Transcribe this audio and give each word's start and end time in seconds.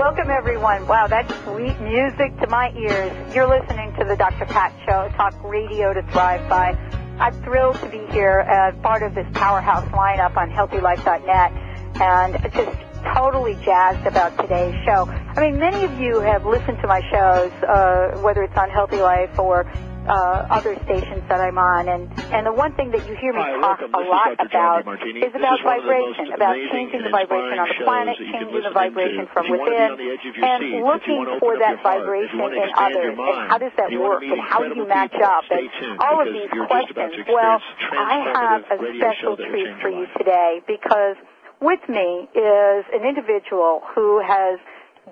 Welcome, 0.00 0.30
everyone. 0.30 0.86
Wow, 0.86 1.08
that's 1.08 1.30
sweet 1.44 1.78
music 1.78 2.34
to 2.40 2.46
my 2.48 2.72
ears. 2.74 3.34
You're 3.34 3.46
listening 3.46 3.92
to 3.98 4.06
the 4.06 4.16
Dr. 4.16 4.46
Pat 4.46 4.72
Show, 4.86 5.10
talk 5.14 5.34
radio 5.44 5.92
to 5.92 6.00
thrive 6.04 6.48
by. 6.48 6.70
I'm 7.18 7.34
thrilled 7.42 7.76
to 7.80 7.88
be 7.90 8.00
here 8.10 8.38
as 8.38 8.74
part 8.80 9.02
of 9.02 9.14
this 9.14 9.26
powerhouse 9.34 9.86
lineup 9.90 10.38
on 10.38 10.48
HealthyLife.net 10.52 12.00
and 12.00 12.32
just 12.50 12.78
totally 13.14 13.56
jazzed 13.62 14.06
about 14.06 14.38
today's 14.38 14.74
show. 14.86 15.04
I 15.06 15.38
mean, 15.38 15.58
many 15.58 15.84
of 15.84 16.00
you 16.00 16.20
have 16.20 16.46
listened 16.46 16.78
to 16.80 16.86
my 16.86 17.02
shows, 17.12 17.52
uh, 17.62 18.22
whether 18.22 18.42
it's 18.42 18.56
on 18.56 18.70
Healthy 18.70 19.02
Life 19.02 19.38
or 19.38 19.70
uh, 20.10 20.50
other 20.50 20.74
stations 20.84 21.22
that 21.30 21.38
I'm 21.38 21.54
on, 21.56 21.86
and 21.86 22.10
and 22.34 22.42
the 22.42 22.52
one 22.52 22.74
thing 22.74 22.90
that 22.90 23.06
you 23.06 23.14
hear 23.22 23.30
me 23.30 23.38
Hi, 23.38 23.54
talk 23.62 23.78
welcome. 23.78 23.94
a 23.94 24.02
This 24.02 24.10
lot 24.10 24.26
about 24.42 24.82
is 24.82 25.30
about 25.30 25.30
is 25.30 25.32
one 25.38 25.46
of 25.46 25.54
the 25.54 25.62
vibration, 25.62 26.26
about 26.34 26.54
changing 26.74 27.02
the 27.06 27.14
vibration 27.14 27.58
on 27.62 27.68
the 27.70 27.78
planet, 27.86 28.18
shows 28.18 28.26
that 28.26 28.42
you 28.42 28.50
changing 28.50 28.62
the 28.66 28.74
vibration 28.74 29.22
into. 29.22 29.32
from 29.32 29.44
If 29.46 29.50
you 29.50 29.58
wanna 29.62 29.70
be 29.70 29.70
within, 29.70 29.90
on 29.94 29.98
the 30.02 30.10
edge 30.10 30.24
of 30.26 30.34
your 30.34 30.44
and 30.50 30.60
looking 30.82 31.22
for 31.38 31.52
that 31.62 31.76
vibration 31.86 32.38
in 32.42 32.68
others, 32.74 33.14
your 33.14 33.14
and 33.14 33.46
how 33.46 33.58
does 33.62 33.74
that 33.78 33.86
if 33.86 33.92
you 33.94 34.00
wanna 34.02 34.18
work, 34.18 34.22
and 34.26 34.42
how 34.42 34.60
do 34.66 34.74
you 34.74 34.86
match 34.90 35.14
people, 35.14 35.30
up, 35.30 35.44
and 35.46 35.70
all 36.02 36.18
of 36.18 36.26
these 36.26 36.50
you're 36.50 36.66
just 36.66 36.90
about 36.90 37.14
questions. 37.14 37.30
Well, 37.30 37.58
I 37.94 38.14
have 38.34 38.60
a 38.66 38.76
special 38.98 39.14
show 39.14 39.38
that 39.38 39.46
will 39.46 39.54
treat 39.54 39.70
for 39.78 39.90
you 39.94 40.10
today 40.18 40.58
because 40.66 41.14
with 41.62 41.86
me 41.86 42.26
is 42.34 42.82
an 42.90 43.06
individual 43.06 43.86
who 43.94 44.18
has 44.26 44.58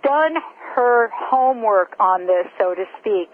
done 0.03 0.35
her 0.75 1.07
homework 1.15 1.95
on 2.03 2.27
this, 2.27 2.51
so 2.59 2.75
to 2.75 2.83
speak, 2.99 3.31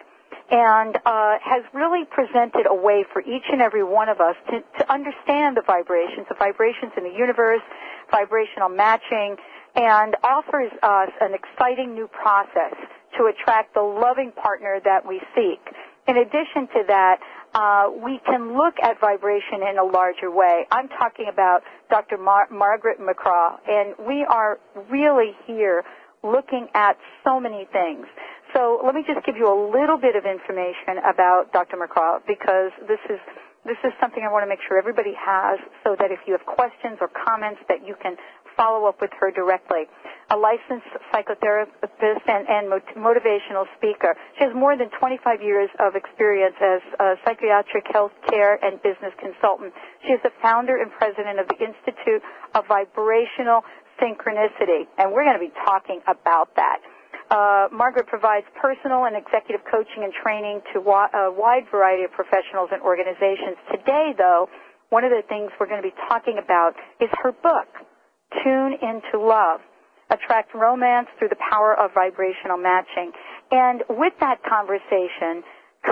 and 0.51 0.97
uh, 1.07 1.37
has 1.43 1.65
really 1.73 2.05
presented 2.05 2.67
a 2.69 2.75
way 2.75 3.05
for 3.13 3.23
each 3.23 3.45
and 3.51 3.63
every 3.63 3.85
one 3.85 4.09
of 4.09 4.21
us 4.21 4.37
to, 4.51 4.61
to 4.79 4.93
understand 4.93 5.57
the 5.57 5.63
vibrations, 5.67 6.27
the 6.29 6.37
vibrations 6.39 6.93
in 6.97 7.05
the 7.05 7.17
universe, 7.17 7.63
vibrational 8.11 8.69
matching, 8.69 9.37
and 9.75 10.17
offers 10.23 10.71
us 10.83 11.11
an 11.21 11.35
exciting 11.35 11.95
new 11.95 12.09
process 12.09 12.75
to 13.19 13.27
attract 13.27 13.75
the 13.75 13.81
loving 13.81 14.33
partner 14.33 14.81
that 14.85 15.07
we 15.07 15.21
seek. 15.35 15.61
In 16.07 16.19
addition 16.19 16.69
to 16.75 16.85
that, 16.89 17.19
uh, 17.55 17.91
we 18.05 18.21
can 18.27 18.57
look 18.57 18.75
at 18.83 19.01
vibration 19.01 19.63
in 19.69 19.79
a 19.79 19.85
larger 19.85 20.31
way. 20.31 20.67
I'm 20.71 20.89
talking 20.89 21.27
about 21.33 21.63
Dr. 21.89 22.19
Mar- 22.19 22.49
Margaret 22.51 22.99
McCraw, 23.01 23.59
and 23.67 23.95
we 24.07 24.25
are 24.29 24.59
really 24.91 25.33
here 25.47 25.85
looking 26.23 26.69
at 26.75 26.97
so 27.23 27.39
many 27.39 27.67
things. 27.73 28.07
So 28.55 28.81
let 28.87 28.95
me 28.95 29.03
just 29.03 29.27
give 29.27 29.37
you 29.37 29.51
a 29.51 29.59
little 29.75 29.99
bit 29.99 30.15
of 30.15 30.25
information 30.25 31.03
about 31.03 31.51
Dr. 31.53 31.75
McCraw 31.77 32.23
because 32.23 32.71
this 32.87 33.03
is 33.11 33.19
this 33.67 33.81
is 33.83 33.97
something 33.99 34.21
I 34.23 34.31
want 34.31 34.45
to 34.45 34.49
make 34.49 34.61
sure 34.69 34.77
everybody 34.77 35.17
has 35.17 35.59
so 35.83 35.97
that 35.99 36.13
if 36.13 36.21
you 36.29 36.37
have 36.37 36.45
questions 36.45 37.01
or 37.01 37.09
comments 37.09 37.65
that 37.73 37.81
you 37.81 37.97
can 37.97 38.15
follow 38.57 38.87
up 38.87 39.01
with 39.01 39.11
her 39.19 39.31
directly. 39.31 39.85
A 40.31 40.37
licensed 40.37 40.87
psychotherapist 41.13 42.23
and, 42.29 42.47
and 42.49 42.71
motivational 42.97 43.67
speaker. 43.77 44.15
She 44.39 44.45
has 44.45 44.55
more 44.55 44.77
than 44.77 44.91
25 44.99 45.43
years 45.43 45.69
of 45.81 45.97
experience 45.97 46.55
as 46.63 46.81
a 47.01 47.15
psychiatric 47.25 47.85
health 47.93 48.13
care 48.31 48.59
and 48.65 48.81
business 48.83 49.13
consultant. 49.19 49.73
She 50.07 50.13
is 50.13 50.21
the 50.23 50.33
founder 50.41 50.81
and 50.81 50.91
president 50.93 51.41
of 51.41 51.49
the 51.49 51.59
Institute 51.59 52.23
of 52.55 52.65
Vibrational 52.69 53.63
Synchronicity, 54.01 54.87
and 54.99 55.13
we're 55.13 55.25
going 55.25 55.39
to 55.39 55.45
be 55.45 55.55
talking 55.67 56.01
about 56.07 56.55
that. 56.57 56.79
Uh, 57.31 57.69
Margaret 57.73 58.07
provides 58.07 58.47
personal 58.61 59.07
and 59.07 59.17
executive 59.17 59.65
coaching 59.71 60.05
and 60.05 60.13
training 60.13 60.61
to 60.73 60.81
wa- 60.81 61.09
a 61.15 61.33
wide 61.33 61.65
variety 61.71 62.05
of 62.05 62.13
professionals 62.13 62.69
and 62.73 62.83
organizations. 62.83 63.57
Today, 63.73 64.13
though, 64.17 64.49
one 64.91 65.05
of 65.05 65.11
the 65.11 65.23
things 65.29 65.51
we're 65.59 65.67
going 65.67 65.83
to 65.83 65.89
be 65.89 65.95
talking 66.09 66.39
about 66.43 66.75
is 67.01 67.09
her 67.23 67.33
book, 67.33 67.69
Tune 68.45 68.75
into 68.83 69.19
Love. 69.19 69.61
Attract 70.11 70.55
romance 70.55 71.09
through 71.19 71.31
the 71.31 71.41
power 71.51 71.75
of 71.75 71.91
vibrational 71.95 72.59
matching. 72.59 73.11
And 73.51 73.83
with 73.89 74.13
that 74.21 74.43
conversation 74.45 75.43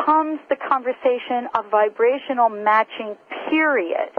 comes 0.04 0.38
the 0.50 0.56
conversation 0.56 1.48
of 1.54 1.64
vibrational 1.70 2.50
matching, 2.50 3.16
period. 3.48 4.12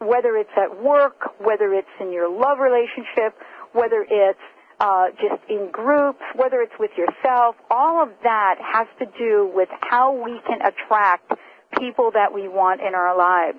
Whether 0.00 0.36
it's 0.36 0.52
at 0.56 0.82
work, 0.82 1.40
whether 1.40 1.72
it's 1.72 1.88
in 1.98 2.12
your 2.12 2.30
love 2.30 2.58
relationship, 2.60 3.34
whether 3.72 4.06
it's 4.08 4.38
uh, 4.80 5.08
just 5.20 5.42
in 5.48 5.70
groups, 5.72 6.22
whether 6.36 6.60
it's 6.60 6.78
with 6.78 6.90
yourself, 6.96 7.56
all 7.70 8.02
of 8.02 8.10
that 8.22 8.56
has 8.62 8.86
to 8.98 9.06
do 9.18 9.50
with 9.54 9.68
how 9.90 10.12
we 10.12 10.40
can 10.46 10.60
attract 10.62 11.32
people 11.78 12.10
that 12.14 12.32
we 12.32 12.48
want 12.48 12.80
in 12.80 12.94
our 12.94 13.16
lives. 13.16 13.58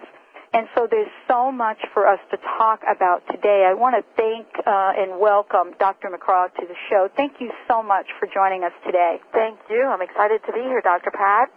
And 0.52 0.68
so 0.75 0.88
there's 0.90 1.12
so 1.28 1.52
much 1.52 1.78
for 1.94 2.08
us 2.08 2.19
to 2.31 2.38
talk 2.58 2.81
about 2.90 3.22
today. 3.29 3.68
I 3.69 3.75
want 3.75 3.96
to 3.96 4.03
thank 4.18 4.47
uh, 4.66 4.94
and 4.97 5.19
welcome 5.19 5.75
Dr. 5.79 6.09
McCraw 6.09 6.47
to 6.56 6.66
the 6.66 6.74
show. 6.90 7.08
Thank 7.16 7.34
you 7.40 7.52
so 7.68 7.84
much 7.84 8.08
for 8.19 8.28
joining 8.34 8.63
us 8.63 8.74
today. 8.84 9.19
Thank 9.31 9.59
you. 9.69 9.85
I'm 9.85 10.02
excited 10.02 10.41
to 10.47 10.53
be 10.53 10.62
here, 10.62 10.81
Dr. 10.81 11.12
Pat. 11.12 11.52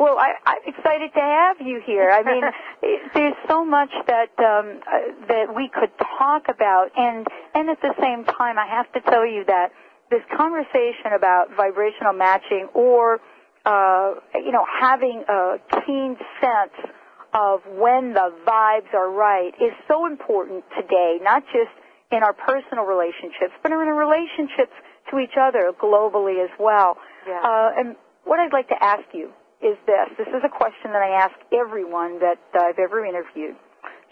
Well, 0.00 0.16
I, 0.16 0.32
I'm 0.46 0.64
excited 0.64 1.12
to 1.12 1.20
have 1.20 1.60
you 1.60 1.82
here. 1.84 2.08
I 2.10 2.22
mean, 2.22 2.42
there's 3.12 3.36
so 3.46 3.66
much 3.66 3.90
that 4.06 4.32
um, 4.38 4.80
uh, 4.88 5.26
that 5.28 5.54
we 5.54 5.68
could 5.68 5.92
talk 6.18 6.48
about, 6.48 6.88
and 6.96 7.26
and 7.54 7.68
at 7.68 7.82
the 7.82 7.92
same 8.00 8.24
time, 8.24 8.58
I 8.58 8.66
have 8.66 8.90
to 8.94 9.00
tell 9.10 9.26
you 9.26 9.44
that 9.44 9.72
this 10.10 10.22
conversation 10.34 11.12
about 11.14 11.54
vibrational 11.54 12.14
matching, 12.14 12.68
or 12.72 13.20
uh, 13.66 14.14
you 14.36 14.52
know, 14.52 14.64
having 14.80 15.22
a 15.28 15.56
keen 15.84 16.16
sense 16.40 16.92
of 17.34 17.60
when 17.68 18.14
the 18.14 18.32
vibes 18.48 18.94
are 18.94 19.10
right, 19.10 19.52
is 19.60 19.76
so 19.86 20.06
important 20.06 20.64
today. 20.80 21.18
Not 21.20 21.44
just 21.52 21.76
in 22.10 22.22
our 22.22 22.32
personal 22.32 22.84
relationships, 22.84 23.52
but 23.62 23.70
in 23.70 23.76
our 23.76 23.94
relationships 23.94 24.72
to 25.10 25.18
each 25.18 25.36
other 25.38 25.72
globally 25.78 26.42
as 26.42 26.50
well. 26.58 26.96
Yeah. 27.28 27.38
Uh, 27.44 27.70
and 27.76 27.96
what 28.24 28.40
I'd 28.40 28.54
like 28.54 28.68
to 28.68 28.82
ask 28.82 29.04
you 29.12 29.30
is 29.62 29.76
this. 29.86 30.08
This 30.16 30.28
is 30.28 30.42
a 30.44 30.48
question 30.48 30.92
that 30.92 31.02
I 31.02 31.20
ask 31.20 31.34
everyone 31.52 32.20
that 32.20 32.40
I've 32.54 32.78
ever 32.78 33.04
interviewed. 33.04 33.56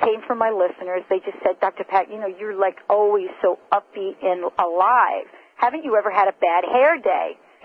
Came 0.01 0.21
from 0.27 0.39
my 0.39 0.51
listeners. 0.51 1.03
They 1.11 1.19
just 1.19 1.39
said, 1.43 1.59
Dr. 1.61 1.85
Pat, 1.85 2.11
you 2.11 2.21
know, 2.21 2.29
you're 2.29 2.55
like 2.55 2.77
always 2.89 3.29
so 3.43 3.59
upbeat 3.73 4.23
and 4.23 4.45
alive. 4.59 5.27
Haven't 5.57 5.85
you 5.85 5.97
ever 5.97 6.11
had 6.11 6.29
a 6.29 6.37
bad 6.39 6.65
hair 6.65 6.99
day? 7.01 7.37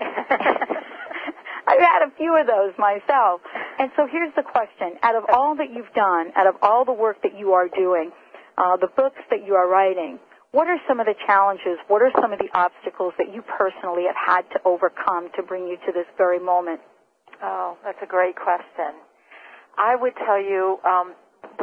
I've 1.66 1.80
had 1.80 2.02
a 2.02 2.10
few 2.16 2.36
of 2.36 2.46
those 2.46 2.72
myself. 2.76 3.40
And 3.78 3.90
so 3.96 4.06
here's 4.10 4.34
the 4.34 4.42
question. 4.42 4.98
Out 5.02 5.14
of 5.14 5.24
all 5.32 5.54
that 5.56 5.70
you've 5.72 5.92
done, 5.94 6.32
out 6.36 6.46
of 6.46 6.56
all 6.62 6.84
the 6.84 6.92
work 6.92 7.22
that 7.22 7.38
you 7.38 7.52
are 7.52 7.68
doing, 7.68 8.10
uh, 8.58 8.76
the 8.76 8.88
books 8.96 9.20
that 9.30 9.46
you 9.46 9.54
are 9.54 9.68
writing, 9.68 10.18
what 10.50 10.68
are 10.68 10.78
some 10.86 11.00
of 11.00 11.06
the 11.06 11.14
challenges? 11.26 11.78
What 11.88 12.02
are 12.02 12.10
some 12.20 12.32
of 12.32 12.38
the 12.38 12.48
obstacles 12.54 13.14
that 13.18 13.32
you 13.32 13.42
personally 13.42 14.04
have 14.06 14.16
had 14.16 14.42
to 14.54 14.60
overcome 14.64 15.30
to 15.36 15.42
bring 15.42 15.66
you 15.66 15.76
to 15.86 15.92
this 15.92 16.06
very 16.16 16.38
moment? 16.38 16.80
Oh, 17.42 17.76
that's 17.82 17.98
a 18.02 18.06
great 18.06 18.36
question. 18.36 19.00
I 19.78 19.96
would 19.96 20.14
tell 20.22 20.38
you 20.38 20.78
um, 20.86 21.14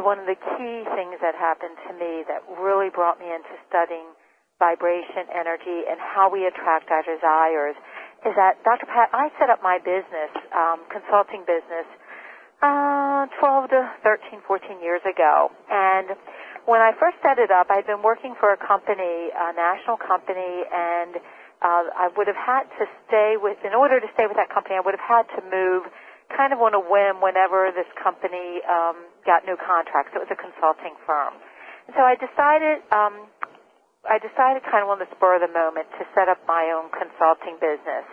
one 0.04 0.18
of 0.20 0.26
the 0.26 0.36
key 0.36 0.76
things 0.92 1.16
that 1.24 1.34
happened 1.34 1.76
to 1.88 1.92
me 1.96 2.24
that 2.28 2.44
really 2.60 2.90
brought 2.92 3.18
me 3.18 3.26
into 3.28 3.56
studying 3.68 4.12
vibration, 4.60 5.26
energy, 5.32 5.88
and 5.88 5.98
how 5.98 6.30
we 6.30 6.46
attract 6.46 6.90
our 6.92 7.02
desires 7.02 7.74
is 8.22 8.34
that, 8.38 8.62
Dr. 8.62 8.86
Pat, 8.86 9.10
I 9.10 9.32
set 9.40 9.50
up 9.50 9.58
my 9.62 9.78
business, 9.82 10.30
um, 10.54 10.86
consulting 10.86 11.42
business, 11.42 11.88
uh, 12.62 13.26
12 13.42 13.70
to 13.74 13.80
13, 14.06 14.38
14 14.46 14.78
years 14.78 15.02
ago. 15.02 15.50
And 15.66 16.14
when 16.70 16.78
I 16.78 16.94
first 16.94 17.18
set 17.26 17.42
it 17.42 17.50
up, 17.50 17.66
I'd 17.74 17.86
been 17.90 18.06
working 18.06 18.38
for 18.38 18.54
a 18.54 18.60
company, 18.60 19.34
a 19.34 19.50
national 19.50 19.98
company, 19.98 20.62
and 20.70 21.18
uh, 21.62 21.94
I 21.94 22.10
would 22.18 22.26
have 22.26 22.38
had 22.38 22.66
to 22.82 22.84
stay 23.06 23.38
with, 23.38 23.56
in 23.62 23.72
order 23.72 24.02
to 24.02 24.08
stay 24.18 24.26
with 24.26 24.36
that 24.36 24.50
company, 24.50 24.74
I 24.74 24.82
would 24.82 24.98
have 24.98 25.06
had 25.06 25.26
to 25.38 25.40
move 25.46 25.86
kind 26.34 26.50
of 26.52 26.58
on 26.58 26.74
a 26.74 26.82
whim 26.82 27.22
whenever 27.22 27.70
this 27.70 27.88
company 28.02 28.60
um, 28.66 29.06
got 29.22 29.46
new 29.46 29.56
contracts. 29.56 30.10
It 30.16 30.20
was 30.20 30.32
a 30.32 30.38
consulting 30.38 30.98
firm. 31.06 31.38
So 31.94 32.02
I 32.02 32.18
decided, 32.18 32.82
um, 32.90 33.30
I 34.08 34.18
decided 34.18 34.66
kind 34.66 34.82
of 34.82 34.90
on 34.90 34.98
the 34.98 35.06
spur 35.14 35.38
of 35.38 35.42
the 35.44 35.52
moment 35.52 35.86
to 35.98 36.06
set 36.18 36.26
up 36.26 36.42
my 36.50 36.72
own 36.74 36.90
consulting 36.90 37.62
business. 37.62 38.06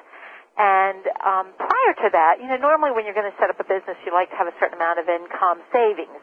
And 0.59 1.07
um, 1.23 1.55
prior 1.55 1.93
to 2.03 2.07
that, 2.11 2.43
you 2.43 2.47
know, 2.51 2.59
normally 2.59 2.91
when 2.91 3.07
you're 3.07 3.15
going 3.15 3.29
to 3.31 3.37
set 3.39 3.47
up 3.47 3.57
a 3.63 3.67
business, 3.67 3.95
you 4.03 4.11
like 4.11 4.27
to 4.35 4.37
have 4.37 4.49
a 4.51 4.55
certain 4.59 4.75
amount 4.75 4.99
of 4.99 5.07
income 5.07 5.63
savings 5.71 6.19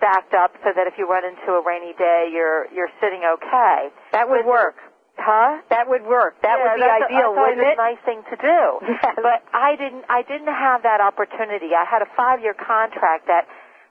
stacked 0.00 0.32
up 0.32 0.56
so 0.64 0.72
that 0.72 0.88
if 0.88 0.96
you 0.96 1.04
run 1.04 1.24
into 1.24 1.52
a 1.52 1.60
rainy 1.60 1.92
day, 1.98 2.30
you're 2.32 2.66
you're 2.72 2.90
sitting 3.00 3.22
okay. 3.24 3.92
That 4.12 4.28
would 4.28 4.46
work. 4.46 4.76
Huh? 5.18 5.60
That 5.68 5.90
would 5.90 6.06
work. 6.06 6.38
That 6.46 6.56
yeah, 6.56 6.72
would 6.72 6.78
be 6.78 6.86
ideal, 6.86 7.34
a, 7.34 7.40
wouldn't 7.42 7.60
it? 7.60 7.74
it? 7.74 7.78
a 7.78 7.82
nice 7.82 8.02
thing 8.06 8.22
to 8.30 8.36
do. 8.38 8.60
Yes. 8.98 9.14
But 9.18 9.42
I 9.52 9.76
didn't. 9.76 10.06
I 10.08 10.22
didn't 10.22 10.50
have 10.50 10.82
that 10.82 11.02
opportunity. 11.02 11.74
I 11.74 11.84
had 11.86 12.02
a 12.02 12.10
five-year 12.16 12.54
contract 12.54 13.26
that 13.26 13.46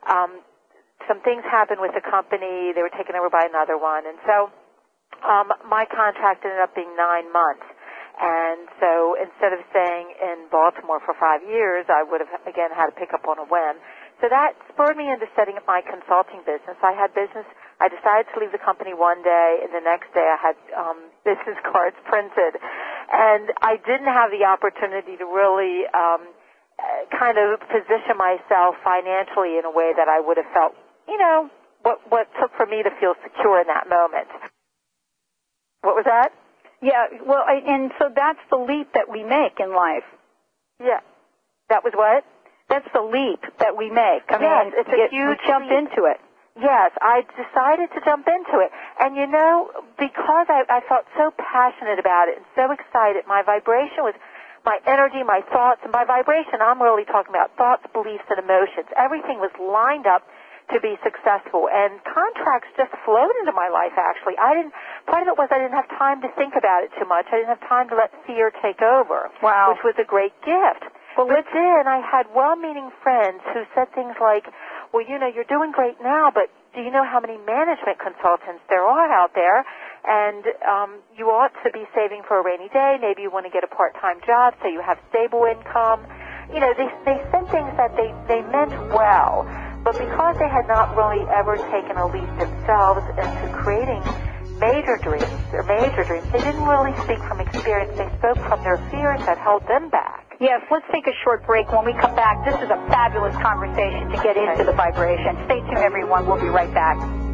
um, 0.08 0.40
some 1.06 1.20
things 1.24 1.44
happened 1.48 1.80
with 1.80 1.92
the 1.94 2.04
company. 2.04 2.72
They 2.74 2.82
were 2.82 2.92
taken 2.92 3.16
over 3.16 3.30
by 3.30 3.44
another 3.44 3.78
one, 3.78 4.04
and 4.04 4.18
so 4.26 4.52
um, 5.24 5.52
my 5.68 5.84
contract 5.88 6.44
ended 6.44 6.60
up 6.60 6.74
being 6.74 6.92
nine 6.96 7.32
months. 7.32 7.64
And 8.18 8.66
so 8.82 9.14
instead 9.14 9.54
of 9.54 9.62
staying 9.70 10.10
in 10.18 10.50
Baltimore 10.50 10.98
for 10.98 11.14
five 11.14 11.38
years, 11.46 11.86
I 11.86 12.02
would 12.02 12.18
have 12.18 12.34
again 12.44 12.74
had 12.74 12.90
to 12.90 12.96
pick 12.98 13.14
up 13.14 13.28
on 13.30 13.38
a 13.38 13.46
whim. 13.46 13.78
So 14.18 14.26
that 14.26 14.58
spurred 14.74 14.98
me 14.98 15.06
into 15.06 15.30
setting 15.38 15.54
up 15.54 15.66
my 15.70 15.80
consulting 15.86 16.42
business. 16.42 16.74
I 16.82 16.92
had 16.98 17.14
business. 17.14 17.46
I 17.80 17.86
decided 17.88 18.26
to 18.34 18.40
leave 18.40 18.50
the 18.52 18.58
company 18.58 18.92
one 18.92 19.22
day, 19.22 19.60
and 19.62 19.70
the 19.72 19.80
next 19.84 20.12
day 20.12 20.26
I 20.26 20.36
had 20.40 20.56
um, 20.76 20.98
business 21.24 21.58
cards 21.62 21.96
printed, 22.06 22.58
and 23.12 23.52
I 23.62 23.76
didn't 23.86 24.10
have 24.10 24.30
the 24.30 24.44
opportunity 24.44 25.16
to 25.16 25.24
really 25.24 25.86
um, 25.94 26.26
kind 27.14 27.38
of 27.38 27.60
position 27.70 28.18
myself 28.18 28.74
financially 28.82 29.58
in 29.58 29.64
a 29.64 29.70
way 29.70 29.92
that 29.96 30.08
I 30.08 30.18
would 30.20 30.36
have 30.36 30.50
felt, 30.52 30.74
you 31.06 31.18
know, 31.18 31.50
what 31.82 32.00
what 32.10 32.26
took 32.40 32.50
for 32.56 32.66
me 32.66 32.82
to 32.82 32.90
feel 32.98 33.14
secure 33.22 33.60
in 33.60 33.66
that 33.68 33.88
moment. 33.88 34.26
What 35.82 35.94
was 35.94 36.04
that? 36.06 36.32
Yeah, 36.82 37.06
well, 37.26 37.44
I- 37.46 37.62
and 37.66 37.92
so 37.98 38.10
that's 38.14 38.38
the 38.50 38.56
leap 38.58 38.92
that 38.94 39.08
we 39.08 39.22
make 39.24 39.58
in 39.60 39.72
life. 39.74 40.04
Yeah. 40.82 41.00
That 41.68 41.84
was 41.84 41.92
what? 41.94 42.24
That's 42.68 42.86
the 42.92 43.02
leap 43.02 43.40
that 43.58 43.76
we 43.76 43.90
make. 43.90 44.22
I 44.30 44.38
Yes, 44.40 44.64
mean, 44.66 44.72
it's 44.76 44.88
a 44.88 45.08
huge 45.14 45.38
jump 45.46 45.68
leap. 45.70 45.78
into 45.78 46.04
it. 46.04 46.20
Yes, 46.58 46.90
I 47.00 47.22
decided 47.38 47.94
to 47.94 48.00
jump 48.02 48.26
into 48.26 48.58
it. 48.58 48.74
And 48.98 49.14
you 49.14 49.30
know, 49.30 49.70
because 49.94 50.50
I, 50.50 50.66
I 50.66 50.82
felt 50.90 51.06
so 51.14 51.30
passionate 51.38 52.02
about 52.02 52.26
it 52.26 52.42
and 52.42 52.46
so 52.58 52.74
excited, 52.74 53.24
my 53.30 53.46
vibration 53.46 54.02
was, 54.02 54.14
my 54.66 54.82
energy, 54.84 55.22
my 55.22 55.40
thoughts, 55.54 55.80
and 55.86 55.94
by 55.94 56.04
vibration, 56.04 56.58
I'm 56.60 56.82
really 56.82 57.06
talking 57.06 57.30
about 57.30 57.54
thoughts, 57.56 57.86
beliefs, 57.94 58.26
and 58.28 58.42
emotions. 58.42 58.90
Everything 58.98 59.38
was 59.38 59.54
lined 59.56 60.10
up 60.10 60.26
to 60.74 60.80
be 60.80 61.00
successful. 61.00 61.70
And 61.72 62.02
contracts 62.04 62.68
just 62.76 62.92
flowed 63.06 63.32
into 63.40 63.54
my 63.54 63.70
life, 63.72 63.96
actually. 63.96 64.36
I 64.36 64.52
didn't, 64.52 64.74
part 65.06 65.24
of 65.24 65.32
it 65.32 65.36
was 65.38 65.48
I 65.48 65.62
didn't 65.62 65.78
have 65.78 65.88
time 65.96 66.20
to 66.20 66.28
think 66.36 66.52
about 66.58 66.84
it 66.84 66.90
too 66.98 67.08
much. 67.08 67.30
I 67.32 67.40
didn't 67.40 67.54
have 67.54 67.64
time 67.70 67.88
to 67.88 67.96
let 67.96 68.12
fear 68.26 68.52
take 68.60 68.82
over. 68.82 69.32
Wow. 69.40 69.72
Which 69.72 69.94
was 69.94 69.96
a 69.96 70.04
great 70.04 70.36
gift. 70.44 70.84
Well, 71.16 71.26
but 71.26 71.48
then 71.50 71.88
I 71.88 71.98
had 71.98 72.30
well-meaning 72.30 72.90
friends 73.02 73.40
who 73.50 73.64
said 73.74 73.90
things 73.90 74.14
like, 74.20 74.46
well, 74.92 75.04
you 75.04 75.18
know, 75.18 75.28
you're 75.28 75.48
doing 75.48 75.72
great 75.72 76.00
now, 76.00 76.30
but 76.32 76.48
do 76.74 76.80
you 76.80 76.90
know 76.90 77.04
how 77.04 77.20
many 77.20 77.36
management 77.42 77.98
consultants 78.00 78.62
there 78.68 78.84
are 78.84 79.08
out 79.12 79.32
there? 79.34 79.64
And 80.06 80.44
um, 80.64 80.90
you 81.16 81.28
ought 81.28 81.52
to 81.64 81.68
be 81.72 81.84
saving 81.94 82.22
for 82.28 82.40
a 82.40 82.44
rainy 82.44 82.68
day. 82.72 82.96
Maybe 83.00 83.22
you 83.22 83.30
want 83.30 83.44
to 83.44 83.52
get 83.52 83.64
a 83.64 83.72
part-time 83.72 84.20
job 84.24 84.54
so 84.62 84.68
you 84.68 84.80
have 84.80 84.96
stable 85.10 85.44
income. 85.44 86.06
You 86.52 86.60
know, 86.60 86.72
they, 86.76 86.88
they 87.04 87.18
said 87.28 87.44
things 87.52 87.72
that 87.76 87.92
they, 87.98 88.08
they 88.24 88.40
meant 88.48 88.72
well, 88.94 89.44
but 89.84 89.98
because 90.00 90.36
they 90.40 90.48
had 90.48 90.64
not 90.64 90.96
really 90.96 91.24
ever 91.28 91.60
taken 91.68 92.00
a 92.00 92.06
leap 92.08 92.30
themselves 92.40 93.04
into 93.20 93.44
creating 93.52 94.00
major 94.58 94.98
dreams, 95.02 95.40
their 95.50 95.62
major 95.62 96.04
dreams, 96.04 96.26
they 96.32 96.42
didn't 96.42 96.66
really 96.66 96.94
speak 97.04 97.18
from 97.26 97.40
experience. 97.40 97.96
They 97.96 98.10
spoke 98.18 98.38
from 98.46 98.62
their 98.62 98.78
fears 98.90 99.20
that 99.26 99.38
held 99.38 99.66
them 99.66 99.90
back. 99.90 100.36
Yes, 100.40 100.62
let's 100.70 100.86
take 100.92 101.06
a 101.06 101.16
short 101.24 101.46
break. 101.46 101.70
When 101.72 101.84
we 101.84 101.94
come 101.94 102.14
back, 102.14 102.44
this 102.44 102.54
is 102.54 102.70
a 102.70 102.78
fabulous 102.90 103.34
conversation 103.42 104.10
to 104.10 104.16
get 104.22 104.36
into 104.36 104.64
the 104.64 104.72
vibration. 104.72 105.34
Stay 105.46 105.60
tuned, 105.60 105.78
everyone. 105.78 106.26
We'll 106.26 106.40
be 106.40 106.48
right 106.48 106.72
back. 106.72 107.27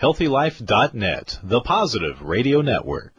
HealthyLife.net, 0.00 1.40
the 1.42 1.60
positive 1.60 2.22
radio 2.22 2.60
network. 2.62 3.10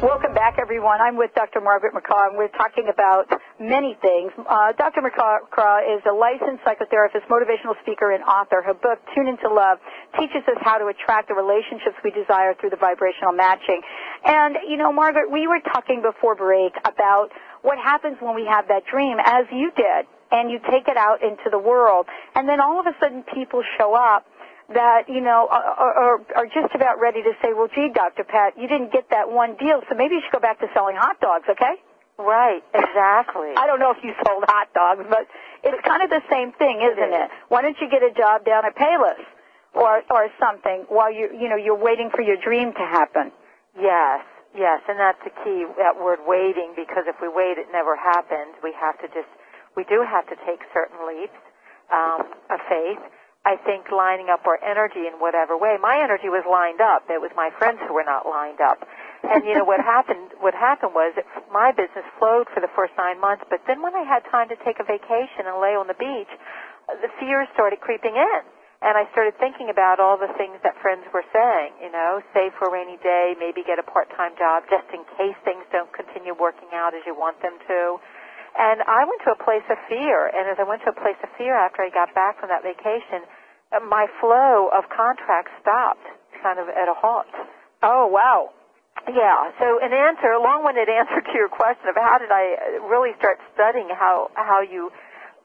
Welcome 0.00 0.32
back, 0.32 0.56
everyone. 0.56 1.02
I'm 1.02 1.18
with 1.18 1.30
Dr. 1.34 1.60
Margaret 1.60 1.92
McCraw, 1.92 2.28
and 2.28 2.38
we're 2.38 2.48
talking 2.48 2.88
about 2.88 3.28
many 3.60 3.98
things. 4.00 4.32
Uh, 4.48 4.72
Dr. 4.72 5.04
McCraw 5.04 5.84
is 5.84 6.00
a 6.08 6.14
licensed 6.16 6.64
psychotherapist, 6.64 7.28
motivational 7.28 7.76
speaker, 7.82 8.10
and 8.12 8.24
author. 8.24 8.62
Her 8.62 8.72
book, 8.72 9.00
Tune 9.14 9.28
Into 9.28 9.52
Love, 9.52 9.76
teaches 10.18 10.40
us 10.48 10.56
how 10.62 10.78
to 10.78 10.86
attract 10.86 11.28
the 11.28 11.34
relationships 11.34 12.00
we 12.02 12.10
desire 12.10 12.54
through 12.58 12.70
the 12.70 12.80
vibrational 12.80 13.32
matching. 13.32 13.82
And, 14.24 14.56
you 14.68 14.78
know, 14.78 14.90
Margaret, 14.90 15.30
we 15.30 15.46
were 15.46 15.60
talking 15.60 16.00
before 16.00 16.34
break 16.34 16.72
about 16.84 17.28
what 17.60 17.78
happens 17.78 18.16
when 18.20 18.34
we 18.34 18.44
have 18.44 18.68
that 18.68 18.84
dream, 18.90 19.16
as 19.24 19.44
you 19.50 19.72
did, 19.76 20.04
and 20.34 20.50
you 20.50 20.58
take 20.68 20.90
it 20.90 20.98
out 20.98 21.22
into 21.22 21.46
the 21.50 21.58
world. 21.58 22.06
And 22.34 22.48
then 22.48 22.58
all 22.60 22.80
of 22.80 22.86
a 22.86 22.94
sudden 22.98 23.22
people 23.22 23.62
show 23.78 23.94
up 23.94 24.26
that 24.74 25.06
you 25.08 25.20
know 25.20 25.46
are, 25.50 25.62
are, 25.62 26.18
are 26.34 26.46
just 26.46 26.74
about 26.74 26.98
ready 26.98 27.22
to 27.22 27.32
say, 27.40 27.54
"Well, 27.54 27.68
gee, 27.72 27.90
Dr. 27.94 28.24
Pat, 28.24 28.58
you 28.58 28.66
didn't 28.66 28.92
get 28.92 29.10
that 29.10 29.30
one 29.30 29.54
deal, 29.54 29.80
so 29.88 29.94
maybe 29.94 30.16
you 30.16 30.22
should 30.24 30.32
go 30.34 30.40
back 30.40 30.58
to 30.60 30.66
selling 30.74 30.96
hot 30.96 31.20
dogs." 31.20 31.44
Okay? 31.48 31.78
Right, 32.18 32.62
exactly. 32.74 33.54
I 33.56 33.66
don't 33.66 33.78
know 33.78 33.90
if 33.92 34.02
you 34.02 34.12
sold 34.26 34.44
hot 34.48 34.72
dogs, 34.74 35.04
but 35.08 35.26
it's 35.62 35.80
kind 35.86 36.02
of 36.02 36.10
the 36.10 36.22
same 36.30 36.52
thing, 36.52 36.80
isn't 36.82 37.12
it? 37.12 37.30
Why 37.48 37.62
don't 37.62 37.76
you 37.80 37.88
get 37.90 38.02
a 38.02 38.10
job 38.10 38.44
down 38.44 38.64
at 38.64 38.74
Payless 38.74 39.22
or 39.74 40.02
or 40.10 40.28
something 40.40 40.86
while 40.88 41.12
you 41.12 41.30
you 41.38 41.48
know 41.48 41.56
you're 41.56 41.78
waiting 41.78 42.10
for 42.10 42.22
your 42.22 42.36
dream 42.36 42.72
to 42.72 42.84
happen? 42.88 43.32
Yes, 43.78 44.24
yes, 44.56 44.80
and 44.88 44.98
that's 44.98 45.18
the 45.24 45.34
key. 45.42 45.66
That 45.78 45.98
word 46.00 46.20
waiting, 46.26 46.72
because 46.76 47.04
if 47.06 47.16
we 47.20 47.28
wait, 47.28 47.58
it 47.58 47.66
never 47.72 47.96
happens. 47.96 48.54
We 48.62 48.72
have 48.80 48.96
to 49.02 49.08
just, 49.08 49.28
we 49.76 49.84
do 49.84 50.02
have 50.06 50.26
to 50.30 50.36
take 50.46 50.62
certain 50.72 50.98
leaps 51.06 51.36
um, 51.92 52.26
of 52.50 52.60
faith. 52.68 53.02
I 53.44 53.60
think 53.60 53.92
lining 53.92 54.32
up 54.32 54.48
our 54.48 54.56
energy 54.64 55.04
in 55.04 55.20
whatever 55.20 55.52
way. 55.52 55.76
My 55.76 56.00
energy 56.00 56.32
was 56.32 56.40
lined 56.48 56.80
up. 56.80 57.04
It 57.12 57.20
was 57.20 57.28
my 57.36 57.52
friends 57.60 57.76
who 57.84 57.92
were 57.92 58.06
not 58.06 58.24
lined 58.24 58.64
up. 58.64 58.80
And 59.20 59.44
you 59.44 59.52
know 59.52 59.68
what 59.68 59.84
happened? 59.84 60.32
What 60.40 60.56
happened 60.56 60.96
was 60.96 61.12
that 61.20 61.28
my 61.52 61.68
business 61.68 62.08
flowed 62.16 62.48
for 62.56 62.64
the 62.64 62.72
first 62.72 62.96
nine 62.96 63.20
months. 63.20 63.44
But 63.52 63.60
then 63.68 63.84
when 63.84 63.92
I 63.92 64.00
had 64.00 64.24
time 64.32 64.48
to 64.48 64.56
take 64.64 64.80
a 64.80 64.86
vacation 64.88 65.44
and 65.44 65.60
lay 65.60 65.76
on 65.76 65.92
the 65.92 65.98
beach, 66.00 66.32
the 66.88 67.12
fears 67.20 67.48
started 67.52 67.84
creeping 67.84 68.16
in. 68.16 68.40
And 68.84 69.00
I 69.00 69.08
started 69.16 69.36
thinking 69.40 69.72
about 69.72 69.96
all 70.00 70.20
the 70.20 70.28
things 70.36 70.60
that 70.64 70.76
friends 70.80 71.04
were 71.12 71.24
saying. 71.32 71.72
You 71.84 71.92
know, 71.92 72.24
save 72.32 72.52
for 72.56 72.68
a 72.68 72.72
rainy 72.72 72.96
day, 73.04 73.36
maybe 73.36 73.60
get 73.64 73.76
a 73.80 73.84
part-time 73.84 74.36
job 74.40 74.64
just 74.72 74.88
in 74.92 75.04
case 75.20 75.36
things 75.44 75.64
don't 75.68 75.92
continue 75.92 76.32
working 76.32 76.68
out 76.72 76.96
as 76.96 77.04
you 77.04 77.12
want 77.16 77.40
them 77.44 77.60
to. 77.68 78.00
And 78.54 78.86
I 78.86 79.02
went 79.02 79.18
to 79.26 79.34
a 79.34 79.40
place 79.42 79.66
of 79.66 79.78
fear, 79.90 80.30
and 80.30 80.46
as 80.46 80.62
I 80.62 80.64
went 80.66 80.82
to 80.86 80.94
a 80.94 80.98
place 80.98 81.18
of 81.22 81.30
fear 81.34 81.58
after 81.58 81.82
I 81.82 81.90
got 81.90 82.14
back 82.14 82.38
from 82.38 82.54
that 82.54 82.62
vacation, 82.62 83.26
uh, 83.74 83.82
my 83.82 84.06
flow 84.22 84.70
of 84.70 84.86
contracts 84.94 85.50
stopped, 85.58 86.06
kind 86.38 86.62
of 86.62 86.70
at 86.70 86.86
a 86.86 86.94
halt. 86.94 87.26
Oh 87.82 88.06
wow! 88.06 88.54
Yeah. 89.10 89.50
So 89.58 89.82
an 89.82 89.90
answer, 89.90 90.30
a 90.30 90.40
long-winded 90.40 90.88
answer 91.00 91.20
to 91.20 91.34
your 91.34 91.50
question 91.50 91.90
of 91.90 91.96
how 91.98 92.18
did 92.22 92.30
I 92.30 92.78
uh, 92.78 92.86
really 92.86 93.10
start 93.18 93.42
studying 93.54 93.90
how 93.90 94.30
how 94.38 94.62
you 94.62 94.94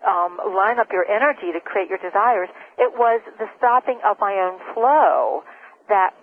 um, 0.05 0.37
line 0.53 0.77
up 0.77 0.93
your 0.93 1.09
energy 1.09 1.49
to 1.49 1.59
create 1.59 1.89
your 1.89 1.99
desires? 1.99 2.49
It 2.77 2.93
was 2.93 3.21
the 3.41 3.49
stopping 3.57 3.99
of 4.05 4.21
my 4.21 4.37
own 4.37 4.61
flow 4.77 5.41
that 5.89 6.13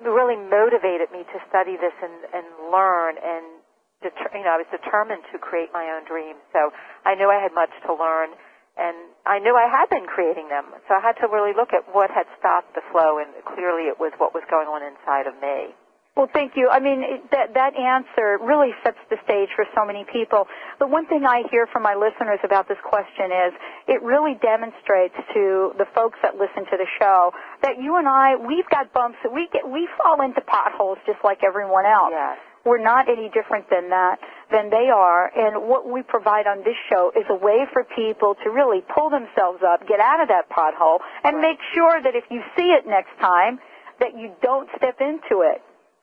really 0.00 0.36
motivated 0.36 1.12
me 1.12 1.24
to 1.28 1.38
study 1.48 1.76
this 1.76 1.92
and, 2.00 2.16
and 2.32 2.72
learn 2.72 3.16
and 3.20 3.59
deter, 4.02 4.28
you 4.34 4.44
know, 4.44 4.56
I 4.56 4.60
was 4.60 4.70
determined 4.72 5.24
to 5.32 5.38
create 5.38 5.70
my 5.72 5.88
own 5.92 6.04
dreams. 6.04 6.40
So 6.52 6.72
I 7.04 7.14
knew 7.14 7.28
I 7.28 7.40
had 7.40 7.52
much 7.52 7.72
to 7.86 7.92
learn, 7.92 8.32
and 8.76 9.12
I 9.24 9.38
knew 9.38 9.56
I 9.56 9.68
had 9.68 9.88
been 9.88 10.08
creating 10.08 10.48
them. 10.48 10.72
So 10.88 10.96
I 10.96 11.00
had 11.00 11.20
to 11.20 11.28
really 11.28 11.52
look 11.52 11.72
at 11.72 11.84
what 11.92 12.10
had 12.10 12.26
stopped 12.40 12.74
the 12.74 12.84
flow, 12.92 13.20
and 13.20 13.30
clearly 13.44 13.88
it 13.88 14.00
was 14.00 14.12
what 14.18 14.32
was 14.32 14.44
going 14.48 14.68
on 14.68 14.80
inside 14.82 15.28
of 15.28 15.36
me. 15.40 15.76
Well, 16.16 16.28
thank 16.34 16.52
you. 16.56 16.68
I 16.68 16.80
mean, 16.80 17.22
that 17.30 17.54
that 17.54 17.72
answer 17.78 18.36
really 18.42 18.72
sets 18.82 18.98
the 19.08 19.16
stage 19.24 19.48
for 19.54 19.64
so 19.74 19.86
many 19.86 20.04
people. 20.12 20.48
The 20.78 20.86
one 20.86 21.06
thing 21.06 21.24
I 21.24 21.44
hear 21.50 21.66
from 21.72 21.82
my 21.82 21.94
listeners 21.94 22.40
about 22.42 22.66
this 22.68 22.76
question 22.82 23.30
is 23.30 23.54
it 23.86 24.02
really 24.02 24.34
demonstrates 24.42 25.14
to 25.32 25.72
the 25.78 25.86
folks 25.94 26.18
that 26.22 26.34
listen 26.34 26.66
to 26.66 26.76
the 26.76 26.86
show 26.98 27.32
that 27.62 27.80
you 27.80 27.96
and 27.96 28.08
I, 28.08 28.34
we've 28.36 28.68
got 28.68 28.92
bumps. 28.92 29.18
We 29.32 29.48
get 29.52 29.68
we 29.70 29.88
fall 29.96 30.20
into 30.20 30.40
potholes 30.42 30.98
just 31.06 31.22
like 31.24 31.44
everyone 31.46 31.86
else. 31.86 32.10
Yes. 32.12 32.38
We're 32.66 32.82
not 32.82 33.08
any 33.08 33.30
different 33.32 33.70
than 33.70 33.88
that 33.88 34.18
than 34.50 34.68
they 34.68 34.90
are. 34.92 35.30
And 35.32 35.68
what 35.70 35.88
we 35.88 36.02
provide 36.02 36.46
on 36.46 36.58
this 36.58 36.76
show 36.90 37.12
is 37.16 37.24
a 37.30 37.34
way 37.38 37.64
for 37.72 37.84
people 37.96 38.34
to 38.44 38.50
really 38.50 38.82
pull 38.94 39.08
themselves 39.08 39.62
up, 39.62 39.86
get 39.86 40.00
out 40.00 40.20
of 40.20 40.28
that 40.28 40.50
pothole, 40.50 40.98
and 41.24 41.36
Right. 41.36 41.54
make 41.54 41.58
sure 41.72 42.02
that 42.02 42.14
if 42.14 42.24
you 42.30 42.42
see 42.58 42.72
it 42.72 42.84
next 42.84 43.16
time, 43.20 43.60
that 44.00 44.14
you 44.18 44.34
don't 44.42 44.68
step 44.76 45.00
into 45.00 45.40
it. 45.42 45.62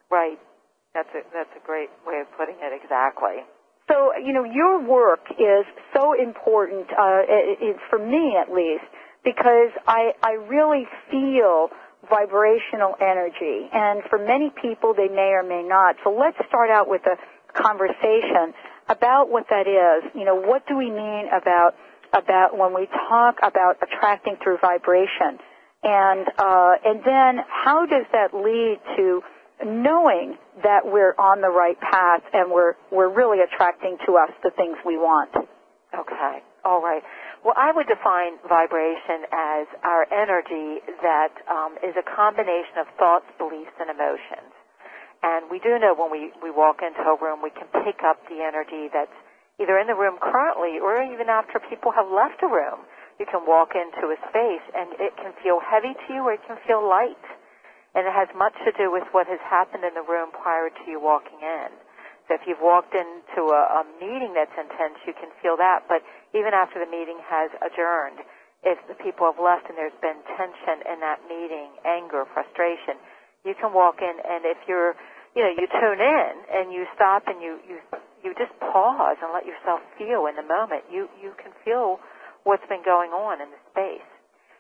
Right. 0.10 0.40
That's 0.94 1.10
a 1.14 1.22
that's 1.34 1.52
a 1.56 1.66
great 1.66 1.90
way 2.06 2.22
of 2.22 2.28
putting 2.38 2.56
it. 2.62 2.72
Exactly. 2.74 3.44
So, 3.88 4.12
you 4.22 4.34
know, 4.34 4.44
your 4.44 4.84
work 4.84 5.32
is 5.32 5.64
so 5.96 6.12
important, 6.12 6.88
uh, 6.92 7.24
it, 7.24 7.58
it, 7.62 7.76
for 7.90 7.98
me 7.98 8.36
at 8.36 8.52
least, 8.54 8.84
because 9.24 9.72
I, 9.88 10.12
I 10.22 10.32
really 10.34 10.84
feel 11.10 11.70
vibrational 12.10 12.96
energy. 13.00 13.70
And 13.72 14.04
for 14.10 14.20
many 14.20 14.52
people, 14.62 14.94
they 14.94 15.08
may 15.08 15.32
or 15.32 15.44
may 15.44 15.64
not. 15.64 15.96
So 16.04 16.12
let's 16.12 16.36
start 16.50 16.70
out 16.70 16.90
with 16.90 17.02
a 17.08 17.16
conversation 17.54 18.54
about 18.90 19.30
what 19.30 19.46
that 19.50 19.68
is. 19.68 20.12
You 20.14 20.26
know, 20.26 20.36
what 20.36 20.68
do 20.68 20.76
we 20.76 20.92
mean 20.92 21.30
about, 21.32 21.72
about 22.12 22.58
when 22.58 22.74
we 22.76 22.88
talk 23.08 23.36
about 23.42 23.78
attracting 23.82 24.36
through 24.44 24.58
vibration? 24.60 25.40
And, 25.84 26.28
uh, 26.38 26.74
and 26.84 27.00
then 27.06 27.40
how 27.48 27.86
does 27.86 28.06
that 28.12 28.36
lead 28.36 28.80
to 28.98 29.22
knowing 29.66 30.38
that 30.64 30.86
we're 30.86 31.16
on 31.18 31.42
the 31.42 31.50
right 31.50 31.80
path 31.80 32.22
and 32.34 32.52
we're 32.52 32.74
we're 32.92 33.10
really 33.10 33.40
attracting 33.42 33.98
to 34.06 34.18
us 34.18 34.32
the 34.44 34.52
things 34.52 34.78
we 34.86 34.98
want. 34.98 35.32
Okay. 35.94 36.36
All 36.66 36.82
right. 36.82 37.02
Well, 37.46 37.56
I 37.56 37.72
would 37.72 37.88
define 37.88 38.42
vibration 38.44 39.24
as 39.32 39.66
our 39.86 40.04
energy 40.12 40.84
that 41.00 41.32
um, 41.48 41.80
is 41.80 41.96
a 41.96 42.04
combination 42.04 42.82
of 42.82 42.88
thoughts, 43.00 43.30
beliefs, 43.40 43.72
and 43.80 43.88
emotions. 43.88 44.52
And 45.24 45.50
we 45.50 45.64
do 45.64 45.80
know 45.80 45.96
when 45.96 46.12
we, 46.12 46.34
we 46.44 46.52
walk 46.52 46.84
into 46.84 47.02
a 47.02 47.16
room, 47.18 47.42
we 47.42 47.54
can 47.54 47.70
pick 47.86 48.04
up 48.04 48.20
the 48.28 48.44
energy 48.44 48.92
that's 48.92 49.14
either 49.58 49.80
in 49.80 49.88
the 49.88 49.98
room 49.98 50.20
currently 50.22 50.78
or 50.78 51.02
even 51.02 51.30
after 51.30 51.58
people 51.72 51.90
have 51.96 52.10
left 52.12 52.44
a 52.44 52.50
room. 52.50 52.86
You 53.18 53.26
can 53.26 53.48
walk 53.50 53.74
into 53.74 54.14
a 54.14 54.18
space 54.30 54.66
and 54.78 54.94
it 55.02 55.16
can 55.18 55.34
feel 55.42 55.58
heavy 55.58 55.98
to 55.98 56.08
you 56.14 56.22
or 56.28 56.34
it 56.38 56.44
can 56.46 56.58
feel 56.68 56.86
light. 56.86 57.18
And 57.96 58.06
it 58.06 58.14
has 58.14 58.28
much 58.36 58.54
to 58.66 58.72
do 58.76 58.92
with 58.92 59.08
what 59.12 59.28
has 59.28 59.40
happened 59.42 59.84
in 59.84 59.94
the 59.96 60.06
room 60.06 60.30
prior 60.32 60.70
to 60.70 60.84
you 60.88 61.00
walking 61.00 61.40
in. 61.42 61.72
So 62.28 62.36
if 62.36 62.44
you've 62.44 62.62
walked 62.62 62.92
into 62.92 63.56
a, 63.56 63.62
a 63.80 63.84
meeting 64.04 64.36
that's 64.36 64.54
intense, 64.60 65.00
you 65.08 65.16
can 65.16 65.32
feel 65.40 65.56
that. 65.58 65.88
But 65.88 66.04
even 66.36 66.52
after 66.52 66.78
the 66.78 66.90
meeting 66.90 67.18
has 67.24 67.50
adjourned, 67.64 68.20
if 68.68 68.76
the 68.92 69.00
people 69.00 69.32
have 69.32 69.40
left 69.40 69.72
and 69.72 69.80
there's 69.80 69.96
been 70.04 70.20
tension 70.36 70.84
in 70.92 71.00
that 71.00 71.24
meeting, 71.32 71.72
anger, 71.88 72.28
frustration, 72.36 73.00
you 73.48 73.56
can 73.56 73.72
walk 73.72 74.04
in 74.04 74.16
and 74.28 74.44
if 74.44 74.60
you're, 74.68 74.92
you 75.36 75.42
know, 75.46 75.54
you 75.56 75.72
tune 75.72 76.04
in 76.04 76.32
and 76.52 76.76
you 76.76 76.84
stop 76.92 77.24
and 77.32 77.40
you, 77.40 77.64
you, 77.64 77.80
you 78.26 78.36
just 78.36 78.52
pause 78.60 79.16
and 79.24 79.32
let 79.32 79.48
yourself 79.48 79.80
feel 79.96 80.28
in 80.28 80.36
the 80.36 80.44
moment, 80.44 80.84
you, 80.92 81.08
you 81.16 81.32
can 81.40 81.56
feel 81.64 82.04
what's 82.44 82.66
been 82.68 82.84
going 82.84 83.16
on 83.16 83.40
in 83.40 83.48
the 83.56 83.62
space. 83.72 84.10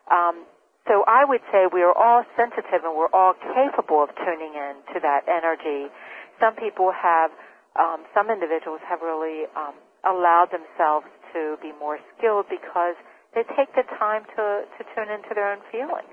Um, 0.07 0.47
so 0.87 1.03
I 1.07 1.27
would 1.27 1.43
say 1.51 1.67
we 1.67 1.83
are 1.83 1.95
all 1.95 2.23
sensitive 2.35 2.83
and 2.83 2.95
we're 2.95 3.11
all 3.11 3.35
capable 3.53 4.03
of 4.03 4.09
tuning 4.23 4.55
in 4.55 4.79
to 4.95 4.97
that 5.03 5.27
energy. 5.27 5.91
Some 6.39 6.55
people 6.55 6.91
have, 6.95 7.31
um, 7.75 8.07
some 8.15 8.31
individuals 8.31 8.79
have 8.87 9.03
really 9.03 9.45
um, 9.55 9.75
allowed 10.07 10.49
themselves 10.55 11.07
to 11.35 11.59
be 11.61 11.75
more 11.75 11.99
skilled 12.15 12.47
because 12.47 12.95
they 13.35 13.43
take 13.59 13.69
the 13.75 13.83
time 13.99 14.23
to, 14.39 14.63
to 14.65 14.81
tune 14.95 15.11
into 15.11 15.35
their 15.35 15.51
own 15.51 15.61
feelings 15.69 16.09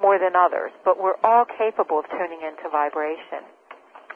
more 0.00 0.18
than 0.18 0.34
others. 0.34 0.72
But 0.84 0.98
we're 0.98 1.20
all 1.22 1.44
capable 1.44 2.00
of 2.00 2.06
tuning 2.10 2.42
into 2.42 2.66
vibration. 2.72 3.44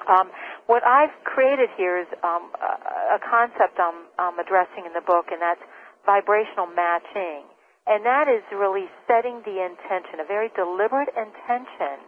Um, 0.08 0.32
what 0.66 0.82
I've 0.84 1.12
created 1.28 1.68
here 1.76 2.00
is 2.00 2.08
um, 2.24 2.48
a, 2.56 3.18
a 3.18 3.20
concept 3.20 3.76
I'm, 3.76 4.08
I'm 4.16 4.38
addressing 4.40 4.88
in 4.88 4.94
the 4.96 5.04
book, 5.04 5.28
and 5.28 5.42
that's 5.42 5.60
vibrational 6.06 6.66
matching. 6.66 7.44
And 7.88 8.04
that 8.04 8.28
is 8.28 8.44
really 8.52 8.84
setting 9.08 9.40
the 9.48 9.64
intention, 9.64 10.20
a 10.20 10.28
very 10.28 10.52
deliberate 10.52 11.08
intention 11.16 12.04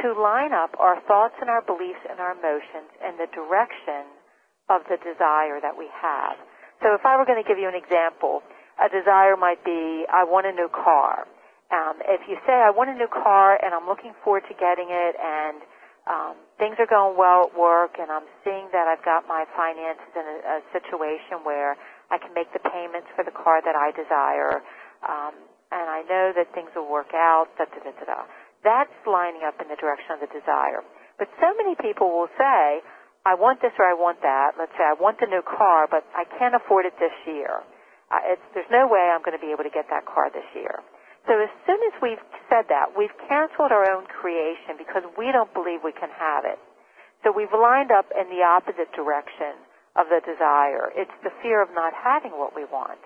to 0.00 0.16
line 0.16 0.56
up 0.56 0.72
our 0.80 1.04
thoughts 1.04 1.36
and 1.44 1.52
our 1.52 1.60
beliefs 1.60 2.00
and 2.08 2.16
our 2.16 2.32
emotions 2.32 2.88
in 3.04 3.20
the 3.20 3.28
direction 3.28 4.08
of 4.72 4.80
the 4.88 4.96
desire 5.04 5.60
that 5.60 5.76
we 5.76 5.92
have. 5.92 6.40
So 6.80 6.96
if 6.96 7.04
I 7.04 7.20
were 7.20 7.28
going 7.28 7.36
to 7.36 7.46
give 7.46 7.60
you 7.60 7.68
an 7.68 7.76
example, 7.76 8.40
a 8.80 8.88
desire 8.88 9.36
might 9.36 9.60
be, 9.68 10.08
I 10.08 10.24
want 10.24 10.48
a 10.48 10.54
new 10.56 10.72
car. 10.72 11.28
Um, 11.68 12.00
if 12.08 12.24
you 12.24 12.40
say, 12.48 12.56
I 12.56 12.72
want 12.72 12.88
a 12.88 12.96
new 12.96 13.08
car 13.08 13.60
and 13.60 13.76
I'm 13.76 13.84
looking 13.84 14.16
forward 14.24 14.48
to 14.48 14.54
getting 14.56 14.88
it 14.88 15.14
and 15.20 15.60
um, 16.08 16.34
things 16.58 16.76
are 16.80 16.88
going 16.88 17.14
well 17.20 17.48
at 17.48 17.54
work 17.54 18.00
and 18.00 18.10
I'm 18.10 18.26
seeing 18.42 18.72
that 18.72 18.88
I've 18.88 19.04
got 19.04 19.28
my 19.28 19.44
finances 19.54 20.12
in 20.16 20.24
a, 20.24 20.36
a 20.40 20.56
situation 20.72 21.44
where 21.44 21.76
I 22.10 22.18
can 22.18 22.34
make 22.34 22.52
the 22.52 22.60
payments 22.64 23.08
for 23.14 23.24
the 23.24 23.32
car 23.32 23.60
that 23.64 23.76
I 23.76 23.92
desire, 23.92 24.60
um, 25.06 25.34
and 25.72 25.86
I 25.88 26.04
know 26.04 26.36
that 26.36 26.52
things 26.52 26.70
will 26.76 26.88
work 26.88 27.14
out, 27.14 27.48
da 27.56 27.64
da 27.66 27.80
da 27.80 27.92
da 27.96 28.04
da. 28.04 28.20
That's 28.62 28.94
lining 29.06 29.42
up 29.42 29.58
in 29.58 29.66
the 29.66 29.78
direction 29.78 30.18
of 30.18 30.20
the 30.22 30.30
desire. 30.30 30.84
But 31.18 31.28
so 31.42 31.50
many 31.58 31.74
people 31.74 32.12
will 32.12 32.30
say, 32.38 32.82
I 33.22 33.34
want 33.38 33.62
this 33.62 33.74
or 33.78 33.86
I 33.86 33.94
want 33.94 34.22
that. 34.22 34.58
Let's 34.58 34.74
say 34.74 34.82
I 34.82 34.98
want 34.98 35.18
the 35.22 35.30
new 35.30 35.42
car, 35.42 35.86
but 35.86 36.02
I 36.14 36.26
can't 36.38 36.54
afford 36.54 36.86
it 36.86 36.94
this 36.98 37.14
year. 37.26 37.62
Uh, 38.10 38.34
it's, 38.34 38.46
there's 38.54 38.70
no 38.70 38.86
way 38.90 39.10
I'm 39.10 39.22
going 39.22 39.38
to 39.38 39.42
be 39.42 39.54
able 39.54 39.64
to 39.64 39.72
get 39.72 39.86
that 39.90 40.04
car 40.06 40.28
this 40.30 40.46
year. 40.54 40.82
So 41.30 41.38
as 41.38 41.50
soon 41.64 41.78
as 41.86 41.94
we've 42.02 42.22
said 42.50 42.66
that, 42.68 42.98
we've 42.98 43.14
canceled 43.30 43.70
our 43.70 43.86
own 43.86 44.10
creation 44.10 44.74
because 44.74 45.06
we 45.14 45.30
don't 45.30 45.50
believe 45.54 45.86
we 45.86 45.94
can 45.94 46.10
have 46.10 46.42
it. 46.42 46.58
So 47.22 47.30
we've 47.30 47.54
lined 47.54 47.94
up 47.94 48.10
in 48.10 48.26
the 48.26 48.42
opposite 48.42 48.90
direction 48.90 49.54
of 49.94 50.10
the 50.10 50.18
desire. 50.26 50.90
It's 50.98 51.14
the 51.22 51.30
fear 51.38 51.62
of 51.62 51.70
not 51.70 51.94
having 51.94 52.34
what 52.34 52.58
we 52.58 52.66
want 52.66 52.98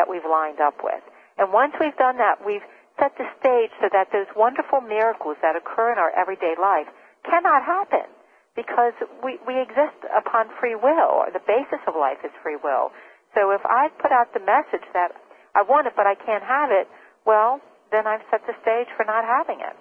that 0.00 0.08
we've 0.08 0.24
lined 0.24 0.64
up 0.64 0.80
with. 0.80 1.04
And 1.38 1.52
once 1.52 1.72
we've 1.80 1.96
done 1.96 2.18
that, 2.18 2.42
we've 2.44 2.64
set 2.98 3.14
the 3.16 3.26
stage 3.38 3.70
so 3.80 3.88
that 3.94 4.10
those 4.10 4.26
wonderful 4.34 4.82
miracles 4.82 5.38
that 5.40 5.54
occur 5.54 5.94
in 5.94 5.98
our 5.98 6.10
everyday 6.18 6.58
life 6.60 6.90
cannot 7.22 7.62
happen 7.62 8.10
because 8.58 8.92
we, 9.22 9.38
we 9.46 9.54
exist 9.62 10.02
upon 10.10 10.50
free 10.58 10.74
will, 10.74 11.14
or 11.14 11.30
the 11.30 11.42
basis 11.46 11.78
of 11.86 11.94
life 11.94 12.18
is 12.26 12.34
free 12.42 12.58
will. 12.58 12.90
So 13.38 13.54
if 13.54 13.62
I 13.62 13.86
put 14.02 14.10
out 14.10 14.34
the 14.34 14.42
message 14.42 14.82
that 14.94 15.14
I 15.54 15.62
want 15.62 15.86
it 15.86 15.94
but 15.94 16.06
I 16.10 16.18
can't 16.18 16.42
have 16.42 16.74
it, 16.74 16.90
well, 17.24 17.62
then 17.94 18.06
I've 18.06 18.26
set 18.30 18.42
the 18.50 18.58
stage 18.60 18.90
for 18.98 19.06
not 19.06 19.22
having 19.22 19.62
it. 19.62 19.78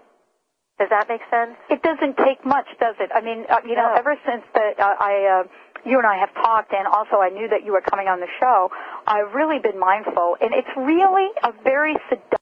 Does 0.78 0.90
that 0.94 1.10
make 1.10 1.26
sense? 1.34 1.58
It 1.74 1.82
doesn't 1.82 2.22
take 2.22 2.46
much, 2.46 2.70
does 2.80 2.94
it? 3.02 3.10
I 3.10 3.22
mean, 3.22 3.50
uh, 3.50 3.66
you 3.66 3.74
know, 3.74 3.90
ever 3.98 4.14
since 4.30 4.46
that 4.54 4.78
uh, 4.78 4.94
I, 5.02 5.42
uh, 5.42 5.44
you 5.86 5.98
and 5.98 6.08
I 6.08 6.18
have 6.18 6.34
talked, 6.34 6.74
and 6.74 6.88
also 6.88 7.18
I 7.18 7.30
knew 7.30 7.48
that 7.50 7.66
you 7.66 7.74
were 7.74 7.82
coming 7.82 8.08
on 8.08 8.20
the 8.20 8.28
show, 8.40 8.70
I've 9.06 9.34
really 9.34 9.60
been 9.60 9.80
mindful, 9.80 10.38
and 10.42 10.54
it's 10.54 10.72
really 10.76 11.30
a 11.44 11.52
very 11.64 11.96
seductive. 12.10 12.38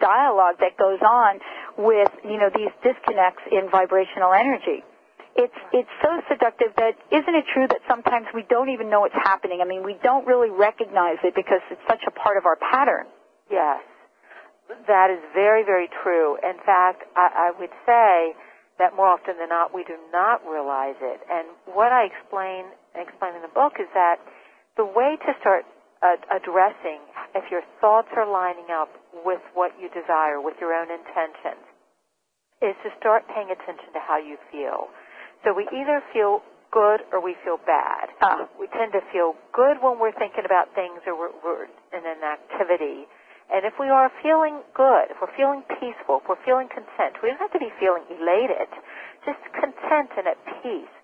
Dialogue 0.00 0.56
that 0.60 0.78
goes 0.78 1.00
on 1.04 1.38
with 1.76 2.08
you 2.24 2.38
know 2.40 2.48
these 2.48 2.72
disconnects 2.82 3.42
in 3.52 3.68
vibrational 3.70 4.32
energy. 4.32 4.82
It's 5.36 5.54
it's 5.72 5.88
so 6.02 6.20
seductive 6.28 6.74
that 6.76 6.96
isn't 7.12 7.34
it 7.34 7.44
true 7.52 7.68
that 7.68 7.80
sometimes 7.88 8.26
we 8.34 8.42
don't 8.48 8.70
even 8.70 8.88
know 8.88 9.04
it's 9.04 9.14
happening? 9.14 9.60
I 9.62 9.68
mean, 9.68 9.84
we 9.84 9.96
don't 10.02 10.26
really 10.26 10.50
recognize 10.50 11.18
it 11.22 11.34
because 11.34 11.60
it's 11.70 11.80
such 11.86 12.02
a 12.06 12.10
part 12.10 12.36
of 12.38 12.46
our 12.46 12.56
pattern. 12.56 13.06
Yes. 13.50 13.80
That 14.86 15.10
is 15.10 15.20
very, 15.34 15.64
very 15.64 15.88
true. 16.02 16.36
In 16.42 16.58
fact, 16.64 17.04
I, 17.16 17.50
I 17.50 17.58
would 17.58 17.74
say 17.86 18.34
that 18.78 18.96
more 18.96 19.12
often 19.12 19.36
than 19.36 19.50
not, 19.50 19.74
we 19.74 19.84
do 19.84 19.98
not 20.12 20.40
realize 20.46 20.96
it. 21.02 21.20
And 21.28 21.48
what 21.68 21.92
I 21.92 22.08
explain, 22.08 22.70
explain 22.96 23.36
in 23.36 23.42
the 23.42 23.52
book 23.52 23.76
is 23.76 23.90
that 23.92 24.16
the 24.76 24.86
way 24.88 25.20
to 25.26 25.30
start 25.40 25.68
uh, 26.00 26.16
addressing 26.32 27.04
if 27.36 27.44
your 27.50 27.60
thoughts 27.80 28.08
are 28.16 28.24
lining 28.24 28.72
up 28.72 28.88
with 29.26 29.42
what 29.52 29.76
you 29.76 29.92
desire, 29.92 30.40
with 30.40 30.56
your 30.60 30.72
own 30.72 30.88
intentions, 30.88 31.60
is 32.64 32.72
to 32.84 32.90
start 32.96 33.28
paying 33.28 33.52
attention 33.52 33.92
to 33.92 34.00
how 34.00 34.16
you 34.16 34.40
feel. 34.48 34.88
So 35.44 35.52
we 35.52 35.68
either 35.72 36.00
feel 36.12 36.40
good 36.72 37.02
or 37.12 37.20
we 37.20 37.34
feel 37.44 37.58
bad. 37.66 38.14
Ah. 38.22 38.48
We 38.58 38.68
tend 38.72 38.92
to 38.92 39.02
feel 39.12 39.34
good 39.52 39.82
when 39.82 39.98
we're 39.98 40.14
thinking 40.14 40.46
about 40.46 40.72
things 40.74 41.02
or 41.06 41.18
we're, 41.18 41.34
we're 41.42 41.64
in 41.92 42.04
an 42.04 42.22
activity. 42.22 43.10
And 43.50 43.66
if 43.66 43.74
we 43.82 43.90
are 43.90 44.10
feeling 44.22 44.62
good, 44.74 45.10
if 45.10 45.18
we're 45.18 45.34
feeling 45.36 45.66
peaceful, 45.82 46.22
if 46.22 46.28
we're 46.30 46.44
feeling 46.46 46.70
content, 46.70 47.18
we 47.22 47.30
don't 47.34 47.42
have 47.42 47.52
to 47.52 47.58
be 47.62 47.74
feeling 47.82 48.06
elated, 48.06 48.70
just 49.26 49.42
content 49.52 50.14
and 50.16 50.26
at 50.30 50.38
peace, 50.62 50.94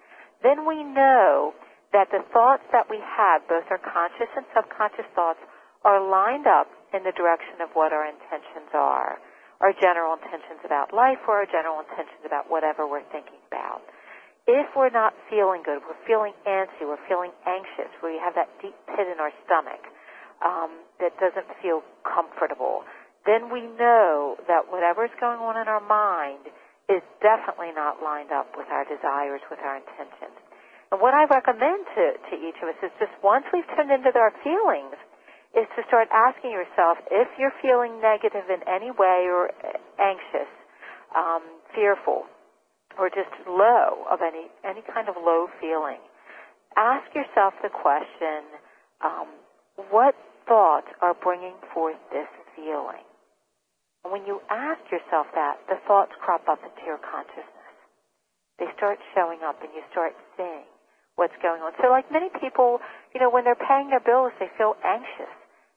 then 0.46 0.62
we 0.62 0.86
know 0.86 1.52
that 1.92 2.10
the 2.14 2.22
thoughts 2.30 2.62
that 2.70 2.86
we 2.86 3.02
have, 3.02 3.42
both 3.50 3.66
our 3.70 3.82
conscious 3.82 4.30
and 4.36 4.46
subconscious 4.54 5.06
thoughts, 5.14 5.42
are 5.82 5.98
lined 5.98 6.46
up 6.46 6.70
in 6.94 7.02
the 7.02 7.12
direction 7.12 7.58
of 7.62 7.70
what 7.74 7.92
our 7.92 8.06
intentions 8.06 8.70
are. 8.74 9.18
our 9.60 9.72
general 9.80 10.12
intentions 10.12 10.60
about 10.64 10.92
life 10.92 11.20
or 11.24 11.40
our 11.40 11.48
general 11.48 11.80
intentions 11.80 12.20
about 12.28 12.50
whatever 12.52 12.84
we're 12.84 13.04
thinking 13.08 13.40
about. 13.48 13.80
If 14.46 14.68
we're 14.76 14.92
not 14.92 15.16
feeling 15.32 15.64
good, 15.64 15.80
we're 15.82 15.98
feeling 16.06 16.36
antsy, 16.46 16.84
we're 16.84 17.02
feeling 17.08 17.32
anxious, 17.48 17.90
we 18.04 18.20
have 18.22 18.36
that 18.36 18.52
deep 18.62 18.76
pit 18.92 19.08
in 19.08 19.18
our 19.18 19.32
stomach 19.48 19.80
um, 20.44 20.84
that 21.00 21.16
doesn't 21.20 21.48
feel 21.62 21.82
comfortable, 22.04 22.84
then 23.24 23.50
we 23.50 23.66
know 23.78 24.36
that 24.46 24.70
whatever's 24.70 25.12
going 25.18 25.40
on 25.42 25.58
in 25.58 25.66
our 25.66 25.82
mind 25.82 26.46
is 26.86 27.02
definitely 27.18 27.74
not 27.74 27.98
lined 27.98 28.30
up 28.30 28.54
with 28.54 28.70
our 28.70 28.86
desires, 28.86 29.42
with 29.50 29.58
our 29.64 29.76
intentions. 29.82 30.38
And 30.94 31.02
what 31.02 31.14
I 31.14 31.26
recommend 31.26 31.82
to, 31.98 32.04
to 32.30 32.34
each 32.38 32.58
of 32.62 32.70
us 32.70 32.78
is 32.78 32.94
just 33.02 33.10
once 33.22 33.44
we've 33.50 33.66
turned 33.74 33.90
into 33.90 34.14
our 34.14 34.30
feelings, 34.46 34.94
is 35.56 35.66
to 35.72 35.82
start 35.88 36.06
asking 36.12 36.52
yourself 36.52 37.00
if 37.10 37.26
you're 37.40 37.54
feeling 37.64 37.98
negative 37.98 38.44
in 38.52 38.60
any 38.68 38.92
way 38.92 39.24
or 39.24 39.50
anxious, 39.98 40.50
um, 41.16 41.42
fearful, 41.74 42.28
or 43.00 43.08
just 43.08 43.32
low 43.48 44.04
of 44.10 44.20
any 44.20 44.52
any 44.64 44.84
kind 44.84 45.08
of 45.08 45.16
low 45.16 45.48
feeling. 45.58 45.98
Ask 46.76 47.08
yourself 47.16 47.56
the 47.64 47.72
question: 47.72 48.44
um, 49.00 49.32
What 49.88 50.14
thoughts 50.48 50.88
are 51.02 51.14
bringing 51.14 51.54
forth 51.74 51.98
this 52.10 52.30
feeling? 52.54 53.04
When 54.06 54.22
you 54.24 54.38
ask 54.48 54.80
yourself 54.90 55.26
that, 55.34 55.58
the 55.66 55.82
thoughts 55.86 56.14
crop 56.22 56.46
up 56.46 56.62
into 56.62 56.82
your 56.86 57.02
consciousness. 57.02 57.74
They 58.58 58.70
start 58.78 59.02
showing 59.12 59.42
up, 59.42 59.58
and 59.60 59.74
you 59.74 59.82
start 59.90 60.14
seeing 60.38 60.64
what's 61.18 61.36
going 61.42 61.60
on. 61.60 61.74
So, 61.82 61.90
like 61.90 62.08
many 62.08 62.30
people, 62.40 62.78
you 63.12 63.20
know, 63.20 63.28
when 63.28 63.44
they're 63.44 63.58
paying 63.58 63.90
their 63.90 64.00
bills, 64.00 64.32
they 64.38 64.48
feel 64.56 64.78
anxious, 64.86 65.32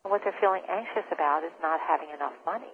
and 0.05 0.13
what 0.13 0.21
they're 0.23 0.38
feeling 0.39 0.63
anxious 0.69 1.07
about 1.11 1.43
is 1.43 1.51
not 1.59 1.81
having 1.81 2.13
enough 2.13 2.38
money. 2.45 2.71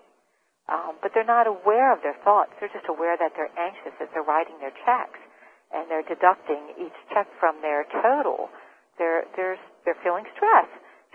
Um, 0.66 0.98
but 1.02 1.14
they're 1.14 1.26
not 1.26 1.46
aware 1.46 1.94
of 1.94 2.02
their 2.02 2.18
thoughts. 2.26 2.50
They're 2.60 2.74
just 2.74 2.90
aware 2.90 3.14
that 3.18 3.38
they're 3.38 3.54
anxious, 3.54 3.94
that 4.02 4.10
they're 4.14 4.26
writing 4.26 4.58
their 4.58 4.74
checks, 4.82 5.22
and 5.70 5.86
they're 5.90 6.06
deducting 6.06 6.74
each 6.78 6.98
check 7.14 7.30
from 7.40 7.62
their 7.62 7.86
total. 8.02 8.50
They're 8.98 9.30
they're 9.38 9.58
they're 9.86 9.98
feeling 10.02 10.26
stress. 10.34 10.66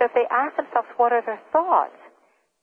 So 0.01 0.09
if 0.09 0.15
they 0.17 0.25
ask 0.33 0.57
themselves, 0.57 0.89
what 0.97 1.13
are 1.13 1.21
their 1.21 1.41
thoughts? 1.53 2.01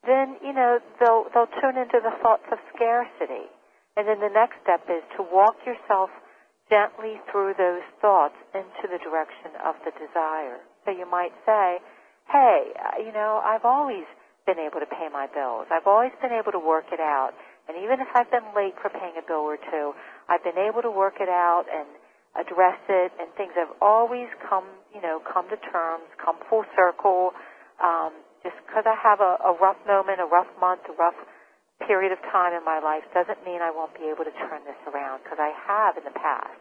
then 0.08 0.40
you 0.46 0.54
know 0.54 0.80
they'll 1.04 1.28
they'll 1.36 1.52
tune 1.60 1.76
into 1.76 2.00
the 2.00 2.16
thoughts 2.24 2.48
of 2.52 2.58
scarcity. 2.74 3.52
And 4.00 4.08
then 4.08 4.24
the 4.24 4.30
next 4.30 4.62
step 4.62 4.86
is 4.88 5.02
to 5.18 5.26
walk 5.26 5.58
yourself 5.66 6.10
gently 6.70 7.18
through 7.32 7.58
those 7.58 7.82
thoughts 8.00 8.38
into 8.54 8.86
the 8.86 9.02
direction 9.02 9.58
of 9.66 9.74
the 9.84 9.92
desire. 9.98 10.62
So 10.86 10.92
you 10.92 11.10
might 11.10 11.34
say, 11.46 11.82
"Hey, 12.30 12.72
uh, 12.78 13.02
you 13.02 13.12
know, 13.12 13.42
I've 13.44 13.66
always 13.66 14.06
been 14.46 14.60
able 14.60 14.80
to 14.80 14.86
pay 14.86 15.10
my 15.12 15.28
bills. 15.28 15.68
I've 15.72 15.88
always 15.88 16.14
been 16.22 16.32
able 16.32 16.52
to 16.52 16.60
work 16.60 16.86
it 16.94 17.02
out. 17.02 17.34
And 17.68 17.76
even 17.84 18.00
if 18.00 18.08
I've 18.16 18.32
been 18.32 18.48
late 18.56 18.80
for 18.80 18.90
paying 18.90 19.18
a 19.18 19.22
bill 19.22 19.44
or 19.44 19.58
two, 19.58 19.94
I've 20.30 20.44
been 20.44 20.58
able 20.58 20.82
to 20.84 20.92
work 20.92 21.20
it 21.20 21.28
out 21.28 21.66
and 21.68 21.88
address 22.38 22.78
it 22.88 23.12
and 23.20 23.28
things 23.36 23.52
have 23.58 23.74
always 23.82 24.30
come, 24.46 24.66
you 24.94 25.02
know, 25.02 25.20
come 25.26 25.50
to 25.50 25.58
terms, 25.74 26.06
come 26.22 26.38
full 26.50 26.64
circle. 26.78 27.34
Um, 27.82 28.14
just 28.46 28.56
because 28.66 28.86
I 28.86 28.96
have 28.96 29.20
a, 29.20 29.42
a 29.44 29.54
rough 29.58 29.82
moment, 29.86 30.22
a 30.22 30.30
rough 30.30 30.50
month, 30.62 30.86
a 30.88 30.96
rough 30.96 31.18
period 31.86 32.14
of 32.14 32.22
time 32.32 32.54
in 32.54 32.64
my 32.66 32.80
life 32.80 33.06
doesn't 33.14 33.42
mean 33.46 33.62
I 33.62 33.70
won't 33.70 33.94
be 33.94 34.10
able 34.10 34.26
to 34.26 34.34
turn 34.50 34.64
this 34.66 34.78
around 34.90 35.22
because 35.26 35.38
I 35.42 35.54
have 35.54 35.98
in 35.98 36.06
the 36.06 36.16
past. 36.16 36.58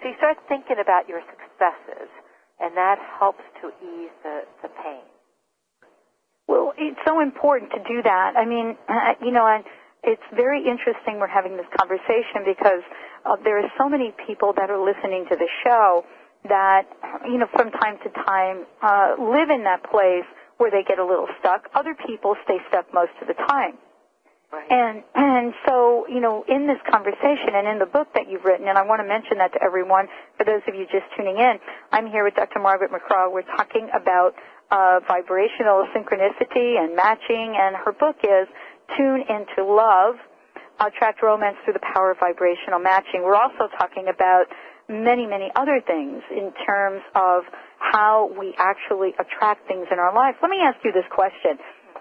So 0.00 0.08
you 0.08 0.16
start 0.16 0.36
thinking 0.48 0.76
about 0.80 1.08
your 1.08 1.20
successes, 1.24 2.08
and 2.60 2.76
that 2.76 3.00
helps 3.18 3.44
to 3.60 3.72
ease 3.80 4.12
the, 4.22 4.44
the 4.62 4.68
pain. 4.68 5.04
Well, 6.48 6.72
it's 6.78 7.00
so 7.04 7.20
important 7.20 7.72
to 7.72 7.80
do 7.82 8.02
that. 8.04 8.36
I 8.36 8.44
mean, 8.44 8.76
you 9.24 9.32
know, 9.32 9.46
and 9.46 9.64
it's 10.06 10.22
very 10.34 10.62
interesting 10.62 11.18
we're 11.18 11.26
having 11.26 11.56
this 11.56 11.66
conversation 11.76 12.46
because 12.46 12.82
uh, 13.26 13.36
there 13.42 13.58
are 13.58 13.70
so 13.76 13.88
many 13.88 14.14
people 14.26 14.54
that 14.56 14.70
are 14.70 14.78
listening 14.78 15.26
to 15.28 15.36
the 15.36 15.48
show 15.64 16.04
that, 16.48 16.86
you 17.26 17.38
know, 17.38 17.48
from 17.52 17.70
time 17.72 17.98
to 18.04 18.10
time 18.22 18.64
uh, 18.82 19.18
live 19.18 19.50
in 19.50 19.64
that 19.64 19.82
place 19.90 20.26
where 20.58 20.70
they 20.70 20.82
get 20.86 20.98
a 20.98 21.04
little 21.04 21.26
stuck. 21.40 21.68
Other 21.74 21.94
people 22.06 22.36
stay 22.44 22.58
stuck 22.68 22.92
most 22.94 23.12
of 23.20 23.28
the 23.28 23.34
time. 23.34 23.76
Right. 24.52 24.70
And 24.70 25.02
and 25.16 25.54
so 25.66 26.06
you 26.06 26.20
know 26.20 26.44
in 26.48 26.68
this 26.68 26.78
conversation 26.88 27.58
and 27.58 27.66
in 27.66 27.80
the 27.80 27.90
book 27.90 28.06
that 28.14 28.30
you've 28.30 28.44
written, 28.44 28.68
and 28.68 28.78
I 28.78 28.86
want 28.86 29.02
to 29.02 29.08
mention 29.08 29.38
that 29.38 29.52
to 29.54 29.60
everyone 29.60 30.06
for 30.38 30.44
those 30.44 30.62
of 30.68 30.74
you 30.76 30.86
just 30.86 31.02
tuning 31.16 31.36
in. 31.36 31.58
I'm 31.90 32.06
here 32.06 32.22
with 32.22 32.36
Dr. 32.36 32.60
Margaret 32.60 32.92
McCraw. 32.94 33.26
We're 33.32 33.42
talking 33.42 33.90
about 33.90 34.38
uh, 34.70 35.00
vibrational 35.06 35.86
synchronicity 35.90 36.78
and 36.78 36.94
matching, 36.94 37.58
and 37.58 37.74
her 37.74 37.90
book 37.90 38.16
is 38.22 38.46
Tune 38.96 39.24
into 39.28 39.64
Love: 39.64 40.16
Attract 40.78 41.22
Romance 41.22 41.56
Through 41.64 41.74
the 41.74 41.86
Power 41.94 42.12
of 42.12 42.18
Vibrational 42.20 42.78
Matching. 42.78 43.22
We're 43.24 43.34
also 43.34 43.68
talking 43.78 44.06
about 44.08 44.46
many 44.88 45.26
many 45.26 45.50
other 45.56 45.80
things 45.84 46.22
in 46.30 46.52
terms 46.64 47.02
of 47.14 47.42
how 47.78 48.30
we 48.38 48.54
actually 48.58 49.14
attract 49.18 49.66
things 49.68 49.86
in 49.90 49.98
our 49.98 50.14
life. 50.14 50.36
Let 50.42 50.50
me 50.50 50.60
ask 50.62 50.78
you 50.84 50.92
this 50.92 51.06
question. 51.10 51.58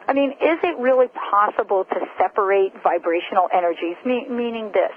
I 0.08 0.14
mean, 0.14 0.32
is 0.38 0.60
it 0.64 0.78
really 0.78 1.08
possible 1.32 1.84
to 1.86 2.00
separate 2.18 2.74
vibrational 2.84 3.50
energies? 3.54 3.98
Me- 4.06 4.28
meaning 4.30 4.72
this, 4.72 4.94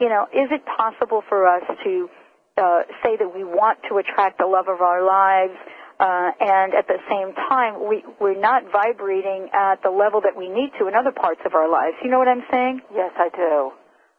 you 0.00 0.08
know, 0.08 0.26
is 0.32 0.48
it 0.50 0.62
possible 0.64 1.22
for 1.28 1.46
us 1.46 1.64
to 1.82 2.08
uh, 2.56 2.82
say 3.02 3.16
that 3.18 3.34
we 3.34 3.42
want 3.42 3.78
to 3.90 3.98
attract 3.98 4.38
the 4.38 4.46
love 4.46 4.68
of 4.68 4.80
our 4.80 5.04
lives, 5.04 5.54
uh, 6.04 6.30
and 6.40 6.74
at 6.76 6.86
the 6.86 7.00
same 7.08 7.32
time 7.48 7.88
we 7.88 8.04
we're 8.20 8.38
not 8.38 8.60
vibrating 8.70 9.48
at 9.56 9.80
the 9.82 9.88
level 9.90 10.20
that 10.20 10.36
we 10.36 10.48
need 10.48 10.70
to 10.78 10.86
in 10.86 10.94
other 10.94 11.12
parts 11.12 11.40
of 11.46 11.54
our 11.54 11.68
lives? 11.70 11.96
You 12.04 12.10
know 12.10 12.18
what 12.18 12.28
I'm 12.28 12.44
saying? 12.52 12.82
Yes, 12.94 13.12
I 13.16 13.28
do. 13.32 13.72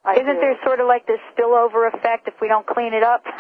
I 0.06 0.14
Isn't 0.22 0.38
do. 0.38 0.42
there 0.42 0.58
sort 0.66 0.80
of 0.80 0.88
like 0.88 1.06
this 1.06 1.22
spillover 1.34 1.90
effect 1.94 2.28
if 2.28 2.34
we 2.42 2.48
don't 2.48 2.66
clean 2.66 2.94
it 2.94 3.02
up? 3.04 3.22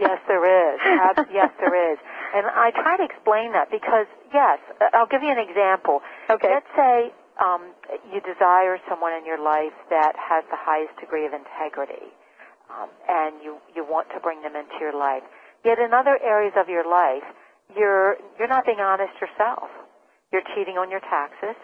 yes, 0.00 0.18
there 0.28 0.44
is. 0.44 0.80
Ab- 0.80 1.28
yes, 1.32 1.50
there 1.60 1.92
is. 1.92 1.98
And 2.34 2.46
I 2.48 2.70
try 2.72 2.96
to 2.96 3.04
explain 3.04 3.52
that 3.52 3.70
because, 3.70 4.08
yes, 4.32 4.58
uh, 4.80 4.88
I'll 4.96 5.06
give 5.08 5.22
you 5.22 5.28
an 5.30 5.38
example. 5.38 6.00
Okay. 6.30 6.48
Let's 6.48 6.72
say 6.74 7.12
um, 7.36 7.68
you 8.12 8.20
desire 8.24 8.80
someone 8.88 9.12
in 9.12 9.24
your 9.28 9.36
life 9.42 9.76
that 9.90 10.16
has 10.16 10.44
the 10.48 10.56
highest 10.56 10.96
degree 11.00 11.26
of 11.26 11.32
integrity, 11.36 12.08
um, 12.72 12.88
and 13.08 13.44
you 13.44 13.60
you 13.76 13.84
want 13.84 14.08
to 14.16 14.20
bring 14.20 14.40
them 14.40 14.56
into 14.56 14.76
your 14.80 14.96
life. 14.96 15.22
Yet 15.64 15.78
in 15.78 15.92
other 15.92 16.16
areas 16.24 16.54
of 16.56 16.68
your 16.68 16.88
life, 16.88 17.24
you're 17.72 18.20
you're 18.36 18.50
not 18.50 18.68
being 18.68 18.80
honest 18.80 19.16
yourself. 19.20 19.72
You're 20.32 20.44
cheating 20.52 20.76
on 20.76 20.90
your 20.90 21.00
taxes. 21.00 21.56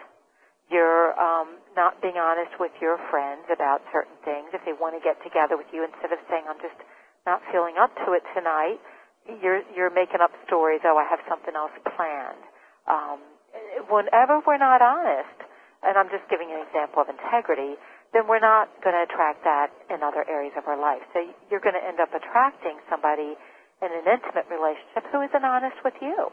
You're 0.71 1.11
um, 1.19 1.59
not 1.75 1.99
being 2.01 2.15
honest 2.15 2.55
with 2.57 2.71
your 2.79 2.95
friends 3.11 3.43
about 3.51 3.83
certain 3.91 4.15
things. 4.23 4.55
If 4.55 4.63
they 4.63 4.71
want 4.71 4.95
to 4.95 5.03
get 5.03 5.19
together 5.21 5.59
with 5.59 5.67
you, 5.75 5.83
instead 5.83 6.15
of 6.15 6.19
saying, 6.31 6.47
"I'm 6.47 6.61
just 6.63 6.79
not 7.27 7.43
feeling 7.51 7.75
up 7.77 7.91
to 8.07 8.15
it 8.15 8.23
tonight," 8.33 8.79
you're 9.27 9.61
you're 9.75 9.93
making 9.93 10.23
up 10.23 10.31
stories. 10.47 10.81
Oh, 10.87 10.97
I 10.97 11.05
have 11.05 11.19
something 11.27 11.53
else 11.53 11.75
planned. 11.95 12.43
Um, 12.87 13.19
whenever 13.91 14.41
we're 14.47 14.61
not 14.61 14.81
honest, 14.81 15.37
and 15.83 15.97
I'm 15.97 16.09
just 16.09 16.25
giving 16.29 16.49
an 16.49 16.63
example 16.65 17.03
of 17.03 17.09
integrity, 17.09 17.77
then 18.13 18.27
we're 18.27 18.43
not 18.43 18.69
going 18.83 18.95
to 18.95 19.03
attract 19.07 19.43
that 19.43 19.71
in 19.89 20.03
other 20.03 20.27
areas 20.27 20.53
of 20.57 20.67
our 20.67 20.79
life. 20.79 21.01
So 21.13 21.23
you're 21.49 21.63
going 21.63 21.75
to 21.75 21.83
end 21.83 21.99
up 21.99 22.11
attracting 22.11 22.79
somebody 22.89 23.35
in 23.81 23.89
an 23.89 24.05
intimate 24.05 24.47
relationship 24.47 25.09
who 25.11 25.21
isn't 25.25 25.45
honest 25.45 25.77
with 25.83 25.97
you. 26.01 26.29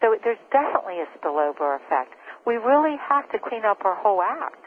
So 0.00 0.16
there's 0.24 0.40
definitely 0.50 0.98
a 0.98 1.08
spillover 1.14 1.78
effect. 1.78 2.16
We 2.44 2.58
really 2.58 2.98
have 2.98 3.30
to 3.30 3.38
clean 3.38 3.62
up 3.62 3.84
our 3.84 3.94
whole 3.94 4.20
act. 4.20 4.64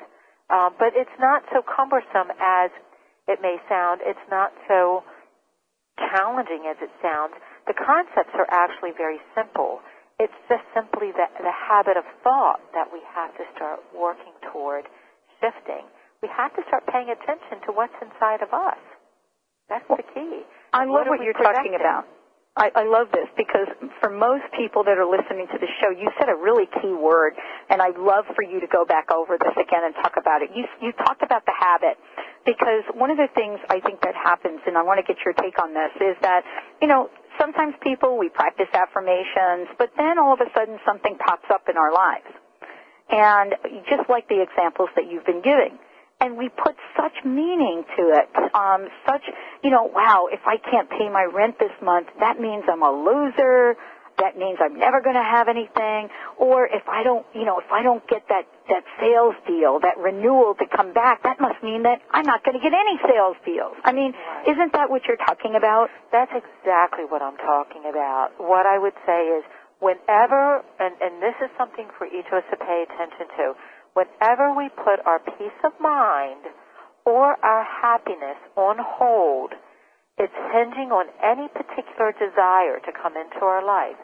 Um, 0.48 0.78
but 0.78 0.94
it's 0.96 1.18
not 1.20 1.41
so 1.52 1.65
cumbersome 1.65 2.30
as 2.38 2.70
it 3.28 3.41
may 3.41 3.58
sound. 3.68 4.00
It's 4.06 4.22
not 4.30 4.54
so 4.70 5.04
challenging 5.98 6.70
as 6.70 6.78
it 6.80 6.94
sounds. 7.02 7.34
The 7.68 7.74
concepts 7.74 8.32
are 8.38 8.48
actually 8.54 8.94
very 8.94 9.18
simple. 9.34 9.82
It's 10.22 10.36
just 10.48 10.63
simply 10.72 11.12
the, 11.12 11.28
the 11.41 11.52
habit 11.52 11.98
of 11.98 12.06
thought 12.24 12.62
that 12.72 12.88
we 12.94 13.02
have 13.12 13.34
to 13.36 13.44
start 13.58 13.82
working 13.91 14.32
toward 14.54 14.86
shifting. 15.41 15.84
We 16.22 16.30
have 16.32 16.56
to 16.56 16.63
start 16.70 16.86
paying 16.88 17.10
attention 17.10 17.60
to 17.68 17.76
what's 17.76 17.96
inside 18.00 18.39
of 18.46 18.54
us. 18.54 18.80
That's 19.68 19.88
the 19.89 20.06
key. 20.13 20.46
I 20.75 20.83
love 20.83 21.07
are 21.07 21.15
what 21.15 21.23
you're 21.23 21.31
talking 21.31 21.79
about. 21.79 22.03
I, 22.55 22.71
I 22.75 22.83
love 22.88 23.11
this 23.11 23.27
because 23.35 23.67
for 23.99 24.11
most 24.11 24.43
people 24.55 24.83
that 24.83 24.95
are 24.95 25.07
listening 25.07 25.47
to 25.51 25.59
the 25.59 25.67
show, 25.79 25.91
you 25.91 26.11
said 26.19 26.27
a 26.27 26.35
really 26.35 26.67
key 26.79 26.91
word, 26.91 27.35
and 27.71 27.81
I'd 27.81 27.99
love 27.99 28.23
for 28.35 28.43
you 28.43 28.59
to 28.59 28.67
go 28.67 28.83
back 28.83 29.11
over 29.11 29.35
this 29.39 29.55
again 29.55 29.83
and 29.83 29.95
talk 29.95 30.15
about 30.19 30.43
it. 30.43 30.51
You, 30.55 30.63
you 30.83 30.91
talked 30.91 31.23
about 31.23 31.43
the 31.47 31.55
habit 31.55 31.99
because 32.47 32.83
one 32.95 33.11
of 33.11 33.15
the 33.15 33.27
things 33.35 33.59
I 33.67 33.79
think 33.79 33.99
that 34.03 34.15
happens, 34.15 34.59
and 34.67 34.77
I 34.77 34.83
want 34.83 34.99
to 34.99 35.07
get 35.07 35.19
your 35.23 35.35
take 35.35 35.59
on 35.59 35.75
this, 35.75 35.91
is 35.99 36.15
that, 36.23 36.43
you 36.79 36.88
know, 36.88 37.11
sometimes 37.39 37.75
people, 37.83 38.19
we 38.19 38.27
practice 38.27 38.71
affirmations, 38.71 39.71
but 39.79 39.91
then 39.95 40.19
all 40.19 40.31
of 40.31 40.39
a 40.39 40.47
sudden 40.55 40.79
something 40.88 41.15
pops 41.19 41.47
up 41.51 41.67
in 41.67 41.75
our 41.75 41.91
lives. 41.91 42.31
And 43.11 43.55
just 43.88 44.09
like 44.09 44.27
the 44.27 44.39
examples 44.39 44.89
that 44.95 45.11
you've 45.11 45.25
been 45.25 45.43
giving, 45.43 45.75
and 46.25 46.38
we 46.38 46.49
put 46.49 46.75
such 46.97 47.13
meaning 47.23 47.85
to 47.95 48.03
it. 48.17 48.29
Um, 48.55 48.89
such, 49.05 49.21
you 49.63 49.69
know, 49.69 49.83
wow, 49.93 50.25
if 50.31 50.41
I 50.45 50.57
can't 50.57 50.89
pay 50.89 51.07
my 51.09 51.23
rent 51.31 51.59
this 51.59 51.71
month, 51.83 52.07
that 52.19 52.39
means 52.41 52.63
I'm 52.65 52.81
a 52.81 52.89
loser. 52.91 53.75
That 54.17 54.38
means 54.39 54.57
I'm 54.63 54.79
never 54.79 55.01
going 55.01 55.19
to 55.19 55.27
have 55.27 55.49
anything. 55.49 56.07
Or 56.39 56.65
if 56.65 56.88
I 56.88 57.03
don't, 57.03 57.25
you 57.35 57.43
know, 57.43 57.59
if 57.59 57.69
I 57.69 57.83
don't 57.83 58.01
get 58.07 58.23
that, 58.29 58.47
that 58.69 58.83
sales 58.97 59.35
deal, 59.45 59.77
that 59.83 59.97
renewal 59.99 60.55
to 60.55 60.65
come 60.65 60.93
back, 60.93 61.21
that 61.23 61.38
must 61.39 61.61
mean 61.61 61.83
that 61.83 61.99
I'm 62.11 62.25
not 62.25 62.43
going 62.45 62.55
to 62.57 62.63
get 62.63 62.71
any 62.73 62.97
sales 63.05 63.35
deals. 63.45 63.75
I 63.83 63.91
mean, 63.91 64.13
Right. 64.15 64.47
isn't 64.55 64.71
that 64.73 64.89
what 64.89 65.03
you're 65.05 65.19
talking 65.19 65.55
about? 65.55 65.89
That's 66.15 66.31
exactly 66.31 67.03
what 67.05 67.21
I'm 67.21 67.35
talking 67.38 67.83
about. 67.91 68.31
What 68.39 68.65
I 68.65 68.79
would 68.79 68.95
say 69.05 69.27
is 69.35 69.43
whenever, 69.83 70.63
and, 70.79 70.95
and 71.03 71.21
this 71.21 71.35
is 71.43 71.51
something 71.59 71.85
for 71.99 72.07
each 72.07 72.25
of 72.31 72.39
us 72.39 72.47
to 72.51 72.57
pay 72.57 72.85
attention 72.88 73.27
to, 73.38 73.53
whenever 73.95 74.53
we 74.53 74.69
put 74.69 74.99
our 75.08 75.19
peace 75.19 75.60
of 75.63 75.71
mind 75.79 76.43
or 77.08 77.39
our 77.39 77.63
happiness 77.63 78.38
on 78.55 78.75
hold, 78.77 79.55
it's 80.19 80.36
hinging 80.51 80.91
on 80.91 81.08
any 81.23 81.47
particular 81.49 82.12
desire 82.15 82.79
to 82.84 82.91
come 82.91 83.15
into 83.15 83.43
our 83.43 83.63
life, 83.63 83.99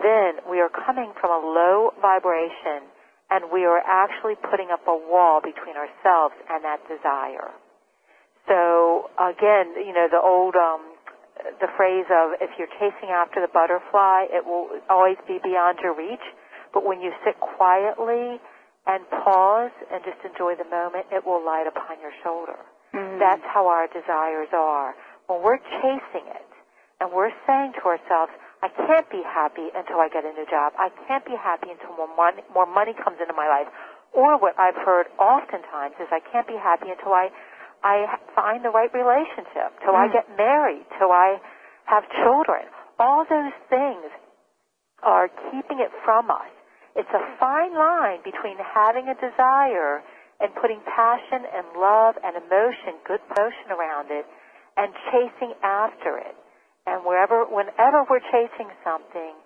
then 0.00 0.40
we 0.48 0.60
are 0.60 0.72
coming 0.72 1.12
from 1.20 1.30
a 1.30 1.40
low 1.46 1.92
vibration 2.00 2.88
and 3.30 3.52
we 3.52 3.64
are 3.64 3.84
actually 3.84 4.34
putting 4.50 4.72
up 4.72 4.80
a 4.88 4.96
wall 4.96 5.40
between 5.40 5.76
ourselves 5.76 6.34
and 6.48 6.64
that 6.64 6.80
desire. 6.88 7.52
So 8.48 9.12
again, 9.20 9.76
you 9.78 9.92
know, 9.92 10.08
the 10.10 10.18
old, 10.18 10.56
um, 10.56 10.96
the 11.60 11.68
phrase 11.76 12.08
of 12.10 12.40
if 12.40 12.50
you're 12.58 12.72
chasing 12.80 13.12
after 13.12 13.40
the 13.40 13.52
butterfly, 13.52 14.32
it 14.32 14.44
will 14.44 14.80
always 14.88 15.20
be 15.28 15.38
beyond 15.44 15.78
your 15.84 15.94
reach. 15.94 16.24
But 16.72 16.84
when 16.84 17.00
you 17.00 17.12
sit 17.24 17.38
quietly 17.38 18.40
and 18.86 19.04
pause 19.10 19.74
and 19.92 20.00
just 20.04 20.20
enjoy 20.24 20.56
the 20.56 20.68
moment, 20.68 21.06
it 21.12 21.26
will 21.26 21.44
light 21.44 21.66
upon 21.68 22.00
your 22.00 22.12
shoulder. 22.24 22.56
Mm-hmm. 22.94 23.20
That's 23.20 23.44
how 23.44 23.68
our 23.68 23.86
desires 23.86 24.48
are. 24.52 24.94
When 25.28 25.42
we're 25.42 25.62
chasing 25.82 26.26
it 26.26 26.50
and 26.98 27.12
we're 27.12 27.32
saying 27.46 27.78
to 27.78 27.82
ourselves, 27.86 28.32
I 28.62 28.68
can't 28.68 29.08
be 29.08 29.22
happy 29.24 29.72
until 29.72 30.00
I 30.00 30.08
get 30.12 30.24
a 30.24 30.32
new 30.36 30.44
job. 30.44 30.72
I 30.76 30.92
can't 31.08 31.24
be 31.24 31.36
happy 31.36 31.72
until 31.72 31.96
more 31.96 32.12
money, 32.12 32.42
more 32.52 32.68
money 32.68 32.92
comes 32.92 33.16
into 33.20 33.32
my 33.32 33.48
life. 33.48 33.72
Or 34.12 34.36
what 34.36 34.58
I've 34.58 34.76
heard 34.76 35.06
oftentimes 35.16 35.94
is 36.02 36.08
I 36.10 36.20
can't 36.20 36.46
be 36.46 36.58
happy 36.58 36.90
until 36.90 37.14
I, 37.14 37.30
I 37.84 38.18
find 38.34 38.64
the 38.64 38.74
right 38.74 38.92
relationship, 38.92 39.78
till 39.80 39.94
I 39.94 40.08
mm. 40.08 40.12
get 40.12 40.26
married, 40.36 40.84
till 40.98 41.12
I 41.12 41.38
have 41.86 42.04
children. 42.20 42.66
All 42.98 43.24
those 43.24 43.54
things 43.70 44.10
are 45.02 45.30
keeping 45.48 45.80
it 45.80 45.88
from 46.04 46.28
us. 46.28 46.50
It's 46.96 47.10
a 47.14 47.24
fine 47.38 47.74
line 47.74 48.20
between 48.24 48.58
having 48.58 49.06
a 49.06 49.14
desire 49.14 50.02
and 50.40 50.50
putting 50.56 50.80
passion 50.88 51.44
and 51.46 51.66
love 51.76 52.16
and 52.24 52.34
emotion, 52.34 52.98
good 53.06 53.20
emotion 53.30 53.70
around 53.70 54.10
it, 54.10 54.26
and 54.76 54.90
chasing 55.12 55.54
after 55.62 56.18
it. 56.18 56.34
And 56.86 57.04
wherever, 57.04 57.44
whenever 57.44 58.08
we're 58.08 58.24
chasing 58.32 58.72
something, 58.82 59.36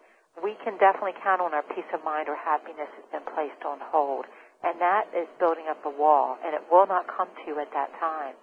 we 0.43 0.55
can 0.65 0.79
definitely 0.79 1.19
count 1.23 1.43
on 1.43 1.53
our 1.53 1.67
peace 1.75 1.87
of 1.93 2.03
mind 2.07 2.31
or 2.31 2.39
happiness 2.39 2.89
has 2.95 3.07
been 3.11 3.27
placed 3.35 3.61
on 3.67 3.79
hold. 3.83 4.25
And 4.63 4.81
that 4.81 5.11
is 5.13 5.29
building 5.39 5.69
up 5.69 5.85
a 5.85 5.93
wall, 5.93 6.39
and 6.41 6.55
it 6.55 6.63
will 6.73 6.87
not 6.87 7.05
come 7.11 7.29
to 7.29 7.43
you 7.47 7.61
at 7.61 7.69
that 7.75 7.93
time. 8.01 8.35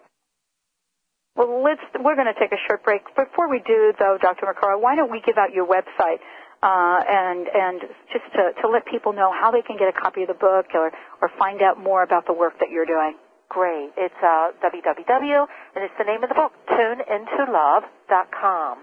Well, 1.35 1.63
let's, 1.63 1.81
we're 1.97 2.15
going 2.19 2.29
to 2.29 2.37
take 2.37 2.51
a 2.51 2.61
short 2.67 2.83
break. 2.83 3.07
Before 3.15 3.49
we 3.49 3.63
do, 3.65 3.93
though, 3.97 4.19
Dr. 4.21 4.45
McCraw, 4.45 4.79
why 4.79 4.95
don't 4.95 5.09
we 5.09 5.21
give 5.25 5.37
out 5.39 5.53
your 5.55 5.65
website 5.65 6.19
uh, 6.61 7.01
and 7.09 7.49
and 7.49 7.81
just 8.13 8.25
to, 8.37 8.53
to 8.61 8.69
let 8.69 8.85
people 8.85 9.13
know 9.13 9.33
how 9.33 9.51
they 9.51 9.61
can 9.61 9.77
get 9.77 9.89
a 9.89 9.97
copy 9.97 10.21
of 10.21 10.27
the 10.29 10.37
book 10.37 10.67
or, 10.73 10.91
or 11.21 11.29
find 11.37 11.61
out 11.61 11.81
more 11.81 12.03
about 12.03 12.25
the 12.25 12.33
work 12.33 12.53
that 12.61 12.69
you're 12.69 12.85
doing? 12.85 13.15
Great. 13.49 13.91
It's 13.97 14.15
uh, 14.23 14.53
www, 14.63 15.45
and 15.75 15.83
it's 15.83 15.93
the 15.99 16.05
name 16.07 16.23
of 16.23 16.29
the 16.29 16.35
book, 16.39 16.53
tuneintolove.com. 16.71 18.77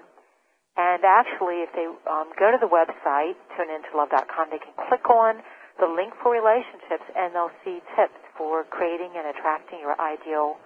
And 0.76 1.02
actually, 1.02 1.64
if 1.66 1.72
they 1.72 1.88
um, 2.06 2.30
go 2.38 2.52
to 2.52 2.58
the 2.60 2.68
website, 2.68 3.34
tuneintolove.com, 3.56 4.50
they 4.52 4.60
can 4.60 4.74
click 4.86 5.08
on 5.08 5.40
the 5.80 5.88
link 5.88 6.12
for 6.22 6.30
relationships, 6.30 7.08
and 7.16 7.34
they'll 7.34 7.50
see 7.64 7.80
tips 7.96 8.20
for 8.36 8.62
creating 8.68 9.16
and 9.16 9.26
attracting 9.32 9.80
your 9.80 9.96
ideal, 9.98 10.60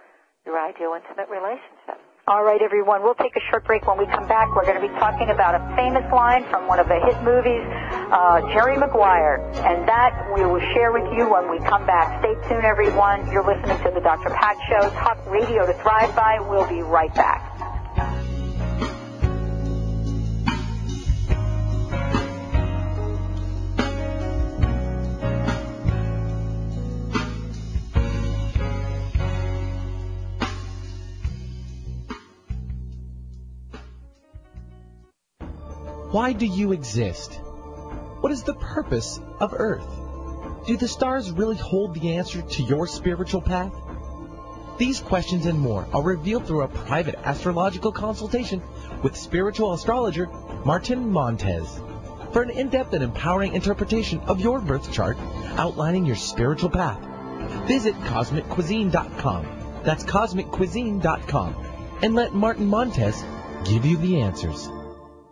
your 0.45 0.59
ideal 0.59 0.99
intimate 0.99 1.31
relationship. 1.31 2.02
All 2.29 2.45
right, 2.45 2.63
everyone. 2.63 3.03
We'll 3.03 3.17
take 3.19 3.35
a 3.35 3.41
short 3.51 3.65
break. 3.65 3.85
When 3.85 3.99
we 3.99 4.07
come 4.07 4.29
back, 4.29 4.55
we're 4.55 4.65
going 4.65 4.81
to 4.81 4.87
be 4.87 4.95
talking 4.95 5.31
about 5.31 5.57
a 5.59 5.75
famous 5.75 6.05
line 6.13 6.45
from 6.51 6.69
one 6.69 6.79
of 6.79 6.87
the 6.87 6.95
hit 6.95 7.21
movies, 7.25 7.67
uh, 8.15 8.41
Jerry 8.55 8.79
Maguire, 8.79 9.43
and 9.67 9.89
that 9.89 10.31
we 10.33 10.45
will 10.47 10.61
share 10.73 10.93
with 10.93 11.03
you 11.19 11.29
when 11.29 11.51
we 11.51 11.59
come 11.67 11.85
back. 11.85 12.23
Stay 12.23 12.35
tuned, 12.49 12.65
everyone. 12.65 13.27
You're 13.33 13.45
listening 13.45 13.77
to 13.83 13.91
the 13.91 14.01
Dr. 14.01 14.31
Pat 14.31 14.57
Show, 14.71 14.89
Talk 14.91 15.19
Radio 15.27 15.67
to 15.67 15.73
Thrive 15.83 16.15
By. 16.15 16.39
We'll 16.49 16.69
be 16.69 16.83
right 16.83 17.13
back. 17.13 17.72
Why 36.13 36.35
do 36.35 36.45
you 36.45 36.73
exist? 36.73 37.41
What 38.21 38.33
is 38.33 38.43
the 38.43 38.53
purpose 38.53 39.19
of 39.41 39.55
Earth? 39.57 39.87
Do 40.67 40.77
the 40.77 40.87
stars 40.87 41.31
really 41.31 41.57
hold 41.57 41.95
the 41.95 42.17
answer 42.17 42.43
to 42.43 42.63
your 42.63 42.87
spiritual 42.87 43.41
path? 43.41 43.73
These 44.77 45.01
questions 45.01 45.47
and 45.47 45.59
more 45.59 45.87
are 45.91 46.03
revealed 46.03 46.47
through 46.47 46.65
a 46.65 46.69
private 46.69 47.15
astrological 47.25 47.93
consultation 47.93 48.61
with 49.03 49.17
spiritual 49.17 49.73
astrologer 49.73 50.27
Martin 50.67 51.11
Montez. 51.11 51.81
For 52.35 52.43
an 52.43 52.51
in-depth 52.51 52.93
and 52.93 53.03
empowering 53.03 53.55
interpretation 53.55 54.21
of 54.27 54.39
your 54.39 54.61
birth 54.61 54.93
chart 54.93 55.17
outlining 55.57 56.05
your 56.05 56.17
spiritual 56.17 56.69
path, 56.69 57.01
visit 57.67 57.95
CosmicCuisine.com. 58.01 59.47
That's 59.83 60.05
CosmicCuisine.com. 60.05 61.57
And 62.03 62.15
let 62.15 62.35
Martin 62.35 62.67
Montez 62.67 63.25
give 63.65 63.87
you 63.87 63.97
the 63.97 64.21
answers. 64.21 64.69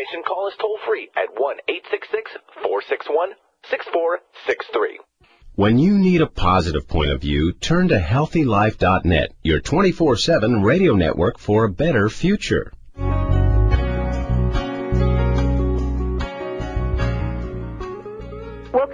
Information, 0.00 0.22
call 0.26 0.46
us 0.46 0.54
toll 0.60 0.78
free 0.86 1.10
at 1.16 1.28
1 1.38 1.56
866 1.68 2.32
461 2.62 3.30
6463. 3.70 4.98
When 5.56 5.78
you 5.78 5.98
need 5.98 6.22
a 6.22 6.26
positive 6.26 6.88
point 6.88 7.10
of 7.10 7.20
view, 7.20 7.52
turn 7.52 7.88
to 7.88 7.98
HealthyLife.net, 7.98 9.32
your 9.42 9.60
24-7 9.60 10.64
radio 10.64 10.94
network 10.94 11.38
for 11.38 11.64
a 11.64 11.70
better 11.70 12.08
future. 12.08 12.72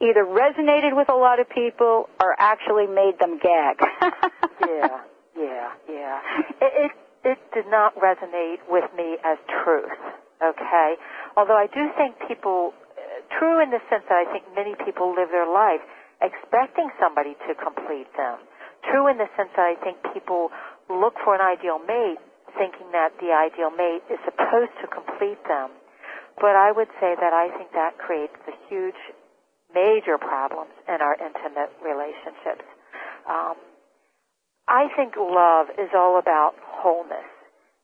either 0.00 0.24
resonated 0.24 0.96
with 0.96 1.08
a 1.08 1.14
lot 1.14 1.38
of 1.38 1.48
people 1.50 2.08
or 2.20 2.34
actually 2.38 2.86
made 2.86 3.18
them 3.20 3.38
gag. 3.38 3.78
yeah, 4.66 4.98
yeah, 5.36 5.68
yeah. 5.88 6.18
It, 6.60 6.72
it 6.86 6.92
it 7.24 7.38
did 7.54 7.66
not 7.70 7.94
resonate 7.96 8.58
with 8.68 8.90
me 8.96 9.16
as 9.24 9.38
truth. 9.62 9.94
Okay, 10.42 10.94
although 11.36 11.56
I 11.56 11.68
do 11.70 11.86
think 11.96 12.16
people, 12.26 12.74
true 13.38 13.62
in 13.62 13.70
the 13.70 13.78
sense 13.88 14.02
that 14.08 14.18
I 14.18 14.26
think 14.32 14.42
many 14.56 14.74
people 14.84 15.14
live 15.14 15.30
their 15.30 15.46
life 15.46 15.80
expecting 16.22 16.88
somebody 17.02 17.34
to 17.46 17.52
complete 17.58 18.08
them. 18.16 18.38
True 18.88 19.10
in 19.10 19.18
the 19.18 19.28
sense 19.36 19.50
that 19.58 19.66
I 19.66 19.76
think 19.82 19.98
people 20.14 20.50
look 20.88 21.14
for 21.22 21.34
an 21.34 21.42
ideal 21.42 21.78
mate 21.78 22.22
thinking 22.58 22.92
that 22.92 23.16
the 23.18 23.32
ideal 23.32 23.70
mate 23.70 24.04
is 24.12 24.20
supposed 24.24 24.74
to 24.82 24.86
complete 24.88 25.40
them. 25.48 25.72
But 26.40 26.56
I 26.56 26.72
would 26.72 26.88
say 27.00 27.14
that 27.16 27.32
I 27.32 27.52
think 27.56 27.72
that 27.72 27.98
creates 27.98 28.36
the 28.44 28.52
huge, 28.68 28.98
major 29.74 30.16
problems 30.18 30.72
in 30.88 31.00
our 31.00 31.16
intimate 31.16 31.72
relationships. 31.80 32.64
Um, 33.28 33.56
I 34.68 34.88
think 34.96 35.16
love 35.16 35.68
is 35.76 35.90
all 35.94 36.18
about 36.18 36.54
wholeness. 36.60 37.28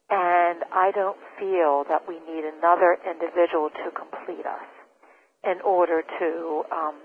And 0.08 0.64
I 0.72 0.90
don't 0.96 1.20
feel 1.36 1.84
that 1.88 2.08
we 2.08 2.16
need 2.24 2.44
another 2.48 2.96
individual 3.04 3.68
to 3.68 3.92
complete 3.92 4.46
us 4.48 4.68
in 5.44 5.60
order 5.60 6.00
to 6.00 6.64
um, 6.72 6.96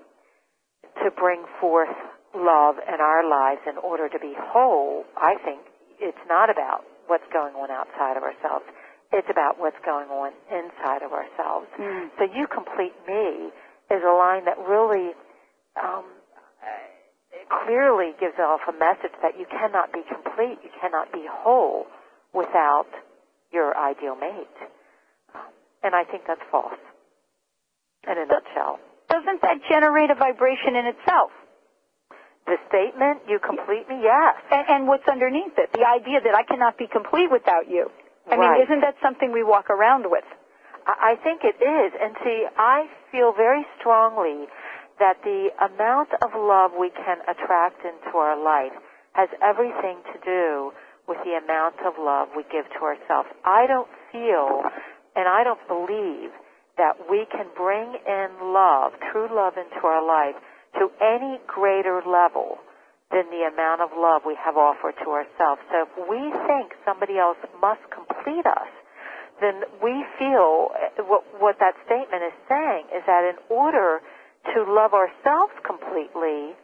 to 1.03 1.11
bring 1.11 1.43
forth 1.59 1.93
love 2.35 2.75
in 2.87 2.99
our 2.99 3.27
lives 3.27 3.61
in 3.69 3.77
order 3.77 4.09
to 4.09 4.19
be 4.19 4.33
whole. 4.37 5.05
I 5.17 5.35
think 5.43 5.61
it's 5.99 6.25
not 6.27 6.49
about 6.49 6.83
what's 7.07 7.27
going 7.31 7.53
on 7.55 7.69
outside 7.69 8.17
of 8.17 8.23
ourselves. 8.23 8.65
It's 9.11 9.29
about 9.29 9.59
what's 9.59 9.77
going 9.85 10.09
on 10.09 10.33
inside 10.49 11.03
of 11.05 11.13
ourselves. 11.13 11.67
Mm. 11.77 12.09
So 12.17 12.25
you 12.25 12.47
complete 12.47 12.97
me 13.07 13.53
is 13.91 14.01
a 14.01 14.15
line 14.17 14.45
that 14.45 14.57
really 14.57 15.13
um, 15.77 16.05
clearly 17.65 18.13
gives 18.19 18.39
off 18.39 18.61
a 18.67 18.73
message 18.73 19.13
that 19.21 19.37
you 19.37 19.45
cannot 19.45 19.93
be 19.93 20.01
complete, 20.09 20.57
you 20.63 20.73
cannot 20.81 21.11
be 21.11 21.25
whole 21.29 21.85
without 22.33 22.89
your 23.51 23.77
ideal 23.77 24.15
mate. 24.15 24.57
And 25.83 25.93
I 25.93 26.03
think 26.03 26.23
that's 26.27 26.41
false. 26.49 26.79
In 28.09 28.17
a 28.17 28.25
nutshell. 28.25 28.79
Doesn't 29.13 29.41
that 29.45 29.61
generate 29.69 30.09
a 30.09 30.15
vibration 30.17 30.73
in 30.75 30.89
itself? 30.89 31.29
The 32.49 32.57
statement, 32.67 33.21
you 33.29 33.37
complete 33.37 33.85
me, 33.87 34.01
yes. 34.01 34.35
And, 34.49 34.65
and 34.67 34.81
what's 34.89 35.07
underneath 35.07 35.53
it? 35.55 35.69
The 35.71 35.85
idea 35.85 36.17
that 36.25 36.33
I 36.33 36.41
cannot 36.43 36.77
be 36.81 36.87
complete 36.89 37.29
without 37.31 37.69
you. 37.69 37.91
I 38.25 38.35
Right. 38.35 38.57
mean, 38.57 38.63
isn't 38.65 38.81
that 38.81 38.95
something 39.05 39.31
we 39.31 39.43
walk 39.43 39.69
around 39.69 40.09
with? 40.09 40.25
I 40.87 41.13
I 41.13 41.15
think 41.23 41.43
it 41.45 41.55
is. 41.61 41.89
And 42.01 42.17
see, 42.23 42.39
I 42.57 42.89
feel 43.11 43.31
very 43.37 43.63
strongly 43.79 44.47
that 44.99 45.21
the 45.23 45.51
amount 45.61 46.09
of 46.25 46.33
love 46.35 46.71
we 46.73 46.89
can 46.89 47.17
attract 47.29 47.85
into 47.85 48.17
our 48.17 48.35
life 48.35 48.73
has 49.13 49.29
everything 49.41 50.01
to 50.11 50.17
do 50.25 50.73
with 51.07 51.19
the 51.23 51.35
amount 51.37 51.75
of 51.85 51.93
love 51.99 52.29
we 52.35 52.43
give 52.51 52.65
to 52.75 52.79
ourselves. 52.81 53.29
I 53.45 53.67
don't 53.67 53.89
feel 54.11 54.63
and 55.15 55.27
I 55.27 55.43
don't 55.43 55.61
believe 55.67 56.31
that 56.77 56.97
we 57.09 57.25
can 57.29 57.47
bring 57.55 57.93
in 58.05 58.29
love, 58.53 58.93
true 59.11 59.29
love 59.29 59.53
into 59.57 59.85
our 59.85 60.01
life 60.01 60.35
to 60.79 60.89
any 61.01 61.37
greater 61.45 62.01
level 62.01 62.57
than 63.13 63.29
the 63.29 63.45
amount 63.45 63.81
of 63.81 63.93
love 63.93 64.25
we 64.25 64.33
have 64.41 64.57
offered 64.57 64.97
to 65.05 65.09
ourselves. 65.13 65.61
So 65.69 65.85
if 65.85 65.93
we 66.09 66.33
think 66.49 66.73
somebody 66.81 67.21
else 67.21 67.37
must 67.61 67.85
complete 67.93 68.45
us, 68.49 68.71
then 69.37 69.61
we 69.81 70.01
feel 70.17 70.73
uh, 70.73 71.05
what, 71.05 71.21
what 71.37 71.55
that 71.61 71.77
statement 71.85 72.25
is 72.25 72.33
saying 72.49 72.89
is 72.89 73.05
that 73.05 73.21
in 73.21 73.37
order 73.53 74.01
to 74.53 74.65
love 74.65 74.97
ourselves 74.97 75.53
completely, 75.61 76.57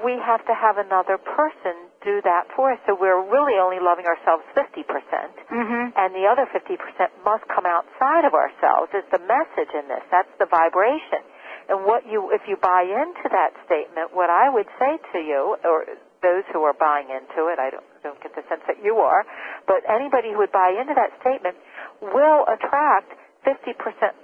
we 0.00 0.16
have 0.16 0.40
to 0.48 0.54
have 0.56 0.80
another 0.80 1.20
person 1.20 1.92
do 2.04 2.20
that 2.22 2.46
for 2.54 2.70
us. 2.72 2.78
So 2.86 2.92
we're 2.94 3.18
really 3.24 3.56
only 3.58 3.80
loving 3.80 4.04
ourselves 4.06 4.44
50%, 4.52 4.84
Mm-hmm. 4.84 5.84
and 5.96 6.08
the 6.14 6.28
other 6.28 6.44
50% 6.52 6.76
must 7.24 7.44
come 7.48 7.64
outside 7.66 8.24
of 8.28 8.34
ourselves 8.36 8.92
is 8.92 9.04
the 9.10 9.22
message 9.24 9.72
in 9.72 9.88
this. 9.88 10.04
That's 10.12 10.30
the 10.38 10.46
vibration. 10.46 11.24
And 11.72 11.88
what 11.88 12.04
you, 12.04 12.28
if 12.36 12.44
you 12.44 12.60
buy 12.60 12.84
into 12.84 13.26
that 13.32 13.56
statement, 13.64 14.12
what 14.12 14.28
I 14.28 14.52
would 14.52 14.68
say 14.76 15.00
to 15.16 15.18
you, 15.24 15.56
or 15.64 15.88
those 16.20 16.44
who 16.52 16.60
are 16.68 16.76
buying 16.76 17.08
into 17.08 17.48
it, 17.48 17.56
I 17.56 17.72
don't, 17.72 17.86
don't 18.04 18.20
get 18.20 18.36
the 18.36 18.44
sense 18.52 18.60
that 18.68 18.84
you 18.84 19.00
are, 19.00 19.24
but 19.64 19.80
anybody 19.88 20.32
who 20.36 20.44
would 20.44 20.52
buy 20.52 20.76
into 20.76 20.92
that 20.92 21.12
statement 21.24 21.56
will 22.04 22.44
attract 22.52 23.16
50% 23.48 23.76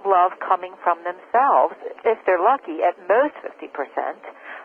love 0.05 0.33
coming 0.41 0.73
from 0.81 1.01
themselves, 1.05 1.77
if 2.05 2.17
they're 2.25 2.41
lucky, 2.41 2.81
at 2.85 2.97
most 3.09 3.37
50%. 3.41 3.69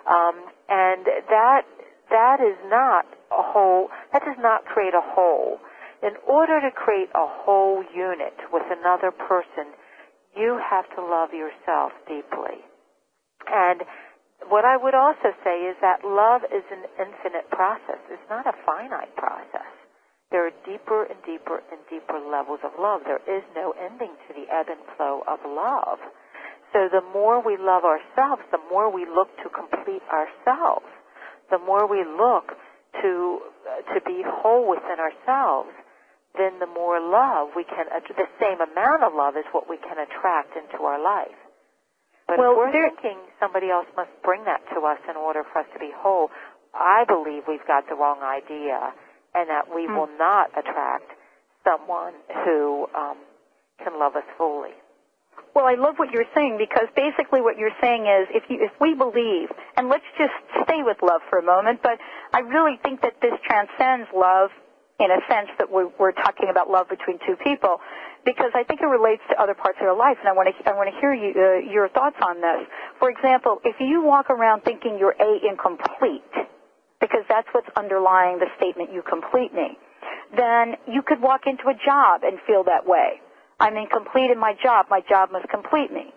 Um, 0.08 0.36
and 0.68 1.04
that, 1.28 1.64
that 2.10 2.38
is 2.40 2.56
not 2.70 3.06
a 3.30 3.42
whole, 3.42 3.88
that 4.12 4.22
does 4.24 4.38
not 4.38 4.64
create 4.64 4.94
a 4.94 5.02
whole. 5.02 5.58
In 6.02 6.14
order 6.28 6.60
to 6.60 6.70
create 6.70 7.08
a 7.14 7.26
whole 7.26 7.82
unit 7.94 8.36
with 8.52 8.66
another 8.70 9.10
person, 9.10 9.72
you 10.36 10.60
have 10.60 10.84
to 10.94 11.00
love 11.00 11.32
yourself 11.32 11.92
deeply. 12.06 12.60
And 13.48 13.82
what 14.48 14.64
I 14.64 14.76
would 14.76 14.94
also 14.94 15.32
say 15.42 15.64
is 15.64 15.76
that 15.80 16.04
love 16.04 16.44
is 16.52 16.62
an 16.70 16.84
infinite 17.00 17.48
process. 17.50 17.98
It's 18.12 18.28
not 18.28 18.46
a 18.46 18.52
finite 18.66 19.16
process. 19.16 19.66
There 20.30 20.46
are 20.46 20.54
deeper 20.66 21.06
and 21.06 21.18
deeper 21.24 21.62
and 21.70 21.80
deeper 21.88 22.18
levels 22.18 22.60
of 22.62 22.74
love. 22.78 23.02
There 23.06 23.22
is 23.24 23.42
no 23.54 23.72
ending 23.78 24.12
to 24.28 24.30
the 24.34 24.46
ebb 24.52 24.66
and 24.68 24.82
flow 24.96 25.22
of 25.26 25.38
love. 25.46 25.98
So 26.72 26.90
the 26.90 27.02
more 27.14 27.40
we 27.40 27.56
love 27.56 27.84
ourselves, 27.86 28.42
the 28.50 28.60
more 28.70 28.90
we 28.90 29.06
look 29.06 29.30
to 29.42 29.48
complete 29.48 30.02
ourselves, 30.12 30.86
the 31.50 31.58
more 31.58 31.86
we 31.86 32.04
look 32.04 32.56
to 33.02 33.40
to 33.94 34.00
be 34.06 34.22
whole 34.24 34.68
within 34.68 34.98
ourselves, 34.98 35.70
then 36.38 36.58
the 36.60 36.70
more 36.70 37.00
love 37.00 37.50
we 37.56 37.64
can, 37.64 37.86
the 37.90 38.30
same 38.40 38.60
amount 38.60 39.02
of 39.02 39.12
love 39.14 39.36
is 39.36 39.44
what 39.52 39.68
we 39.68 39.76
can 39.76 39.98
attract 39.98 40.56
into 40.56 40.84
our 40.84 41.00
life. 41.02 41.36
But 42.28 42.38
well, 42.38 42.52
if 42.52 42.56
we're 42.56 42.72
thinking 42.72 43.18
somebody 43.38 43.70
else 43.70 43.86
must 43.96 44.10
bring 44.22 44.44
that 44.44 44.62
to 44.74 44.82
us 44.82 44.98
in 45.08 45.16
order 45.16 45.42
for 45.52 45.60
us 45.60 45.68
to 45.74 45.78
be 45.78 45.90
whole, 45.94 46.30
I 46.74 47.04
believe 47.06 47.44
we've 47.48 47.66
got 47.66 47.88
the 47.88 47.94
wrong 47.94 48.20
idea, 48.22 48.92
and 49.34 49.48
that 49.48 49.72
we 49.72 49.86
hmm. 49.86 49.96
will 49.96 50.12
not 50.18 50.50
attract 50.58 51.10
someone 51.64 52.14
who 52.44 52.86
um, 52.94 53.18
can 53.82 53.98
love 53.98 54.16
us 54.16 54.26
fully. 54.36 54.74
Well, 55.56 55.64
I 55.64 55.80
love 55.80 55.96
what 55.96 56.12
you're 56.12 56.28
saying 56.36 56.60
because 56.60 56.84
basically 56.92 57.40
what 57.40 57.56
you're 57.56 57.72
saying 57.80 58.04
is 58.04 58.28
if 58.36 58.44
you 58.52 58.60
if 58.60 58.76
we 58.76 58.92
believe, 58.92 59.48
and 59.80 59.88
let's 59.88 60.04
just 60.20 60.36
stay 60.68 60.84
with 60.84 61.00
love 61.00 61.24
for 61.32 61.40
a 61.40 61.42
moment, 61.42 61.80
but 61.80 61.96
I 62.36 62.44
really 62.44 62.76
think 62.84 63.00
that 63.00 63.16
this 63.24 63.32
transcends 63.48 64.04
love 64.12 64.52
in 65.00 65.08
a 65.08 65.16
sense 65.32 65.48
that 65.56 65.72
we're, 65.72 65.88
we're 65.96 66.12
talking 66.12 66.52
about 66.52 66.68
love 66.68 66.92
between 66.92 67.16
two 67.24 67.40
people 67.40 67.80
because 68.28 68.52
I 68.52 68.68
think 68.68 68.84
it 68.84 68.90
relates 68.92 69.24
to 69.32 69.40
other 69.40 69.56
parts 69.56 69.80
of 69.80 69.88
your 69.88 69.96
life, 69.96 70.20
and 70.20 70.28
I 70.28 70.36
want 70.36 70.52
to 70.52 70.54
I 70.68 70.76
want 70.76 70.92
to 70.92 70.96
hear 71.00 71.16
you, 71.16 71.32
uh, 71.32 71.64
your 71.72 71.88
thoughts 71.88 72.20
on 72.20 72.36
this. 72.44 72.68
For 73.00 73.08
example, 73.08 73.64
if 73.64 73.80
you 73.80 74.04
walk 74.04 74.28
around 74.28 74.60
thinking 74.60 75.00
you're 75.00 75.16
a 75.16 75.40
incomplete, 75.40 76.36
because 77.00 77.24
that's 77.32 77.48
what's 77.56 77.72
underlying 77.80 78.44
the 78.44 78.52
statement 78.60 78.92
"you 78.92 79.00
complete 79.00 79.56
me," 79.56 79.80
then 80.36 80.76
you 80.84 81.00
could 81.00 81.24
walk 81.24 81.48
into 81.48 81.72
a 81.72 81.76
job 81.80 82.28
and 82.28 82.36
feel 82.44 82.60
that 82.68 82.84
way. 82.84 83.24
I'm 83.58 83.76
incomplete 83.76 84.30
in 84.30 84.38
my 84.38 84.54
job. 84.62 84.86
My 84.90 85.00
job 85.08 85.30
must 85.32 85.48
complete 85.48 85.92
me. 85.92 86.12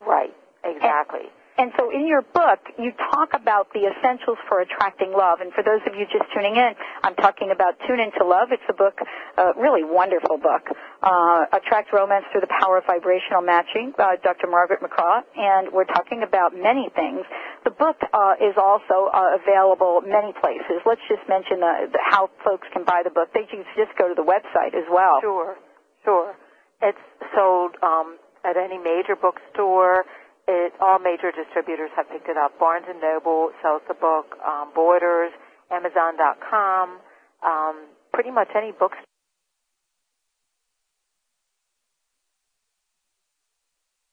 Right. 0.00 0.34
Exactly. 0.64 1.30
And 1.58 1.72
so 1.76 1.90
in 1.90 2.06
your 2.06 2.22
book, 2.22 2.62
you 2.78 2.92
talk 3.10 3.34
about 3.34 3.66
the 3.74 3.90
essentials 3.90 4.38
for 4.46 4.60
attracting 4.62 5.10
love. 5.10 5.40
And 5.42 5.52
for 5.52 5.66
those 5.66 5.82
of 5.90 5.98
you 5.98 6.06
just 6.06 6.30
tuning 6.30 6.54
in, 6.54 6.70
I'm 7.02 7.16
talking 7.16 7.50
about 7.50 7.74
Tune 7.82 7.98
Into 7.98 8.22
Love. 8.22 8.54
It's 8.54 8.62
a 8.70 8.72
book, 8.72 8.94
a 9.36 9.58
really 9.58 9.82
wonderful 9.82 10.38
book. 10.38 10.70
Uh, 11.02 11.50
Attract 11.50 11.92
Romance 11.92 12.26
Through 12.30 12.46
the 12.46 12.54
Power 12.62 12.78
of 12.78 12.86
Vibrational 12.86 13.42
Matching, 13.42 13.92
uh, 13.98 14.14
Dr. 14.22 14.46
Margaret 14.46 14.78
McCraw. 14.86 15.26
And 15.34 15.72
we're 15.74 15.90
talking 15.90 16.22
about 16.22 16.54
many 16.54 16.90
things. 16.94 17.26
The 17.64 17.74
book 17.74 17.98
uh, 18.14 18.38
is 18.38 18.54
also 18.54 19.10
uh, 19.10 19.34
available 19.42 19.98
many 20.06 20.30
places. 20.38 20.78
Let's 20.86 21.02
just 21.10 21.26
mention 21.28 21.58
the, 21.58 21.90
the, 21.90 21.98
how 21.98 22.30
folks 22.46 22.68
can 22.72 22.84
buy 22.84 23.02
the 23.02 23.10
book. 23.10 23.34
They 23.34 23.50
can 23.50 23.66
just 23.74 23.98
go 23.98 24.06
to 24.06 24.14
the 24.14 24.22
website 24.22 24.78
as 24.78 24.86
well. 24.86 25.18
Sure, 25.26 25.58
sure. 26.04 26.38
It's 26.82 26.98
sold 27.34 27.74
um, 27.82 28.18
at 28.44 28.56
any 28.56 28.78
major 28.78 29.16
bookstore 29.16 30.04
it, 30.48 30.72
all 30.80 30.98
major 30.98 31.30
distributors 31.30 31.90
have 31.94 32.08
picked 32.08 32.26
it 32.26 32.38
up. 32.40 32.58
Barnes 32.58 32.86
and 32.88 33.00
Noble 33.00 33.52
sells 33.60 33.82
the 33.86 33.94
book. 33.94 34.32
Um, 34.40 34.72
Borders, 34.74 35.30
Amazon.com, 35.70 36.98
um, 37.44 37.76
pretty 38.12 38.30
much 38.30 38.48
any 38.56 38.72
bookstore. 38.72 39.04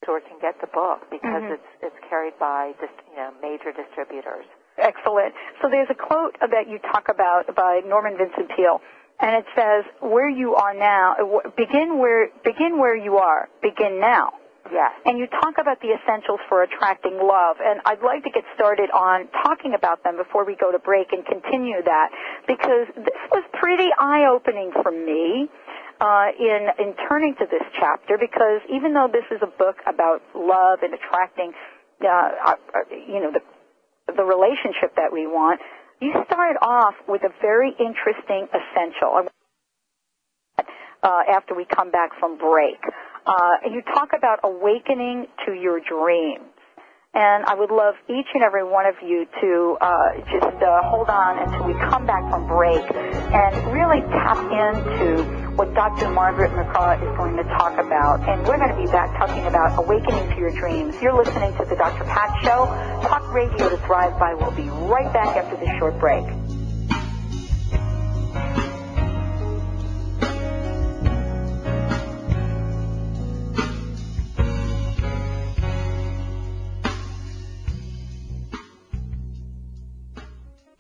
can 0.06 0.38
get 0.38 0.54
the 0.62 0.70
book 0.70 1.02
because 1.10 1.42
mm-hmm. 1.42 1.58
it's 1.58 1.70
it's 1.82 2.00
carried 2.10 2.38
by 2.38 2.74
just 2.78 2.94
you 3.10 3.18
know 3.18 3.34
major 3.42 3.74
distributors. 3.74 4.46
Excellent. 4.78 5.34
So 5.62 5.70
there's 5.70 5.90
a 5.90 5.98
quote 5.98 6.38
that 6.40 6.70
you 6.70 6.78
talk 6.78 7.10
about 7.10 7.50
by 7.56 7.82
Norman 7.88 8.14
Vincent 8.14 8.54
Peale, 8.56 8.82
and 9.20 9.36
it 9.36 9.46
says, 9.56 9.86
"Where 10.02 10.30
you 10.30 10.56
are 10.56 10.74
now, 10.74 11.16
begin 11.56 11.98
where 11.98 12.30
begin 12.44 12.78
where 12.78 12.96
you 12.96 13.18
are. 13.18 13.50
Begin 13.62 14.00
now." 14.00 14.34
Yes. 14.72 14.94
And 15.06 15.20
you 15.20 15.28
talk 15.28 15.60
about 15.60 15.80
the 15.82 15.94
essentials 15.94 16.40
for 16.50 16.64
attracting 16.64 17.20
love, 17.22 17.58
and 17.64 17.82
I'd 17.86 18.02
like 18.02 18.24
to 18.24 18.32
get 18.32 18.44
started 18.56 18.90
on 18.90 19.28
talking 19.44 19.76
about 19.76 20.04
them 20.04 20.18
before 20.18 20.44
we 20.44 20.56
go 20.56 20.72
to 20.72 20.80
break 20.80 21.14
and 21.14 21.24
continue 21.24 21.84
that, 21.84 22.10
because 22.48 22.88
this 22.96 23.22
was 23.32 23.44
pretty 23.54 23.90
eye-opening 24.00 24.72
for 24.82 24.90
me 24.92 25.48
uh, 26.02 26.28
in 26.40 26.70
in 26.80 26.96
turning 27.08 27.36
to 27.36 27.46
this 27.46 27.62
chapter. 27.80 28.18
Because 28.18 28.62
even 28.68 28.94
though 28.94 29.08
this 29.12 29.26
is 29.30 29.40
a 29.44 29.52
book 29.58 29.78
about 29.86 30.24
love 30.34 30.80
and 30.82 30.96
attracting, 30.96 31.54
uh, 32.02 32.08
uh, 32.08 32.56
you 32.90 33.22
know, 33.22 33.32
the 33.32 33.42
the 34.18 34.24
relationship 34.24 34.96
that 34.96 35.14
we 35.14 35.28
want, 35.28 35.62
you 36.02 36.14
started 36.26 36.58
off 36.62 36.96
with 37.08 37.24
a 37.24 37.30
very 37.42 37.72
interesting 37.80 38.48
essential. 38.52 39.28
Uh, 41.04 41.22
after 41.30 41.54
we 41.54 41.66
come 41.66 41.92
back 41.92 42.10
from 42.20 42.36
break. 42.36 42.80
Uh, 43.28 43.36
you 43.72 43.82
talk 43.94 44.10
about 44.18 44.40
awakening 44.44 45.28
to 45.46 45.54
your 45.54 45.80
dreams. 45.80 46.42
And 47.14 47.46
I 47.46 47.54
would 47.54 47.70
love 47.70 47.94
each 48.10 48.26
and 48.34 48.44
every 48.44 48.64
one 48.64 48.88
of 48.88 48.96
you 49.06 49.26
to 49.40 49.78
uh, 49.80 50.18
just 50.34 50.64
uh, 50.64 50.82
hold 50.90 51.10
on 51.10 51.38
until 51.48 51.68
we 51.68 51.74
come 51.74 52.08
back 52.08 52.28
from 52.30 52.48
break 52.48 52.84
and 52.92 53.54
really 53.72 54.02
tap 54.12 54.38
into 54.50 55.45
what 55.56 55.74
Dr. 55.74 56.10
Margaret 56.10 56.52
McCraw 56.52 57.02
is 57.02 57.18
going 57.18 57.38
to 57.38 57.44
talk 57.44 57.80
about. 57.80 58.28
And 58.28 58.46
we're 58.46 58.58
going 58.58 58.76
to 58.76 58.76
be 58.76 58.92
back 58.92 59.18
talking 59.18 59.46
about 59.46 59.78
awakening 59.80 60.30
to 60.32 60.38
your 60.38 60.52
dreams. 60.52 60.96
You're 61.02 61.16
listening 61.16 61.56
to 61.58 61.66
the 61.66 61.76
Dr. 61.76 62.04
Pat 62.04 62.44
Show. 62.44 62.66
Talk 63.08 63.34
radio 63.34 63.70
to 63.70 63.78
thrive 63.78 64.20
by. 64.20 64.34
We'll 64.34 64.52
be 64.52 64.70
right 64.70 65.12
back 65.14 65.38
after 65.38 65.56
this 65.56 65.70
short 65.80 65.98
break. 66.00 66.26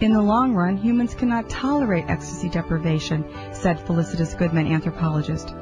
In 0.01 0.12
the 0.12 0.21
long 0.21 0.53
run, 0.53 0.75
humans 0.75 1.15
cannot 1.15 1.49
tolerate 1.49 2.10
ecstasy 2.10 2.49
deprivation, 2.49 3.23
said 3.53 3.79
Felicitas 3.79 4.36
Goodman, 4.36 4.67
anthropologist. 4.67 5.55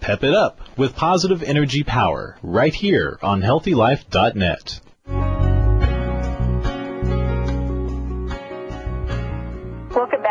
Pep 0.00 0.24
it 0.24 0.34
up 0.34 0.58
with 0.76 0.96
positive 0.96 1.44
energy 1.44 1.84
power 1.84 2.36
right 2.42 2.74
here 2.74 3.20
on 3.22 3.40
healthylife.net. 3.40 4.80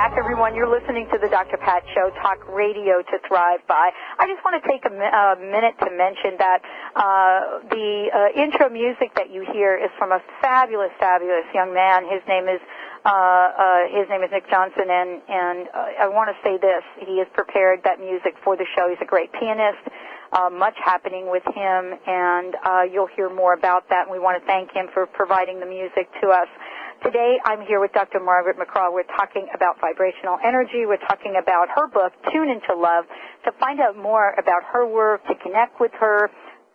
back, 0.01 0.17
everyone. 0.17 0.55
You're 0.55 0.65
listening 0.65 1.05
to 1.13 1.19
the 1.21 1.29
Dr. 1.29 1.61
Pat 1.61 1.85
Show, 1.93 2.09
talk 2.25 2.41
radio 2.49 3.05
to 3.05 3.15
thrive 3.29 3.61
by. 3.69 3.93
I 4.17 4.25
just 4.25 4.41
want 4.41 4.57
to 4.57 4.65
take 4.65 4.81
a, 4.81 4.89
a 4.89 5.37
minute 5.37 5.77
to 5.77 5.93
mention 5.93 6.41
that 6.41 6.57
uh, 6.97 7.61
the 7.69 8.09
uh, 8.09 8.33
intro 8.33 8.65
music 8.73 9.13
that 9.13 9.29
you 9.29 9.45
hear 9.53 9.77
is 9.77 9.93
from 10.01 10.09
a 10.11 10.17
fabulous, 10.41 10.89
fabulous 10.97 11.45
young 11.53 11.69
man. 11.69 12.09
His 12.09 12.25
name 12.25 12.49
is 12.49 12.57
uh, 13.05 13.09
uh, 13.13 13.93
his 13.93 14.09
name 14.09 14.25
is 14.25 14.33
Nick 14.33 14.49
Johnson, 14.49 14.89
and 14.89 15.21
and 15.29 15.69
uh, 15.69 16.05
I 16.05 16.09
want 16.09 16.33
to 16.33 16.37
say 16.41 16.57
this: 16.57 16.81
he 17.05 17.21
has 17.21 17.29
prepared 17.37 17.85
that 17.85 18.01
music 18.01 18.33
for 18.41 18.57
the 18.57 18.65
show. 18.73 18.89
He's 18.89 19.01
a 19.05 19.09
great 19.09 19.29
pianist. 19.37 19.85
Uh, 20.33 20.49
much 20.49 20.77
happening 20.81 21.29
with 21.29 21.43
him, 21.53 21.93
and 22.07 22.55
uh, 22.63 22.81
you'll 22.89 23.09
hear 23.17 23.29
more 23.29 23.53
about 23.53 23.83
that. 23.89 24.07
And 24.07 24.11
we 24.11 24.17
want 24.17 24.41
to 24.41 24.45
thank 24.47 24.71
him 24.71 24.87
for 24.93 25.05
providing 25.05 25.59
the 25.59 25.65
music 25.65 26.09
to 26.23 26.29
us. 26.29 26.47
Today, 27.03 27.37
I'm 27.45 27.61
here 27.65 27.79
with 27.81 27.93
Dr. 27.93 28.19
Margaret 28.19 28.57
McCraw. 28.61 28.93
We're 28.93 29.09
talking 29.17 29.47
about 29.55 29.81
vibrational 29.81 30.37
energy. 30.45 30.85
We're 30.85 31.01
talking 31.09 31.33
about 31.33 31.67
her 31.73 31.87
book, 31.87 32.13
Tune 32.31 32.47
Into 32.47 32.75
Love. 32.77 33.05
To 33.45 33.51
find 33.57 33.81
out 33.81 33.97
more 33.97 34.35
about 34.37 34.61
her 34.71 34.85
work, 34.85 35.25
to 35.25 35.33
connect 35.41 35.79
with 35.81 35.89
her, 35.99 36.29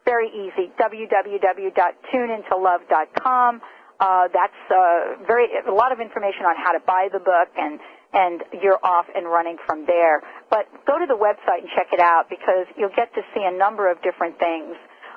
very 0.05 0.27
easy. 0.27 0.73
www.tuneintolove.com. 0.83 3.61
Uh, 4.01 4.27
that's 4.35 4.53
uh, 4.69 5.15
very 5.29 5.47
a 5.63 5.71
lot 5.73 5.93
of 5.93 6.01
information 6.01 6.43
on 6.43 6.57
how 6.59 6.73
to 6.73 6.81
buy 6.85 7.07
the 7.13 7.21
book, 7.21 7.49
and 7.57 7.79
and 8.13 8.43
you're 8.61 8.81
off 8.83 9.07
and 9.15 9.31
running 9.31 9.59
from 9.65 9.87
there. 9.87 10.23
But 10.51 10.67
go 10.87 10.99
to 10.99 11.07
the 11.07 11.17
website 11.17 11.61
and 11.63 11.69
check 11.77 11.93
it 11.93 12.01
out 12.01 12.29
because 12.29 12.67
you'll 12.77 12.91
get 12.97 13.15
to 13.15 13.23
see 13.33 13.45
a 13.47 13.53
number 13.57 13.89
of 13.91 14.03
different 14.03 14.41
things 14.41 14.75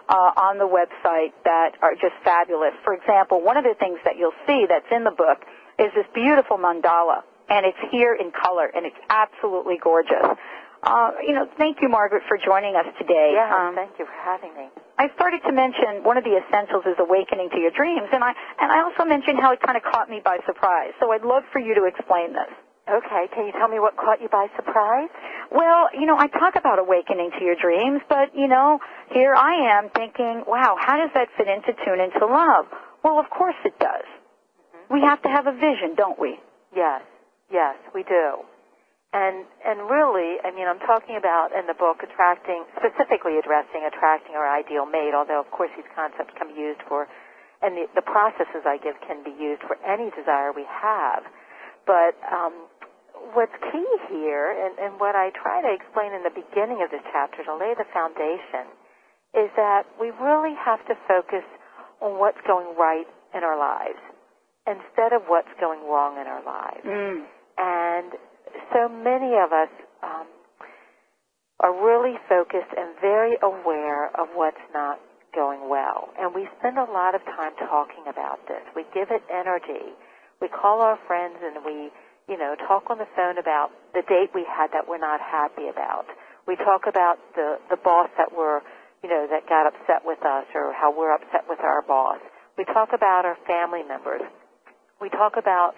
uh, 0.09 0.33
on 0.49 0.57
the 0.57 0.67
website 0.67 1.31
that 1.45 1.77
are 1.81 1.93
just 1.93 2.17
fabulous. 2.25 2.73
For 2.83 2.93
example, 2.93 3.41
one 3.41 3.57
of 3.57 3.63
the 3.63 3.75
things 3.79 3.99
that 4.05 4.17
you'll 4.17 4.35
see 4.47 4.65
that's 4.67 4.89
in 4.91 5.03
the 5.05 5.13
book 5.13 5.45
is 5.77 5.93
this 5.95 6.05
beautiful 6.13 6.57
mandala, 6.57 7.21
and 7.49 7.65
it's 7.65 7.77
here 7.91 8.13
in 8.17 8.31
color, 8.33 8.67
and 8.73 8.85
it's 8.85 8.97
absolutely 9.09 9.77
gorgeous. 9.77 10.35
Uh, 10.81 11.11
you 11.27 11.33
know, 11.33 11.45
thank 11.57 11.77
you, 11.81 11.89
Margaret, 11.89 12.23
for 12.27 12.37
joining 12.37 12.75
us 12.75 12.87
today. 12.97 13.33
Yeah, 13.35 13.51
Um, 13.53 13.75
thank 13.75 13.99
you 13.99 14.05
for 14.05 14.17
having 14.23 14.55
me. 14.55 14.67
I 14.97 15.11
started 15.15 15.41
to 15.47 15.51
mention 15.51 16.03
one 16.03 16.17
of 16.17 16.23
the 16.23 16.35
essentials 16.39 16.83
is 16.85 16.95
awakening 16.99 17.49
to 17.51 17.59
your 17.59 17.71
dreams, 17.71 18.07
and 18.11 18.23
I 18.23 18.33
and 18.59 18.71
I 18.71 18.81
also 18.83 19.05
mentioned 19.05 19.39
how 19.39 19.51
it 19.51 19.61
kind 19.61 19.77
of 19.77 19.83
caught 19.83 20.09
me 20.09 20.19
by 20.23 20.39
surprise. 20.45 20.91
So 20.99 21.11
I'd 21.11 21.23
love 21.23 21.43
for 21.53 21.59
you 21.59 21.75
to 21.75 21.83
explain 21.85 22.33
this. 22.33 22.51
Okay, 22.89 23.29
can 23.35 23.45
you 23.45 23.53
tell 23.53 23.67
me 23.69 23.77
what 23.79 23.97
caught 23.97 24.19
you 24.19 24.29
by 24.29 24.47
surprise? 24.55 25.09
Well, 25.51 25.89
you 25.93 26.07
know, 26.09 26.17
I 26.17 26.25
talk 26.25 26.55
about 26.57 26.79
awakening 26.79 27.29
to 27.37 27.45
your 27.45 27.53
dreams, 27.53 28.01
but 28.09 28.33
you 28.33 28.47
know, 28.47 28.79
here 29.13 29.35
I 29.35 29.77
am 29.77 29.89
thinking, 29.93 30.43
wow, 30.47 30.75
how 30.79 30.97
does 30.97 31.11
that 31.13 31.29
fit 31.37 31.47
into 31.47 31.77
tune 31.85 32.01
into 32.01 32.25
love? 32.25 32.65
Well, 33.03 33.19
of 33.19 33.29
course 33.29 33.57
it 33.63 33.77
does. 33.77 34.09
We 34.89 35.01
have 35.01 35.21
to 35.21 35.29
have 35.29 35.45
a 35.45 35.53
vision, 35.53 35.93
don't 35.95 36.17
we? 36.17 36.39
Yes, 36.75 37.01
yes, 37.53 37.77
we 37.93 38.01
do. 38.01 38.41
And 39.13 39.45
and 39.65 39.89
really, 39.89 40.37
I 40.41 40.49
mean, 40.49 40.65
I'm 40.65 40.81
talking 40.85 41.17
about 41.17 41.49
in 41.53 41.65
the 41.65 41.77
book 41.77 42.01
attracting, 42.01 42.65
specifically 42.77 43.37
addressing 43.37 43.85
attracting 43.85 44.33
our 44.33 44.45
ideal 44.49 44.85
mate. 44.85 45.13
Although, 45.13 45.41
of 45.41 45.49
course, 45.49 45.69
these 45.77 45.89
concepts 45.93 46.33
can 46.37 46.53
be 46.53 46.57
used 46.57 46.81
for, 46.89 47.05
and 47.61 47.73
the, 47.77 47.85
the 47.93 48.05
processes 48.05 48.65
I 48.65 48.77
give 48.77 48.97
can 49.05 49.21
be 49.25 49.33
used 49.33 49.61
for 49.65 49.77
any 49.85 50.09
desire 50.13 50.53
we 50.53 50.65
have. 50.69 51.25
But 51.89 52.13
um, 52.29 52.68
what's 53.33 53.55
key 53.71 53.89
here, 54.09 54.51
and, 54.53 54.77
and 54.79 54.99
what 54.99 55.15
I 55.15 55.31
try 55.35 55.61
to 55.61 55.71
explain 55.71 56.13
in 56.13 56.23
the 56.23 56.33
beginning 56.33 56.81
of 56.83 56.89
this 56.91 57.03
chapter 57.11 57.43
to 57.43 57.53
lay 57.55 57.73
the 57.77 57.85
foundation, 57.93 58.69
is 59.33 59.49
that 59.55 59.85
we 60.01 60.09
really 60.09 60.55
have 60.57 60.81
to 60.87 60.95
focus 61.07 61.45
on 62.01 62.17
what's 62.17 62.41
going 62.47 62.75
right 62.77 63.05
in 63.35 63.43
our 63.43 63.57
lives 63.57 64.01
instead 64.65 65.13
of 65.13 65.25
what's 65.27 65.51
going 65.59 65.81
wrong 65.85 66.17
in 66.17 66.25
our 66.25 66.43
lives. 66.45 66.85
Mm. 66.85 67.25
And 67.57 68.09
so 68.73 68.89
many 68.89 69.37
of 69.37 69.51
us 69.53 69.69
um, 70.01 70.27
are 71.59 71.75
really 71.75 72.17
focused 72.27 72.71
and 72.77 72.95
very 73.01 73.35
aware 73.43 74.07
of 74.15 74.29
what's 74.33 74.61
not 74.73 74.99
going 75.35 75.69
well. 75.69 76.09
And 76.17 76.33
we 76.33 76.47
spend 76.59 76.77
a 76.77 76.89
lot 76.89 77.13
of 77.13 77.21
time 77.25 77.53
talking 77.59 78.05
about 78.09 78.39
this. 78.47 78.63
We 78.75 78.85
give 78.93 79.11
it 79.11 79.21
energy. 79.29 79.93
We 80.41 80.47
call 80.47 80.81
our 80.81 80.97
friends 81.05 81.37
and 81.43 81.65
we, 81.65 81.91
you 82.29 82.37
know, 82.37 82.53
talk 82.69 82.93
on 82.93 83.01
the 83.01 83.09
phone 83.17 83.41
about 83.41 83.73
the 83.97 84.05
date 84.05 84.29
we 84.37 84.45
had 84.45 84.69
that 84.71 84.85
we're 84.87 85.01
not 85.01 85.19
happy 85.19 85.67
about. 85.67 86.05
We 86.45 86.55
talk 86.55 86.85
about 86.85 87.17
the, 87.33 87.57
the 87.73 87.77
boss 87.81 88.09
that 88.21 88.29
we're, 88.29 88.61
you 89.01 89.09
know, 89.09 89.25
that 89.25 89.49
got 89.49 89.65
upset 89.65 90.05
with 90.05 90.21
us 90.21 90.45
or 90.53 90.71
how 90.77 90.93
we're 90.93 91.11
upset 91.11 91.49
with 91.49 91.59
our 91.59 91.81
boss. 91.81 92.21
We 92.55 92.65
talk 92.69 92.93
about 92.93 93.25
our 93.25 93.37
family 93.49 93.81
members. 93.81 94.21
We 95.01 95.09
talk 95.09 95.41
about 95.41 95.73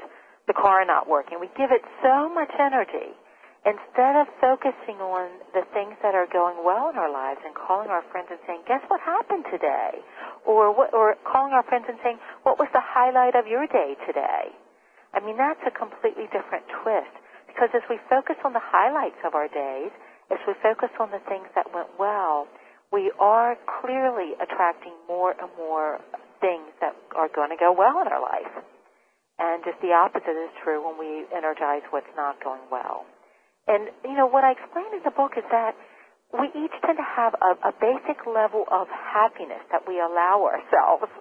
the 0.47 0.53
car 0.53 0.83
not 0.83 1.07
working. 1.07 1.39
We 1.39 1.47
give 1.55 1.71
it 1.71 1.81
so 2.03 2.27
much 2.27 2.51
energy 2.59 3.15
instead 3.63 4.17
of 4.17 4.27
focusing 4.41 4.97
on 4.99 5.29
the 5.53 5.61
things 5.71 5.93
that 6.01 6.17
are 6.17 6.27
going 6.27 6.65
well 6.65 6.89
in 6.89 6.97
our 6.97 7.11
lives 7.13 7.39
and 7.45 7.53
calling 7.53 7.87
our 7.87 8.01
friends 8.11 8.27
and 8.31 8.39
saying, 8.47 8.65
"Guess 8.67 8.81
what 8.89 8.99
happened 8.99 9.45
today?" 9.51 10.01
or 10.43 10.73
what, 10.73 10.91
or 10.93 11.15
calling 11.23 11.53
our 11.53 11.61
friends 11.63 11.85
and 11.87 11.99
saying, 12.01 12.19
"What 12.41 12.57
was 12.57 12.67
the 12.73 12.81
highlight 12.81 13.35
of 13.35 13.45
your 13.45 13.67
day 13.67 13.95
today?" 14.07 14.51
I 15.13 15.19
mean, 15.19 15.35
that's 15.35 15.61
a 15.67 15.71
completely 15.71 16.31
different 16.31 16.63
twist 16.83 17.11
because 17.47 17.69
as 17.75 17.83
we 17.91 17.99
focus 18.07 18.39
on 18.47 18.53
the 18.55 18.63
highlights 18.63 19.19
of 19.27 19.35
our 19.35 19.47
days, 19.51 19.91
as 20.31 20.39
we 20.47 20.55
focus 20.63 20.89
on 20.99 21.11
the 21.11 21.19
things 21.27 21.51
that 21.55 21.67
went 21.75 21.91
well, 21.99 22.47
we 22.91 23.11
are 23.19 23.59
clearly 23.67 24.35
attracting 24.39 24.95
more 25.07 25.35
and 25.35 25.51
more 25.59 25.99
things 26.39 26.71
that 26.79 26.95
are 27.15 27.27
going 27.27 27.51
to 27.51 27.59
go 27.59 27.71
well 27.75 27.99
in 27.99 28.07
our 28.07 28.23
life. 28.23 28.51
And 29.39 29.63
just 29.63 29.79
the 29.81 29.91
opposite 29.91 30.35
is 30.35 30.51
true 30.63 30.79
when 30.79 30.95
we 30.95 31.27
energize 31.35 31.83
what's 31.91 32.11
not 32.15 32.39
going 32.43 32.63
well. 32.71 33.03
And, 33.67 33.91
you 34.03 34.15
know, 34.15 34.27
what 34.27 34.43
I 34.43 34.55
explain 34.55 34.87
in 34.95 35.03
the 35.03 35.11
book 35.11 35.35
is 35.35 35.47
that 35.51 35.75
we 36.31 36.47
each 36.55 36.75
tend 36.83 36.95
to 36.95 37.07
have 37.07 37.35
a, 37.43 37.51
a 37.67 37.73
basic 37.75 38.23
level 38.23 38.63
of 38.71 38.87
happiness 38.87 39.63
that 39.71 39.83
we 39.87 39.99
allow 39.99 40.47
ourselves. 40.47 41.11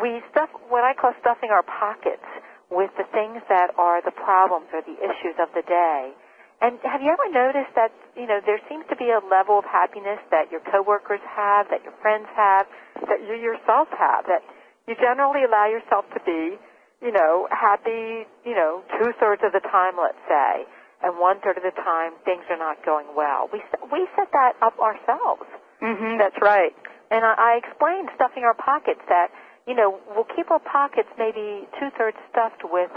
We 0.00 0.24
stuff, 0.32 0.48
what 0.72 0.84
I 0.84 0.96
call 0.96 1.12
stuffing 1.20 1.52
our 1.52 1.64
pockets 1.64 2.24
with 2.72 2.90
the 2.96 3.04
things 3.12 3.44
that 3.52 3.76
are 3.76 4.00
the 4.00 4.16
problems 4.16 4.72
or 4.72 4.80
the 4.80 4.96
issues 4.96 5.36
of 5.36 5.52
the 5.52 5.60
day. 5.68 6.16
And 6.64 6.78
have 6.86 7.02
you 7.02 7.10
ever 7.12 7.28
noticed 7.28 7.74
that, 7.74 7.92
you 8.16 8.24
know, 8.24 8.40
there 8.40 8.62
seems 8.70 8.86
to 8.88 8.96
be 8.96 9.10
a 9.10 9.20
level 9.28 9.58
of 9.58 9.66
happiness 9.66 10.22
that 10.30 10.48
your 10.48 10.62
coworkers 10.72 11.20
have, 11.26 11.68
that 11.68 11.82
your 11.82 11.92
friends 12.00 12.30
have, 12.32 12.70
that 13.10 13.20
you 13.26 13.34
yourself 13.34 13.90
have, 13.98 14.24
that 14.30 14.46
you 14.86 14.94
generally 14.94 15.44
allow 15.44 15.66
yourself 15.66 16.06
to 16.14 16.20
be, 16.24 16.56
you 17.02 17.10
know, 17.10 17.50
happy, 17.50 18.30
you 18.46 18.54
know, 18.54 18.86
two 18.94 19.10
thirds 19.18 19.42
of 19.42 19.52
the 19.52 19.60
time, 19.68 19.98
let's 19.98 20.22
say, 20.30 20.64
and 21.02 21.18
one 21.18 21.42
third 21.42 21.58
of 21.58 21.66
the 21.66 21.74
time 21.82 22.14
things 22.24 22.46
are 22.48 22.56
not 22.56 22.78
going 22.86 23.10
well. 23.18 23.50
We 23.52 23.58
we 23.90 24.06
set 24.14 24.30
that 24.30 24.54
up 24.62 24.78
ourselves. 24.78 25.50
Mm-hmm, 25.82 26.22
that's 26.22 26.38
right. 26.40 26.70
And 27.10 27.26
I, 27.26 27.34
I 27.34 27.52
explained 27.58 28.08
stuffing 28.14 28.46
our 28.46 28.54
pockets 28.54 29.02
that, 29.10 29.34
you 29.66 29.74
know, 29.74 29.98
we'll 30.14 30.28
keep 30.34 30.50
our 30.50 30.62
pockets 30.62 31.08
maybe 31.18 31.68
two 31.78 31.90
thirds 31.98 32.18
stuffed 32.30 32.62
with, 32.64 32.90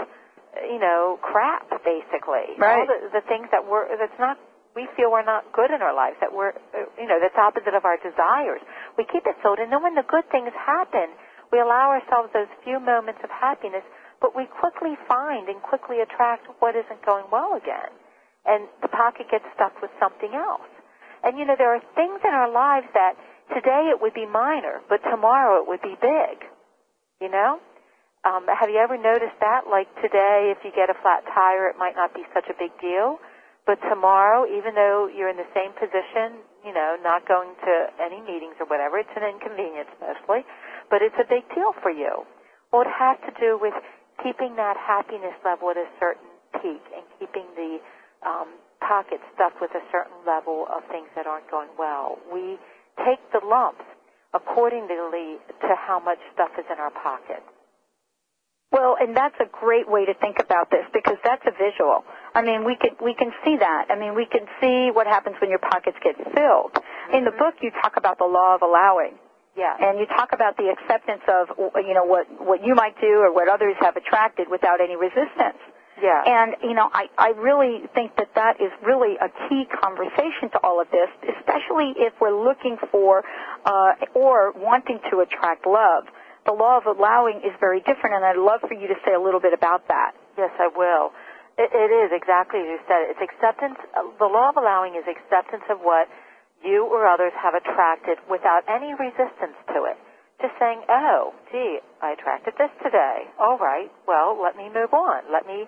you 0.66 0.78
know, 0.78 1.18
crap 1.22 1.70
basically. 1.84 2.58
Right. 2.58 2.82
All 2.82 2.86
the, 2.86 3.20
the 3.20 3.24
things 3.28 3.46
that 3.52 3.62
we're 3.62 3.86
that's 3.96 4.18
not 4.18 4.38
we 4.76 4.84
feel 4.92 5.08
we're 5.08 5.24
not 5.24 5.48
good 5.56 5.72
in 5.72 5.80
our 5.80 5.96
lives, 5.96 6.20
that 6.20 6.28
we're, 6.28 6.52
uh, 6.76 6.84
you 7.00 7.08
know, 7.08 7.16
that's 7.16 7.34
opposite 7.40 7.72
of 7.72 7.88
our 7.88 7.96
desires. 7.96 8.60
We 9.00 9.08
keep 9.08 9.24
it 9.24 9.32
filled, 9.40 9.56
and 9.56 9.72
then 9.72 9.80
when 9.80 9.96
the 9.96 10.04
good 10.04 10.28
things 10.28 10.52
happen, 10.52 11.16
we 11.48 11.64
allow 11.64 11.96
ourselves 11.96 12.28
those 12.36 12.52
few 12.60 12.76
moments 12.76 13.24
of 13.24 13.32
happiness, 13.32 13.82
but 14.20 14.36
we 14.36 14.44
quickly 14.44 15.00
find 15.08 15.48
and 15.48 15.64
quickly 15.64 16.04
attract 16.04 16.44
what 16.60 16.76
isn't 16.76 17.00
going 17.08 17.24
well 17.32 17.56
again. 17.56 17.88
And 18.44 18.68
the 18.84 18.92
pocket 18.92 19.32
gets 19.32 19.48
stuffed 19.56 19.80
with 19.80 19.90
something 19.96 20.36
else. 20.36 20.68
And 21.24 21.40
you 21.40 21.48
know, 21.48 21.56
there 21.56 21.72
are 21.72 21.80
things 21.96 22.20
in 22.20 22.30
our 22.36 22.52
lives 22.52 22.86
that 22.92 23.16
today 23.56 23.88
it 23.88 23.98
would 24.04 24.14
be 24.14 24.26
minor, 24.28 24.84
but 24.92 25.00
tomorrow 25.08 25.62
it 25.62 25.66
would 25.66 25.82
be 25.82 25.96
big. 25.96 26.44
You 27.20 27.30
know? 27.30 27.60
Um, 28.26 28.44
have 28.50 28.68
you 28.68 28.82
ever 28.82 28.98
noticed 28.98 29.38
that? 29.40 29.70
Like 29.70 29.86
today, 30.02 30.50
if 30.50 30.60
you 30.66 30.74
get 30.74 30.90
a 30.90 30.98
flat 30.98 31.22
tire, 31.30 31.70
it 31.70 31.78
might 31.78 31.94
not 31.94 32.12
be 32.12 32.26
such 32.34 32.50
a 32.50 32.56
big 32.58 32.74
deal. 32.82 33.22
But 33.66 33.82
tomorrow, 33.90 34.46
even 34.46 34.74
though 34.74 35.10
you're 35.10 35.30
in 35.30 35.38
the 35.38 35.50
same 35.54 35.74
position, 35.74 36.38
you 36.62 36.70
know, 36.74 36.94
not 37.02 37.26
going 37.26 37.54
to 37.66 37.74
any 37.98 38.22
meetings 38.22 38.54
or 38.62 38.66
whatever, 38.66 38.98
it's 38.98 39.10
an 39.14 39.26
inconvenience 39.26 39.90
mostly, 39.98 40.46
but 40.90 41.02
it's 41.02 41.18
a 41.18 41.26
big 41.26 41.42
deal 41.50 41.74
for 41.82 41.90
you. 41.90 42.26
Well, 42.70 42.82
it 42.82 42.90
has 42.94 43.18
to 43.26 43.32
do 43.42 43.58
with 43.58 43.74
keeping 44.22 44.54
that 44.54 44.78
happiness 44.78 45.34
level 45.42 45.70
at 45.70 45.78
a 45.78 45.86
certain 45.98 46.30
peak 46.62 46.82
and 46.94 47.02
keeping 47.18 47.46
the 47.58 47.82
um, 48.22 48.54
pocket 48.78 49.18
stuffed 49.34 49.58
with 49.58 49.74
a 49.74 49.82
certain 49.90 50.18
level 50.22 50.66
of 50.70 50.86
things 50.90 51.10
that 51.18 51.26
aren't 51.26 51.50
going 51.50 51.70
well. 51.74 52.18
We 52.30 52.58
take 53.02 53.18
the 53.34 53.42
lumps 53.42 53.86
accordingly 54.36 55.40
to 55.64 55.72
how 55.74 55.98
much 55.98 56.18
stuff 56.34 56.52
is 56.58 56.68
in 56.68 56.78
our 56.78 56.92
pocket. 56.92 57.42
Well, 58.72 58.96
and 59.00 59.16
that's 59.16 59.36
a 59.40 59.48
great 59.48 59.88
way 59.88 60.04
to 60.04 60.14
think 60.14 60.36
about 60.38 60.70
this 60.70 60.84
because 60.92 61.16
that's 61.24 61.42
a 61.46 61.54
visual. 61.54 62.04
I 62.34 62.42
mean, 62.42 62.64
we 62.64 62.76
can 62.76 62.92
we 63.00 63.14
can 63.14 63.32
see 63.44 63.56
that. 63.56 63.86
I 63.88 63.96
mean, 63.96 64.14
we 64.14 64.26
can 64.26 64.44
see 64.60 64.90
what 64.92 65.06
happens 65.06 65.36
when 65.40 65.48
your 65.48 65.62
pockets 65.62 65.96
get 66.02 66.16
filled. 66.34 66.76
In 67.14 67.24
the 67.24 67.30
mm-hmm. 67.30 67.38
book, 67.38 67.54
you 67.62 67.70
talk 67.80 67.96
about 67.96 68.18
the 68.18 68.26
law 68.26 68.54
of 68.54 68.62
allowing. 68.62 69.16
Yeah. 69.56 69.72
And 69.80 69.98
you 69.98 70.04
talk 70.04 70.36
about 70.36 70.58
the 70.58 70.68
acceptance 70.68 71.22
of 71.24 71.56
you 71.80 71.94
know 71.94 72.04
what 72.04 72.26
what 72.42 72.60
you 72.66 72.74
might 72.74 73.00
do 73.00 73.22
or 73.24 73.32
what 73.32 73.48
others 73.48 73.76
have 73.80 73.96
attracted 73.96 74.50
without 74.50 74.82
any 74.82 74.96
resistance. 74.96 75.62
Yeah. 76.02 76.22
And 76.26 76.56
you 76.62 76.74
know, 76.74 76.90
I 76.92 77.08
I 77.16 77.28
really 77.36 77.88
think 77.94 78.16
that 78.16 78.28
that 78.34 78.60
is 78.60 78.70
really 78.84 79.16
a 79.16 79.28
key 79.48 79.64
conversation 79.80 80.52
to 80.52 80.58
all 80.62 80.80
of 80.80 80.88
this, 80.90 81.08
especially 81.38 81.94
if 81.96 82.12
we're 82.20 82.36
looking 82.36 82.76
for 82.92 83.24
uh, 83.64 83.92
or 84.14 84.52
wanting 84.52 85.00
to 85.10 85.20
attract 85.20 85.66
love. 85.66 86.04
The 86.44 86.52
law 86.52 86.78
of 86.78 86.86
allowing 86.86 87.38
is 87.42 87.50
very 87.58 87.80
different, 87.80 88.14
and 88.14 88.24
I'd 88.24 88.36
love 88.38 88.60
for 88.60 88.74
you 88.74 88.86
to 88.86 88.94
say 89.04 89.14
a 89.14 89.20
little 89.20 89.40
bit 89.40 89.52
about 89.52 89.88
that. 89.88 90.12
Yes, 90.38 90.50
I 90.60 90.68
will. 90.68 91.10
It, 91.58 91.72
it 91.72 91.90
is 91.90 92.12
exactly 92.12 92.60
as 92.60 92.68
you 92.76 92.80
said. 92.86 93.10
It's 93.10 93.22
acceptance. 93.24 93.80
The 94.20 94.28
law 94.30 94.50
of 94.52 94.56
allowing 94.56 94.94
is 94.94 95.04
acceptance 95.08 95.64
of 95.72 95.80
what 95.80 96.06
you 96.62 96.86
or 96.86 97.06
others 97.08 97.32
have 97.40 97.54
attracted 97.54 98.18
without 98.30 98.62
any 98.68 98.92
resistance 98.94 99.56
to 99.74 99.84
it. 99.90 99.96
Just 100.40 100.52
saying, 100.60 100.84
oh, 100.88 101.32
gee, 101.50 101.80
I 102.02 102.12
attracted 102.12 102.54
this 102.60 102.70
today. 102.84 103.24
All 103.40 103.56
right, 103.56 103.90
well, 104.06 104.36
let 104.36 104.54
me 104.56 104.68
move 104.68 104.92
on. 104.92 105.24
Let 105.32 105.46
me, 105.46 105.64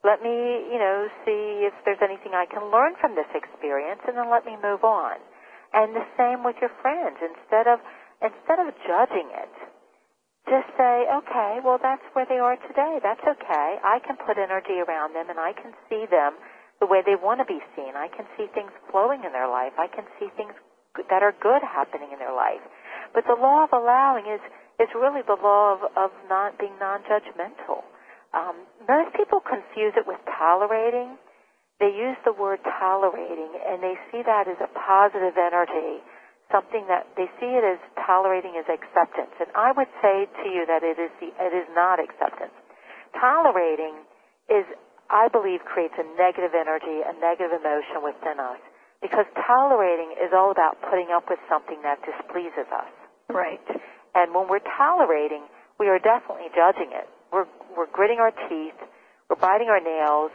let 0.00 0.24
me, 0.24 0.32
you 0.72 0.80
know, 0.80 1.08
see 1.28 1.68
if 1.68 1.76
there's 1.84 2.00
anything 2.00 2.32
I 2.32 2.48
can 2.48 2.72
learn 2.72 2.96
from 3.00 3.14
this 3.14 3.28
experience, 3.36 4.00
and 4.08 4.16
then 4.16 4.32
let 4.32 4.48
me 4.48 4.56
move 4.56 4.84
on. 4.84 5.20
And 5.76 5.94
the 5.94 6.06
same 6.16 6.42
with 6.42 6.56
your 6.60 6.72
friends. 6.80 7.20
Instead 7.20 7.68
of, 7.68 7.78
instead 8.24 8.58
of 8.58 8.72
judging 8.88 9.28
it, 9.28 9.54
just 10.48 10.66
say, 10.74 11.04
okay, 11.04 11.60
well, 11.60 11.78
that's 11.78 12.02
where 12.16 12.24
they 12.24 12.40
are 12.40 12.56
today. 12.64 12.98
That's 13.04 13.22
okay. 13.22 13.68
I 13.84 14.00
can 14.00 14.16
put 14.16 14.40
energy 14.40 14.80
around 14.80 15.12
them, 15.12 15.28
and 15.28 15.38
I 15.38 15.52
can 15.52 15.76
see 15.86 16.08
them 16.08 16.40
the 16.80 16.88
way 16.88 17.04
they 17.04 17.14
want 17.14 17.44
to 17.44 17.46
be 17.46 17.60
seen. 17.76 17.92
I 17.92 18.08
can 18.08 18.24
see 18.40 18.48
things 18.56 18.72
flowing 18.90 19.22
in 19.22 19.36
their 19.36 19.46
life. 19.46 19.76
I 19.76 19.86
can 19.86 20.08
see 20.16 20.32
things 20.34 20.56
that 21.12 21.22
are 21.22 21.36
good 21.44 21.60
happening 21.62 22.08
in 22.10 22.18
their 22.18 22.34
life. 22.34 22.64
But 23.12 23.28
the 23.28 23.36
law 23.36 23.68
of 23.68 23.70
allowing 23.76 24.26
is 24.26 24.40
is 24.80 24.88
really 24.96 25.20
the 25.28 25.36
law 25.36 25.76
of, 25.76 25.80
of 25.92 26.10
not 26.32 26.56
being 26.56 26.72
non-judgmental. 26.80 27.84
Um, 28.30 28.66
most 28.86 29.14
people 29.18 29.42
confuse 29.42 29.94
it 29.98 30.06
with 30.06 30.20
tolerating. 30.38 31.18
They 31.82 31.90
use 31.90 32.18
the 32.24 32.36
word 32.36 32.60
tolerating, 32.62 33.56
and 33.66 33.82
they 33.82 33.96
see 34.12 34.22
that 34.22 34.46
as 34.46 34.60
a 34.60 34.68
positive 34.76 35.34
energy, 35.40 36.04
something 36.52 36.84
that 36.86 37.08
they 37.16 37.26
see 37.40 37.50
it 37.56 37.64
as 37.64 37.80
tolerating 38.06 38.54
as 38.60 38.68
acceptance. 38.68 39.32
And 39.40 39.48
I 39.56 39.72
would 39.72 39.88
say 40.04 40.28
to 40.28 40.46
you 40.50 40.66
that 40.68 40.84
it 40.84 41.00
is 41.00 41.10
the, 41.18 41.32
it 41.40 41.54
is 41.56 41.66
not 41.72 41.98
acceptance. 41.98 42.54
Tolerating 43.16 44.04
is 44.50 44.66
I 45.10 45.26
believe 45.26 45.66
creates 45.66 45.98
a 45.98 46.06
negative 46.14 46.54
energy, 46.54 47.02
a 47.02 47.14
negative 47.18 47.50
emotion 47.50 47.98
within 48.06 48.38
us. 48.38 48.62
Because 49.02 49.26
tolerating 49.34 50.14
is 50.22 50.30
all 50.30 50.52
about 50.52 50.78
putting 50.86 51.10
up 51.10 51.26
with 51.26 51.40
something 51.48 51.82
that 51.82 51.98
displeases 52.06 52.68
us. 52.70 52.92
Right. 53.26 53.64
And 54.14 54.34
when 54.34 54.46
we're 54.46 54.62
tolerating, 54.76 55.48
we 55.80 55.88
are 55.88 55.98
definitely 55.98 56.52
judging 56.54 56.92
it. 56.94 57.08
We're, 57.76 57.90
gritting 57.90 58.18
our 58.18 58.32
teeth, 58.48 58.78
we're 59.28 59.40
biting 59.40 59.68
our 59.68 59.80
nails, 59.80 60.32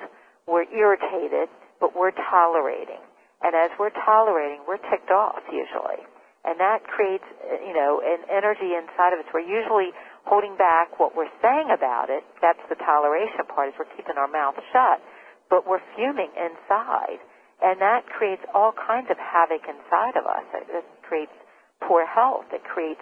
we're 0.47 0.69
irritated, 0.71 1.49
but 1.79 1.95
we're 1.95 2.11
tolerating. 2.11 3.01
And 3.43 3.55
as 3.55 3.71
we're 3.79 3.93
tolerating, 4.05 4.63
we're 4.67 4.81
ticked 4.89 5.11
off 5.11 5.43
usually. 5.51 6.01
And 6.45 6.59
that 6.61 6.85
creates, 6.85 7.25
you 7.65 7.73
know, 7.73 8.01
an 8.05 8.21
energy 8.29 8.77
inside 8.77 9.17
of 9.17 9.19
us. 9.19 9.27
We're 9.33 9.45
usually 9.45 9.89
holding 10.29 10.55
back 10.57 10.99
what 10.99 11.17
we're 11.17 11.31
saying 11.41 11.73
about 11.73 12.09
it. 12.09 12.23
That's 12.41 12.61
the 12.69 12.77
toleration 12.77 13.49
part, 13.49 13.69
is 13.69 13.75
we're 13.77 13.89
keeping 13.97 14.17
our 14.17 14.29
mouth 14.29 14.55
shut, 14.71 15.01
but 15.49 15.65
we're 15.65 15.81
fuming 15.97 16.29
inside. 16.37 17.17
And 17.61 17.81
that 17.81 18.05
creates 18.05 18.45
all 18.53 18.73
kinds 18.77 19.09
of 19.09 19.17
havoc 19.17 19.65
inside 19.65 20.15
of 20.17 20.25
us. 20.29 20.45
It 20.69 20.85
creates 21.01 21.33
poor 21.81 22.05
health. 22.05 22.45
It 22.53 22.63
creates 22.63 23.01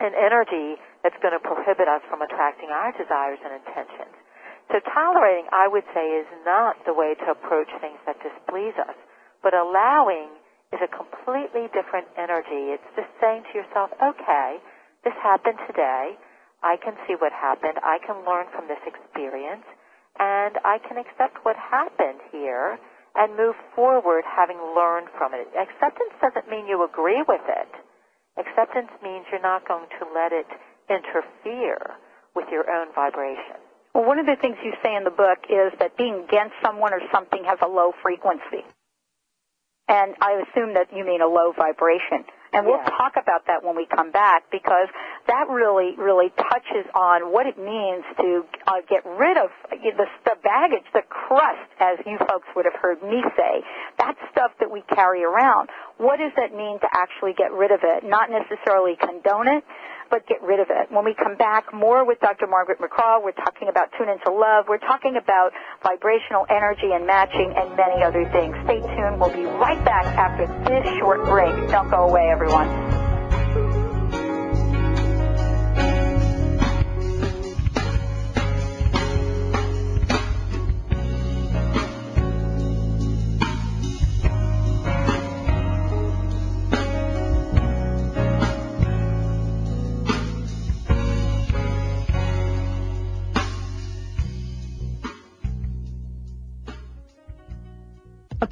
an 0.00 0.12
energy 0.12 0.76
that's 1.00 1.16
going 1.24 1.32
to 1.32 1.40
prohibit 1.40 1.88
us 1.88 2.04
from 2.08 2.20
attracting 2.20 2.68
our 2.68 2.92
desires 2.92 3.40
and 3.40 3.56
intentions. 3.56 4.12
So 4.68 4.82
tolerating, 4.92 5.46
I 5.54 5.70
would 5.70 5.86
say, 5.94 6.20
is 6.20 6.26
not 6.44 6.76
the 6.84 6.92
way 6.92 7.14
to 7.14 7.26
approach 7.32 7.70
things 7.80 7.98
that 8.04 8.18
displease 8.20 8.76
us. 8.76 8.98
But 9.40 9.54
allowing 9.54 10.34
is 10.74 10.82
a 10.82 10.90
completely 10.90 11.70
different 11.70 12.10
energy. 12.18 12.74
It's 12.74 12.90
just 12.98 13.08
saying 13.22 13.46
to 13.48 13.52
yourself, 13.54 13.94
okay, 14.02 14.58
this 15.06 15.14
happened 15.22 15.62
today. 15.70 16.18
I 16.66 16.76
can 16.82 16.98
see 17.06 17.14
what 17.14 17.30
happened. 17.30 17.78
I 17.86 18.02
can 18.02 18.26
learn 18.26 18.50
from 18.50 18.66
this 18.66 18.82
experience. 18.82 19.64
And 20.18 20.58
I 20.66 20.82
can 20.82 20.98
accept 20.98 21.44
what 21.46 21.54
happened 21.54 22.18
here 22.34 22.76
and 23.14 23.36
move 23.36 23.54
forward 23.72 24.24
having 24.26 24.58
learned 24.74 25.08
from 25.16 25.32
it. 25.32 25.46
Acceptance 25.54 26.12
doesn't 26.20 26.50
mean 26.50 26.66
you 26.66 26.82
agree 26.84 27.22
with 27.22 27.44
it. 27.46 27.70
Acceptance 28.38 28.90
means 29.02 29.24
you're 29.32 29.40
not 29.40 29.66
going 29.66 29.86
to 29.98 30.04
let 30.14 30.32
it 30.32 30.46
interfere 30.88 31.96
with 32.34 32.46
your 32.52 32.68
own 32.70 32.92
vibration. 32.94 33.56
Well, 33.94 34.04
one 34.04 34.18
of 34.18 34.26
the 34.26 34.36
things 34.40 34.56
you 34.62 34.72
say 34.84 34.94
in 34.94 35.04
the 35.04 35.10
book 35.10 35.48
is 35.48 35.72
that 35.80 35.96
being 35.96 36.24
against 36.28 36.54
someone 36.62 36.92
or 36.92 37.00
something 37.10 37.44
has 37.44 37.58
a 37.62 37.68
low 37.68 37.92
frequency. 38.02 38.60
And 39.88 40.14
I 40.20 40.42
assume 40.44 40.74
that 40.74 40.92
you 40.94 41.04
mean 41.04 41.22
a 41.22 41.26
low 41.26 41.52
vibration. 41.56 42.28
And 42.56 42.64
we'll 42.66 42.78
Yeah. 42.78 42.96
talk 42.96 43.16
about 43.16 43.44
that 43.46 43.62
when 43.62 43.76
we 43.76 43.84
come 43.84 44.10
back 44.10 44.44
because 44.50 44.88
that 45.26 45.46
really, 45.48 45.94
really 45.96 46.30
touches 46.30 46.86
on 46.94 47.30
what 47.30 47.46
it 47.46 47.58
means 47.58 48.02
to 48.16 48.46
uh, 48.66 48.80
get 48.88 49.04
rid 49.04 49.36
of 49.36 49.50
the, 49.70 50.06
the 50.24 50.36
baggage, 50.42 50.84
the 50.94 51.02
crust, 51.02 51.68
as 51.80 51.98
you 52.06 52.16
folks 52.18 52.48
would 52.56 52.64
have 52.64 52.74
heard 52.80 53.02
me 53.02 53.22
say. 53.36 53.62
That 53.98 54.16
stuff 54.32 54.52
that 54.60 54.70
we 54.70 54.80
carry 54.88 55.22
around. 55.22 55.68
What 55.98 56.18
does 56.18 56.32
that 56.36 56.54
mean 56.54 56.80
to 56.80 56.88
actually 56.92 57.34
get 57.34 57.52
rid 57.52 57.72
of 57.72 57.80
it? 57.82 58.04
Not 58.04 58.30
necessarily 58.30 58.96
condone 58.96 59.48
it, 59.48 59.64
but 60.10 60.26
get 60.26 60.42
rid 60.42 60.60
of 60.60 60.68
it. 60.70 60.90
When 60.90 61.04
we 61.04 61.14
come 61.14 61.36
back, 61.36 61.72
more 61.72 62.04
with 62.04 62.20
Dr. 62.20 62.46
Margaret 62.46 62.78
McCraw. 62.80 63.22
We're 63.22 63.32
talking 63.32 63.68
about 63.68 63.90
tune 63.98 64.08
into 64.08 64.30
love. 64.30 64.66
We're 64.68 64.78
talking 64.78 65.16
about 65.16 65.52
vibrational 65.82 66.46
energy 66.50 66.92
and 66.92 67.06
matching 67.06 67.54
and 67.56 67.76
many 67.76 68.02
other 68.02 68.24
things. 68.30 68.56
Stay 68.64 68.80
tuned. 68.80 69.20
We'll 69.20 69.34
be 69.34 69.44
right 69.44 69.82
back 69.84 70.06
after 70.16 70.46
this 70.64 70.86
short 70.98 71.24
break. 71.24 71.54
Don't 71.70 71.90
go 71.90 72.08
away, 72.08 72.28
everyone. 72.30 73.05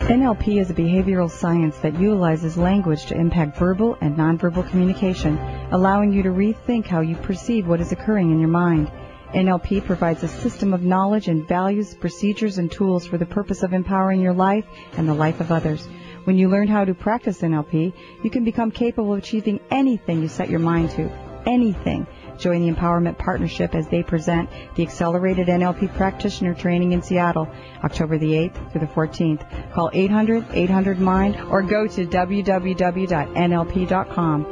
NLP 0.00 0.60
is 0.60 0.68
a 0.68 0.74
behavioral 0.74 1.30
science 1.30 1.78
that 1.78 1.98
utilizes 1.98 2.58
language 2.58 3.06
to 3.06 3.16
impact 3.16 3.56
verbal 3.56 3.96
and 4.02 4.18
nonverbal 4.18 4.68
communication, 4.68 5.38
allowing 5.70 6.12
you 6.12 6.22
to 6.24 6.28
rethink 6.28 6.84
how 6.84 7.00
you 7.00 7.16
perceive 7.16 7.66
what 7.66 7.80
is 7.80 7.90
occurring 7.90 8.30
in 8.30 8.38
your 8.38 8.50
mind. 8.50 8.90
NLP 9.32 9.82
provides 9.86 10.22
a 10.22 10.28
system 10.28 10.74
of 10.74 10.82
knowledge 10.82 11.28
and 11.28 11.48
values, 11.48 11.94
procedures, 11.94 12.58
and 12.58 12.70
tools 12.70 13.06
for 13.06 13.16
the 13.16 13.24
purpose 13.24 13.62
of 13.62 13.72
empowering 13.72 14.20
your 14.20 14.34
life 14.34 14.66
and 14.98 15.08
the 15.08 15.14
life 15.14 15.40
of 15.40 15.50
others. 15.50 15.88
When 16.24 16.36
you 16.36 16.50
learn 16.50 16.68
how 16.68 16.84
to 16.84 16.92
practice 16.92 17.40
NLP, 17.40 17.94
you 18.22 18.28
can 18.28 18.44
become 18.44 18.72
capable 18.72 19.14
of 19.14 19.20
achieving 19.20 19.58
anything 19.70 20.20
you 20.20 20.28
set 20.28 20.50
your 20.50 20.60
mind 20.60 20.90
to. 20.90 21.10
Anything. 21.46 22.06
Join 22.38 22.66
the 22.66 22.72
Empowerment 22.72 23.18
Partnership 23.18 23.74
as 23.74 23.88
they 23.88 24.02
present 24.02 24.48
the 24.74 24.82
Accelerated 24.82 25.48
NLP 25.48 25.94
Practitioner 25.94 26.54
Training 26.54 26.92
in 26.92 27.02
Seattle, 27.02 27.48
October 27.82 28.18
the 28.18 28.32
8th 28.32 28.72
through 28.72 28.80
the 28.80 28.86
14th. 28.86 29.72
Call 29.72 29.90
800-800-MIND 29.90 31.40
or 31.50 31.62
go 31.62 31.86
to 31.86 32.06
www.nlp.com. 32.06 32.60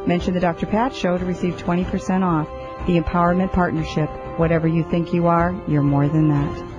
Mention 0.09 0.35
the 0.35 0.41
Dr. 0.41 0.67
Pat 0.67 0.95
Show 0.95 1.19
to 1.19 1.25
receive 1.25 1.55
20% 1.55 2.23
off. 2.23 2.49
The 2.87 2.99
Empowerment 2.99 3.53
Partnership. 3.53 4.11
Whatever 4.39 4.67
you 4.67 4.83
think 4.91 5.13
you 5.13 5.27
are, 5.27 5.55
you're 5.69 5.83
more 5.83 6.09
than 6.09 6.29
that. 6.31 6.72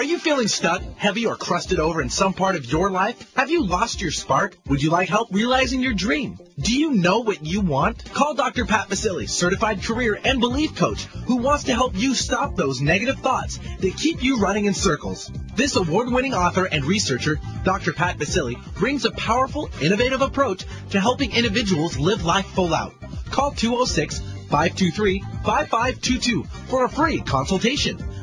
Are 0.00 0.12
you 0.12 0.18
feeling 0.18 0.48
stuck, 0.48 0.80
heavy, 0.96 1.26
or 1.26 1.36
crusted 1.36 1.78
over 1.78 2.00
in 2.00 2.08
some 2.08 2.32
part 2.32 2.56
of 2.56 2.64
your 2.64 2.90
life? 2.90 3.34
Have 3.34 3.50
you 3.50 3.66
lost 3.66 4.00
your 4.00 4.10
spark? 4.10 4.56
Would 4.66 4.82
you 4.82 4.88
like 4.88 5.10
help 5.10 5.28
realizing 5.30 5.82
your 5.82 5.92
dream? 5.92 6.38
Do 6.58 6.74
you 6.74 6.92
know 6.92 7.18
what 7.20 7.44
you 7.44 7.60
want? 7.60 8.10
Call 8.14 8.32
Dr. 8.32 8.64
Pat 8.64 8.88
Baccili, 8.88 9.28
certified 9.28 9.82
career 9.82 10.18
and 10.24 10.40
belief 10.40 10.74
coach, 10.74 11.04
who 11.26 11.36
wants 11.36 11.64
to 11.64 11.74
help 11.74 11.94
you 11.98 12.14
stop 12.14 12.56
those 12.56 12.80
negative 12.80 13.18
thoughts 13.18 13.58
that 13.80 13.94
keep 13.98 14.22
you 14.22 14.38
running 14.38 14.64
in 14.64 14.72
circles. 14.72 15.30
This 15.54 15.76
award-winning 15.76 16.32
author 16.32 16.64
and 16.64 16.86
researcher, 16.86 17.38
Dr. 17.64 17.92
Pat 17.92 18.16
Baccili, 18.16 18.56
brings 18.76 19.04
a 19.04 19.10
powerful, 19.10 19.68
innovative 19.82 20.22
approach 20.22 20.64
to 20.92 20.98
helping 20.98 21.32
individuals 21.32 21.98
live 21.98 22.24
life 22.24 22.46
full 22.46 22.72
out. 22.72 22.94
Call 23.30 23.50
206 23.50 24.20
523 24.48 25.20
5522 25.44 26.44
for 26.44 26.86
a 26.86 26.88
free 26.88 27.20
consultation. 27.20 27.98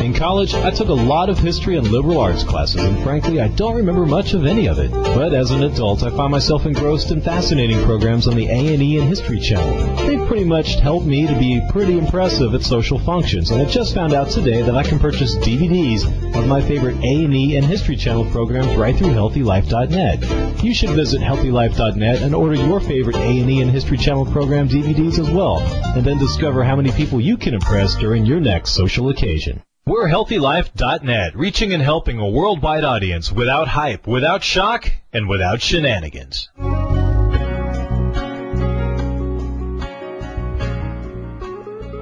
In 0.00 0.14
college, 0.14 0.54
I 0.54 0.70
took 0.70 0.88
a 0.88 0.94
lot 0.94 1.28
of 1.28 1.40
history 1.40 1.76
and 1.76 1.88
liberal 1.88 2.20
arts 2.20 2.44
classes, 2.44 2.82
and 2.84 3.02
frankly, 3.02 3.40
I 3.40 3.48
don't 3.48 3.74
remember 3.74 4.06
much 4.06 4.32
of 4.32 4.46
any 4.46 4.66
of 4.66 4.78
it. 4.78 4.92
But 4.92 5.34
as 5.34 5.50
an 5.50 5.64
adult, 5.64 6.04
I 6.04 6.10
find 6.10 6.30
myself 6.30 6.66
engrossed 6.66 7.10
in 7.10 7.20
fascinating 7.20 7.82
programs 7.84 8.28
on 8.28 8.36
the 8.36 8.46
A&E 8.46 8.98
and 8.98 9.08
History 9.08 9.40
Channel. 9.40 10.06
They've 10.06 10.26
pretty 10.28 10.44
much 10.44 10.76
helped 10.76 11.04
me 11.04 11.26
to 11.26 11.36
be 11.36 11.60
pretty 11.70 11.98
impressive 11.98 12.54
at 12.54 12.62
social 12.62 13.00
functions, 13.00 13.50
and 13.50 13.60
I 13.60 13.64
just 13.64 13.92
found 13.92 14.12
out 14.12 14.30
today 14.30 14.62
that 14.62 14.76
I 14.76 14.84
can 14.84 15.00
purchase 15.00 15.34
DVDs 15.36 16.06
of 16.36 16.46
my 16.46 16.62
favorite 16.62 16.96
A&E 16.98 17.56
and 17.56 17.66
History 17.66 17.96
Channel 17.96 18.30
programs 18.30 18.76
right 18.76 18.96
through 18.96 19.08
HealthyLife.net. 19.08 20.62
You 20.62 20.74
should 20.74 20.90
visit 20.90 21.20
HealthyLife.net 21.20 22.22
and 22.22 22.36
order 22.36 22.54
your 22.54 22.78
favorite 22.78 23.16
A&E 23.16 23.60
and 23.60 23.70
History 23.70 23.98
Channel 23.98 24.26
program 24.26 24.68
DVDs 24.68 25.18
as 25.18 25.28
well, 25.28 25.58
and 25.96 26.04
then 26.04 26.18
discover 26.18 26.62
how 26.62 26.76
many 26.76 26.92
people 26.92 27.20
you 27.20 27.36
can 27.36 27.52
impress 27.52 27.96
during 27.96 28.24
your 28.24 28.38
next 28.38 28.74
social 28.74 29.08
occasion. 29.08 29.60
We're 29.88 30.06
HealthyLife.net, 30.06 31.34
reaching 31.34 31.72
and 31.72 31.82
helping 31.82 32.18
a 32.18 32.28
worldwide 32.28 32.84
audience 32.84 33.32
without 33.32 33.68
hype, 33.68 34.06
without 34.06 34.44
shock, 34.44 34.92
and 35.14 35.26
without 35.26 35.62
shenanigans. 35.62 36.50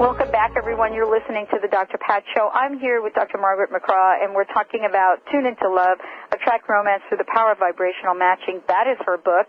Welcome 0.03 0.33
back, 0.33 0.59
everyone. 0.59 0.95
You're 0.95 1.07
listening 1.07 1.47
to 1.55 1.59
the 1.63 1.69
Dr. 1.69 1.97
Pat 2.03 2.25
Show. 2.35 2.51
I'm 2.53 2.81
here 2.81 3.03
with 3.03 3.15
Dr. 3.15 3.39
Margaret 3.39 3.71
McCraw, 3.71 4.21
and 4.21 4.35
we're 4.35 4.51
talking 4.51 4.85
about 4.85 5.19
Tune 5.31 5.47
Into 5.47 5.71
Love, 5.71 5.99
Attract 6.35 6.69
Romance 6.69 7.03
Through 7.09 7.19
the 7.19 7.31
Power 7.33 7.53
of 7.53 7.59
Vibrational 7.59 8.17
Matching. 8.17 8.63
That 8.67 8.89
is 8.91 8.99
her 9.07 9.17
book. 9.17 9.47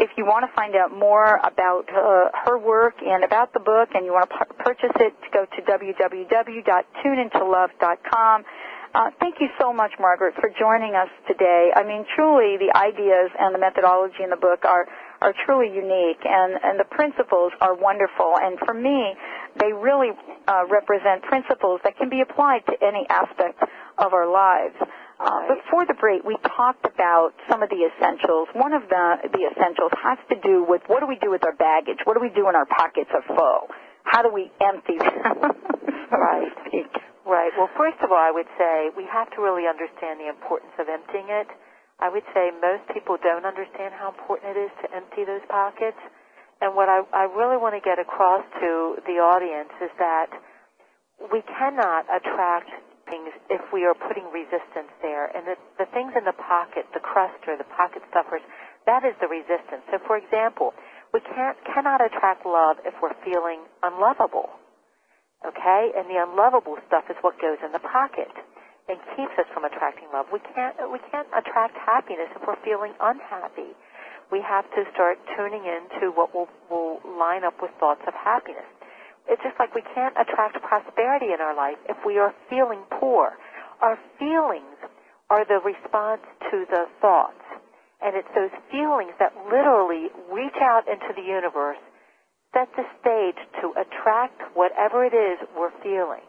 If 0.00 0.08
you 0.16 0.24
want 0.24 0.48
to 0.48 0.52
find 0.56 0.72
out 0.74 0.96
more 0.96 1.36
about 1.44 1.84
uh, 1.92 2.32
her 2.48 2.56
work 2.56 2.94
and 3.04 3.22
about 3.22 3.52
the 3.52 3.60
book, 3.60 3.90
and 3.92 4.06
you 4.06 4.12
want 4.16 4.30
to 4.30 4.36
p- 4.38 4.44
purchase 4.56 4.96
it, 4.96 5.12
go 5.30 5.44
to 5.44 5.60
www.tuneintolove.com. 5.60 8.44
Uh, 8.92 9.08
thank 9.20 9.36
you 9.38 9.46
so 9.60 9.72
much, 9.72 9.92
Margaret, 10.00 10.34
for 10.40 10.50
joining 10.58 10.96
us 10.96 11.06
today. 11.28 11.70
I 11.76 11.84
mean, 11.84 12.04
truly, 12.16 12.56
the 12.56 12.72
ideas 12.74 13.30
and 13.38 13.54
the 13.54 13.58
methodology 13.60 14.24
in 14.24 14.30
the 14.30 14.36
book 14.40 14.64
are 14.64 14.88
are 15.20 15.34
truly 15.44 15.68
unique, 15.68 16.24
and 16.24 16.56
and 16.64 16.80
the 16.80 16.84
principles 16.88 17.52
are 17.60 17.74
wonderful. 17.76 18.38
And 18.40 18.58
for 18.64 18.72
me, 18.72 19.14
they 19.60 19.70
really 19.72 20.10
uh, 20.48 20.64
represent 20.68 21.22
principles 21.22 21.80
that 21.84 21.96
can 21.98 22.08
be 22.08 22.22
applied 22.22 22.64
to 22.66 22.72
any 22.82 23.06
aspect 23.10 23.62
of 23.98 24.12
our 24.14 24.26
lives. 24.26 24.74
Uh, 25.20 25.52
before 25.52 25.84
the 25.84 25.92
break, 26.00 26.24
we 26.24 26.32
talked 26.56 26.88
about 26.88 27.36
some 27.44 27.60
of 27.62 27.68
the 27.68 27.84
essentials. 27.92 28.48
One 28.56 28.72
of 28.72 28.88
the 28.88 29.28
the 29.28 29.52
essentials 29.52 29.92
has 30.00 30.16
to 30.32 30.36
do 30.40 30.64
with 30.64 30.80
what 30.88 31.04
do 31.04 31.06
we 31.06 31.20
do 31.20 31.28
with 31.28 31.44
our 31.44 31.52
baggage? 31.52 32.00
What 32.08 32.16
do 32.16 32.24
we 32.24 32.32
do 32.32 32.48
when 32.48 32.56
our 32.56 32.64
pockets 32.64 33.12
are 33.12 33.20
full? 33.28 33.68
How 34.08 34.24
do 34.24 34.32
we 34.32 34.48
empty 34.64 34.96
them? 34.96 35.52
right. 36.08 36.56
Right. 37.28 37.52
Well, 37.54 37.68
first 37.76 38.00
of 38.00 38.10
all, 38.10 38.18
I 38.18 38.32
would 38.32 38.48
say 38.56 38.88
we 38.96 39.04
have 39.12 39.28
to 39.36 39.44
really 39.44 39.68
understand 39.68 40.18
the 40.18 40.32
importance 40.32 40.72
of 40.80 40.88
emptying 40.88 41.28
it. 41.28 41.46
I 42.00 42.08
would 42.08 42.24
say 42.32 42.48
most 42.56 42.88
people 42.88 43.20
don't 43.20 43.44
understand 43.44 43.92
how 43.92 44.16
important 44.16 44.56
it 44.56 44.58
is 44.58 44.72
to 44.82 44.86
empty 44.96 45.28
those 45.28 45.44
pockets. 45.52 46.00
And 46.64 46.74
what 46.74 46.88
I, 46.88 47.04
I 47.12 47.28
really 47.28 47.60
want 47.60 47.76
to 47.76 47.84
get 47.84 48.00
across 48.00 48.40
to 48.64 48.96
the 49.04 49.20
audience 49.20 49.70
is 49.84 49.92
that 50.00 50.32
we 51.28 51.44
cannot 51.44 52.08
attract 52.08 52.72
things 53.10 53.34
if 53.50 53.60
we 53.74 53.84
are 53.84 53.98
putting 53.98 54.24
resistance 54.30 54.88
there. 55.02 55.28
And 55.34 55.44
the, 55.44 55.56
the 55.76 55.88
things 55.90 56.14
in 56.14 56.24
the 56.24 56.36
pocket, 56.38 56.86
the 56.94 57.02
cruster, 57.02 57.58
the 57.58 57.68
pocket 57.76 58.00
stuffers, 58.08 58.40
that 58.86 59.04
is 59.04 59.12
the 59.20 59.28
resistance. 59.28 59.84
So, 59.90 59.98
for 60.06 60.16
example, 60.16 60.72
we 61.12 61.20
can't, 61.20 61.58
cannot 61.68 62.00
attract 62.00 62.46
love 62.46 62.78
if 62.86 62.94
we're 63.02 63.18
feeling 63.26 63.66
unlovable. 63.82 64.48
Okay? 65.44 65.92
And 65.98 66.06
the 66.06 66.22
unlovable 66.22 66.78
stuff 66.86 67.10
is 67.10 67.18
what 67.20 67.36
goes 67.42 67.58
in 67.60 67.74
the 67.74 67.82
pocket 67.82 68.30
and 68.88 68.98
keeps 69.14 69.34
us 69.36 69.46
from 69.52 69.66
attracting 69.66 70.08
love. 70.14 70.26
We 70.32 70.40
can't, 70.54 70.74
we 70.90 70.98
can't 71.10 71.28
attract 71.34 71.76
happiness 71.76 72.30
if 72.34 72.42
we're 72.46 72.58
feeling 72.64 72.94
unhappy. 72.98 73.76
We 74.30 74.42
have 74.46 74.64
to 74.78 74.86
start 74.94 75.18
tuning 75.36 75.66
into 75.66 76.14
what 76.14 76.34
will, 76.34 76.50
will 76.70 77.02
line 77.04 77.42
up 77.42 77.58
with 77.60 77.70
thoughts 77.82 78.02
of 78.06 78.14
happiness. 78.14 78.66
It's 79.28 79.42
just 79.42 79.58
like 79.58 79.74
we 79.74 79.82
can't 79.94 80.14
attract 80.16 80.60
prosperity 80.62 81.32
in 81.34 81.40
our 81.40 81.54
life 81.54 81.78
if 81.88 81.96
we 82.06 82.18
are 82.18 82.34
feeling 82.48 82.82
poor. 82.98 83.36
Our 83.82 83.98
feelings 84.18 84.78
are 85.30 85.44
the 85.44 85.60
response 85.64 86.22
to 86.50 86.64
the 86.70 86.86
thoughts. 87.00 87.42
And 88.00 88.16
it's 88.16 88.28
those 88.34 88.54
feelings 88.72 89.12
that 89.20 89.36
literally 89.52 90.08
reach 90.32 90.56
out 90.60 90.88
into 90.88 91.12
the 91.14 91.22
universe 91.22 91.78
set 92.52 92.68
the 92.74 92.82
stage 92.98 93.38
to 93.62 93.70
attract 93.78 94.42
whatever 94.54 95.04
it 95.04 95.14
is 95.14 95.38
we're 95.54 95.74
feeling. 95.82 96.26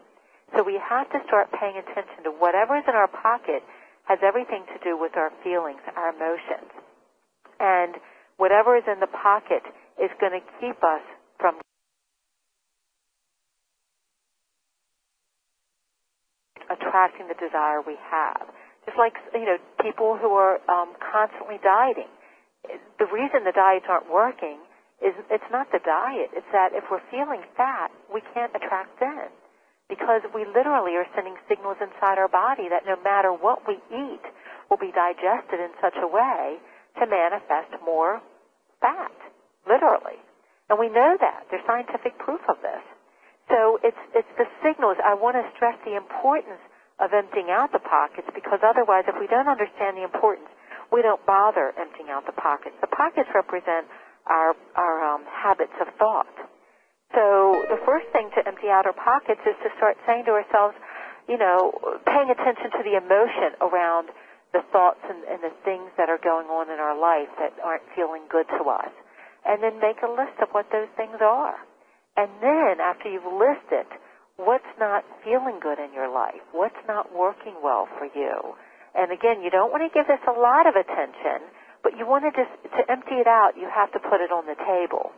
So 0.54 0.62
we 0.62 0.78
have 0.78 1.10
to 1.10 1.18
start 1.26 1.50
paying 1.50 1.74
attention 1.80 2.24
to 2.24 2.30
whatever 2.30 2.78
is 2.78 2.84
in 2.86 2.94
our 2.94 3.08
pocket 3.08 3.62
has 4.04 4.18
everything 4.22 4.64
to 4.70 4.78
do 4.84 4.98
with 4.98 5.16
our 5.16 5.30
feelings, 5.42 5.80
our 5.96 6.14
emotions. 6.14 6.70
And 7.58 7.96
whatever 8.36 8.76
is 8.76 8.84
in 8.86 9.00
the 9.00 9.10
pocket 9.10 9.62
is 9.98 10.10
going 10.20 10.34
to 10.34 10.44
keep 10.60 10.78
us 10.82 11.02
from 11.38 11.58
attracting 16.72 17.28
the 17.28 17.38
desire 17.38 17.80
we 17.84 17.96
have. 18.08 18.48
Just 18.84 18.98
like, 18.98 19.14
you 19.32 19.46
know, 19.46 19.58
people 19.78 20.18
who 20.18 20.34
are 20.34 20.58
um, 20.66 20.96
constantly 20.98 21.62
dieting. 21.62 22.10
The 22.98 23.06
reason 23.06 23.44
the 23.46 23.54
diets 23.54 23.86
aren't 23.88 24.10
working 24.10 24.58
is 25.02 25.14
it's 25.30 25.50
not 25.50 25.70
the 25.70 25.82
diet. 25.82 26.30
It's 26.34 26.46
that 26.54 26.74
if 26.74 26.86
we're 26.90 27.02
feeling 27.10 27.42
fat, 27.58 27.90
we 28.10 28.22
can't 28.34 28.54
attract 28.54 28.98
thin. 28.98 29.30
Because 29.90 30.22
we 30.30 30.46
literally 30.46 30.94
are 30.96 31.06
sending 31.14 31.36
signals 31.50 31.76
inside 31.82 32.16
our 32.16 32.30
body 32.30 32.70
that 32.70 32.86
no 32.86 32.96
matter 33.02 33.34
what 33.34 33.66
we 33.66 33.82
eat 33.90 34.24
will 34.70 34.78
be 34.78 34.94
digested 34.94 35.58
in 35.58 35.74
such 35.82 35.98
a 35.98 36.06
way 36.06 36.58
to 36.98 37.04
manifest 37.06 37.74
more 37.84 38.22
fat. 38.80 39.14
Literally. 39.66 40.18
And 40.70 40.78
we 40.78 40.88
know 40.88 41.18
that. 41.18 41.50
There's 41.50 41.66
scientific 41.66 42.18
proof 42.18 42.40
of 42.48 42.56
this. 42.62 42.82
So 43.52 43.76
it's, 43.84 44.00
it's 44.16 44.32
the 44.40 44.48
signals. 44.64 44.96
I 45.04 45.12
want 45.12 45.36
to 45.36 45.44
stress 45.52 45.76
the 45.84 45.92
importance 45.92 46.64
of 46.96 47.12
emptying 47.12 47.52
out 47.52 47.68
the 47.76 47.84
pockets 47.84 48.24
because 48.32 48.64
otherwise 48.64 49.04
if 49.04 49.16
we 49.20 49.28
don't 49.28 49.48
understand 49.48 50.00
the 50.00 50.08
importance, 50.08 50.48
we 50.88 51.04
don't 51.04 51.20
bother 51.28 51.76
emptying 51.76 52.08
out 52.08 52.24
the 52.24 52.32
pockets. 52.32 52.72
The 52.80 52.88
pockets 52.88 53.28
represent 53.36 53.92
our, 54.24 54.56
our 54.76 54.96
um, 55.04 55.28
habits 55.28 55.76
of 55.84 55.92
thought. 56.00 56.32
So 57.12 57.60
the 57.68 57.80
first 57.84 58.08
thing 58.16 58.32
to 58.36 58.40
empty 58.48 58.72
out 58.72 58.88
our 58.88 58.96
pockets 58.96 59.44
is 59.44 59.56
to 59.64 59.68
start 59.76 60.00
saying 60.08 60.24
to 60.24 60.32
ourselves, 60.32 60.72
you 61.28 61.36
know, 61.36 61.76
paying 62.08 62.32
attention 62.32 62.72
to 62.72 62.82
the 62.88 62.96
emotion 62.96 63.52
around 63.60 64.08
the 64.56 64.64
thoughts 64.72 65.00
and, 65.04 65.24
and 65.28 65.44
the 65.44 65.52
things 65.64 65.92
that 66.00 66.08
are 66.08 66.20
going 66.20 66.48
on 66.48 66.72
in 66.72 66.80
our 66.80 66.96
life 66.96 67.28
that 67.36 67.52
aren't 67.60 67.84
feeling 67.92 68.24
good 68.32 68.48
to 68.56 68.64
us. 68.64 68.92
And 69.44 69.60
then 69.60 69.76
make 69.80 70.00
a 70.00 70.08
list 70.08 70.40
of 70.40 70.48
what 70.56 70.72
those 70.72 70.88
things 70.96 71.20
are. 71.20 71.56
And 72.16 72.28
then 72.40 72.80
after 72.80 73.08
you've 73.08 73.26
listed 73.26 73.88
what's 74.36 74.68
not 74.78 75.04
feeling 75.24 75.60
good 75.60 75.78
in 75.78 75.92
your 75.92 76.12
life, 76.12 76.42
what's 76.52 76.78
not 76.88 77.14
working 77.14 77.56
well 77.62 77.88
for 77.98 78.06
you. 78.12 78.54
And 78.94 79.12
again, 79.12 79.40
you 79.40 79.48
don't 79.50 79.72
want 79.72 79.82
to 79.86 79.92
give 79.92 80.06
this 80.06 80.20
a 80.28 80.36
lot 80.36 80.66
of 80.68 80.76
attention 80.76 81.48
but 81.82 81.98
you 81.98 82.06
want 82.06 82.22
to 82.24 82.30
just 82.30 82.50
to 82.78 82.82
empty 82.90 83.18
it 83.18 83.26
out. 83.26 83.58
You 83.58 83.66
have 83.68 83.90
to 83.92 83.98
put 83.98 84.22
it 84.22 84.30
on 84.30 84.46
the 84.46 84.54
table. 84.54 85.10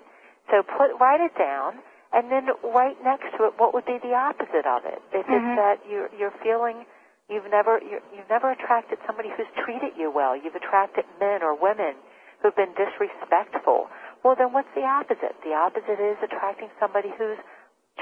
So 0.49 0.65
put 0.65 0.97
write 0.97 1.21
it 1.21 1.37
down, 1.37 1.81
and 2.13 2.33
then 2.33 2.49
right 2.73 2.97
next 3.05 3.37
to 3.37 3.45
it, 3.45 3.53
what 3.61 3.73
would 3.77 3.85
be 3.85 4.01
the 4.01 4.17
opposite 4.17 4.65
of 4.65 4.85
it? 4.89 5.01
If 5.13 5.25
Mm-hmm. 5.29 5.37
it's 5.37 5.53
that 5.61 5.77
you're 5.85 6.09
you're 6.17 6.37
feeling 6.43 6.85
you've 7.29 7.49
never 7.53 7.81
you're, 7.85 8.05
you've 8.17 8.29
never 8.33 8.51
attracted 8.51 8.99
somebody 9.07 9.29
who's 9.37 9.49
treated 9.65 9.93
you 9.97 10.11
well. 10.11 10.33
You've 10.37 10.57
attracted 10.57 11.05
men 11.21 11.45
or 11.45 11.53
women 11.53 12.01
who've 12.41 12.57
been 12.57 12.73
disrespectful. 12.77 13.89
Well, 14.25 14.35
then 14.41 14.57
what's 14.57 14.73
the 14.75 14.89
opposite? 14.89 15.37
The 15.45 15.53
opposite 15.53 16.01
is 16.01 16.17
attracting 16.25 16.73
somebody 16.81 17.13
who's 17.13 17.37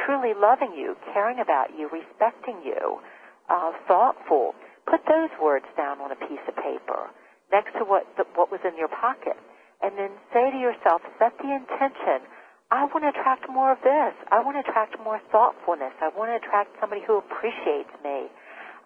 truly 0.06 0.32
loving 0.38 0.72
you, 0.72 0.94
caring 1.12 1.42
about 1.42 1.74
you, 1.76 1.90
respecting 1.90 2.62
you, 2.64 3.02
uh, 3.50 3.72
thoughtful. 3.90 4.54
Put 4.86 5.02
those 5.10 5.34
words 5.42 5.66
down 5.76 6.00
on 6.00 6.14
a 6.14 6.16
piece 6.16 6.42
of 6.46 6.54
paper 6.54 7.10
next 7.50 7.74
to 7.76 7.84
what 7.84 8.06
the, 8.16 8.24
what 8.38 8.50
was 8.54 8.62
in 8.64 8.78
your 8.78 8.88
pocket, 8.88 9.36
and 9.82 9.98
then 9.98 10.14
say 10.32 10.48
to 10.50 10.56
yourself, 10.56 11.02
set 11.18 11.36
the 11.42 11.50
intention. 11.50 12.22
I 12.70 12.86
want 12.88 13.04
to 13.04 13.12
attract 13.12 13.50
more 13.50 13.74
of 13.74 13.82
this. 13.84 14.14
I 14.30 14.40
want 14.40 14.56
to 14.56 14.64
attract 14.64 14.96
more 15.04 15.20
thoughtfulness. 15.28 15.92
I 16.00 16.08
want 16.16 16.32
to 16.32 16.38
attract 16.38 16.72
somebody 16.80 17.02
who 17.04 17.18
appreciates 17.18 17.92
me. 18.00 18.32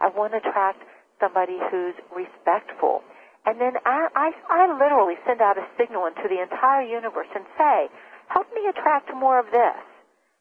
I 0.01 0.09
want 0.09 0.33
to 0.33 0.43
attract 0.43 0.83
somebody 1.21 1.61
who's 1.71 1.95
respectful. 2.11 3.05
And 3.47 3.63
then 3.63 3.79
I, 3.87 4.11
I, 4.15 4.29
I 4.51 4.63
literally 4.75 5.15
send 5.23 5.41
out 5.41 5.55
a 5.57 5.67
signal 5.79 6.11
into 6.11 6.27
the 6.27 6.43
entire 6.43 6.83
universe 6.83 7.31
and 7.31 7.47
say, 7.55 7.87
help 8.27 8.51
me 8.51 8.67
attract 8.67 9.15
more 9.15 9.39
of 9.39 9.47
this. 9.55 9.79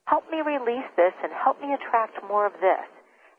Help 0.09 0.25
me 0.29 0.41
release 0.41 0.89
this 0.97 1.13
and 1.21 1.29
help 1.33 1.61
me 1.61 1.73
attract 1.73 2.17
more 2.25 2.45
of 2.45 2.53
this. 2.61 2.85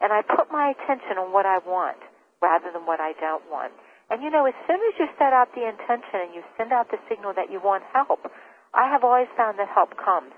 And 0.01 0.15
I 0.15 0.23
put 0.23 0.51
my 0.55 0.71
attention 0.71 1.19
on 1.19 1.35
what 1.35 1.47
I 1.47 1.59
want 1.67 1.99
rather 2.43 2.71
than 2.71 2.87
what 2.87 3.03
I 3.03 3.13
don't 3.19 3.43
want. 3.51 3.75
And 4.11 4.23
you 4.23 4.31
know, 4.31 4.47
as 4.47 4.55
soon 4.71 4.79
as 4.79 4.95
you 5.03 5.11
set 5.19 5.35
out 5.35 5.51
the 5.55 5.67
intention 5.67 6.23
and 6.23 6.31
you 6.31 6.47
send 6.55 6.71
out 6.71 6.91
the 6.95 7.03
signal 7.11 7.35
that 7.35 7.51
you 7.51 7.59
want 7.59 7.83
help, 7.91 8.23
I 8.71 8.87
have 8.87 9.03
always 9.03 9.27
found 9.35 9.59
that 9.59 9.67
help 9.67 9.99
comes. 9.99 10.31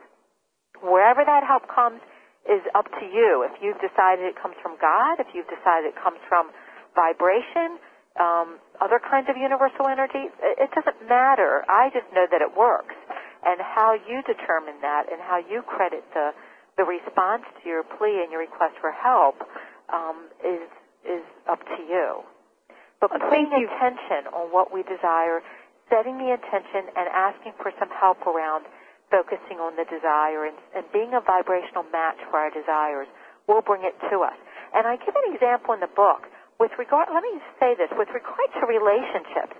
Wherever 0.81 1.21
that 1.25 1.45
help 1.45 1.69
comes 1.69 2.01
is 2.49 2.65
up 2.73 2.89
to 2.97 3.05
you. 3.05 3.45
If 3.45 3.61
you've 3.61 3.81
decided 3.83 4.25
it 4.25 4.41
comes 4.41 4.57
from 4.65 4.81
God, 4.81 5.21
if 5.21 5.29
you've 5.37 5.51
decided 5.53 5.93
it 5.93 5.99
comes 6.01 6.17
from 6.33 6.49
vibration, 6.97 7.77
um, 8.19 8.59
other 8.83 8.99
kinds 8.99 9.27
of 9.31 9.37
universal 9.37 9.87
energy, 9.89 10.29
it 10.43 10.71
doesn't 10.75 11.09
matter. 11.09 11.65
I 11.71 11.91
just 11.95 12.07
know 12.15 12.27
that 12.31 12.43
it 12.43 12.53
works. 12.57 12.95
And 13.47 13.63
how 13.63 13.95
you 13.95 14.21
determine 14.27 14.83
that 14.83 15.07
and 15.11 15.23
how 15.23 15.39
you 15.39 15.63
credit 15.63 16.03
the, 16.13 16.35
the 16.77 16.83
response 16.85 17.47
to 17.63 17.63
your 17.69 17.87
plea 17.87 18.21
and 18.27 18.31
your 18.35 18.43
request 18.43 18.75
for 18.83 18.91
help 18.91 19.39
um, 19.95 20.27
is, 20.43 20.67
is 21.07 21.23
up 21.47 21.63
to 21.63 21.81
you. 21.87 22.27
But 23.01 23.15
Well, 23.15 23.31
putting 23.31 23.47
you. 23.55 23.71
attention 23.71 24.27
on 24.35 24.51
what 24.51 24.75
we 24.75 24.83
desire, 24.83 25.39
setting 25.87 26.19
the 26.19 26.35
intention, 26.35 26.91
and 26.99 27.07
asking 27.15 27.55
for 27.63 27.71
some 27.79 27.89
help 27.95 28.19
around 28.27 28.67
focusing 29.09 29.63
on 29.63 29.79
the 29.79 29.87
desire 29.87 30.45
and, 30.45 30.59
and 30.75 30.85
being 30.93 31.15
a 31.15 31.23
vibrational 31.23 31.87
match 31.95 32.19
for 32.29 32.43
our 32.43 32.51
desires 32.51 33.07
will 33.47 33.63
bring 33.63 33.87
it 33.87 33.95
to 34.11 34.21
us. 34.27 34.37
And 34.75 34.85
I 34.85 34.99
give 35.01 35.15
an 35.15 35.33
example 35.33 35.73
in 35.73 35.81
the 35.81 35.89
book 35.95 36.27
with 36.59 36.75
regard. 36.79 37.09
Let 37.15 37.23
me 37.23 37.39
say 37.63 37.75
this 37.79 37.91
with 37.95 38.11
regard 38.11 38.51
to 38.59 38.67
relationships. 38.67 39.55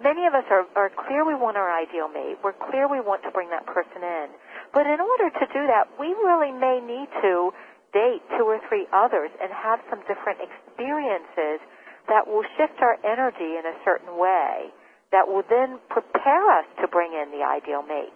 Many 0.00 0.26
of 0.26 0.34
us 0.34 0.46
are, 0.48 0.64
are 0.78 0.90
clear 0.94 1.26
we 1.26 1.34
want 1.34 1.56
our 1.58 1.68
ideal 1.68 2.08
mate. 2.08 2.38
We're 2.42 2.56
clear 2.56 2.86
we 2.88 3.02
want 3.02 3.22
to 3.26 3.30
bring 3.34 3.50
that 3.50 3.66
person 3.66 4.00
in. 4.00 4.26
But 4.72 4.86
in 4.86 5.00
order 5.02 5.28
to 5.28 5.44
do 5.50 5.66
that, 5.66 5.90
we 5.98 6.14
really 6.22 6.54
may 6.54 6.78
need 6.78 7.10
to 7.20 7.50
date 7.92 8.22
two 8.38 8.46
or 8.46 8.62
three 8.68 8.86
others 8.94 9.32
and 9.42 9.50
have 9.50 9.82
some 9.90 10.00
different 10.06 10.38
experiences 10.38 11.58
that 12.06 12.24
will 12.30 12.46
shift 12.56 12.78
our 12.80 12.96
energy 13.02 13.58
in 13.58 13.64
a 13.66 13.76
certain 13.84 14.16
way 14.16 14.70
that 15.10 15.26
will 15.26 15.44
then 15.48 15.80
prepare 15.88 16.44
us 16.52 16.68
to 16.80 16.86
bring 16.88 17.12
in 17.12 17.32
the 17.32 17.42
ideal 17.44 17.82
mate. 17.82 18.14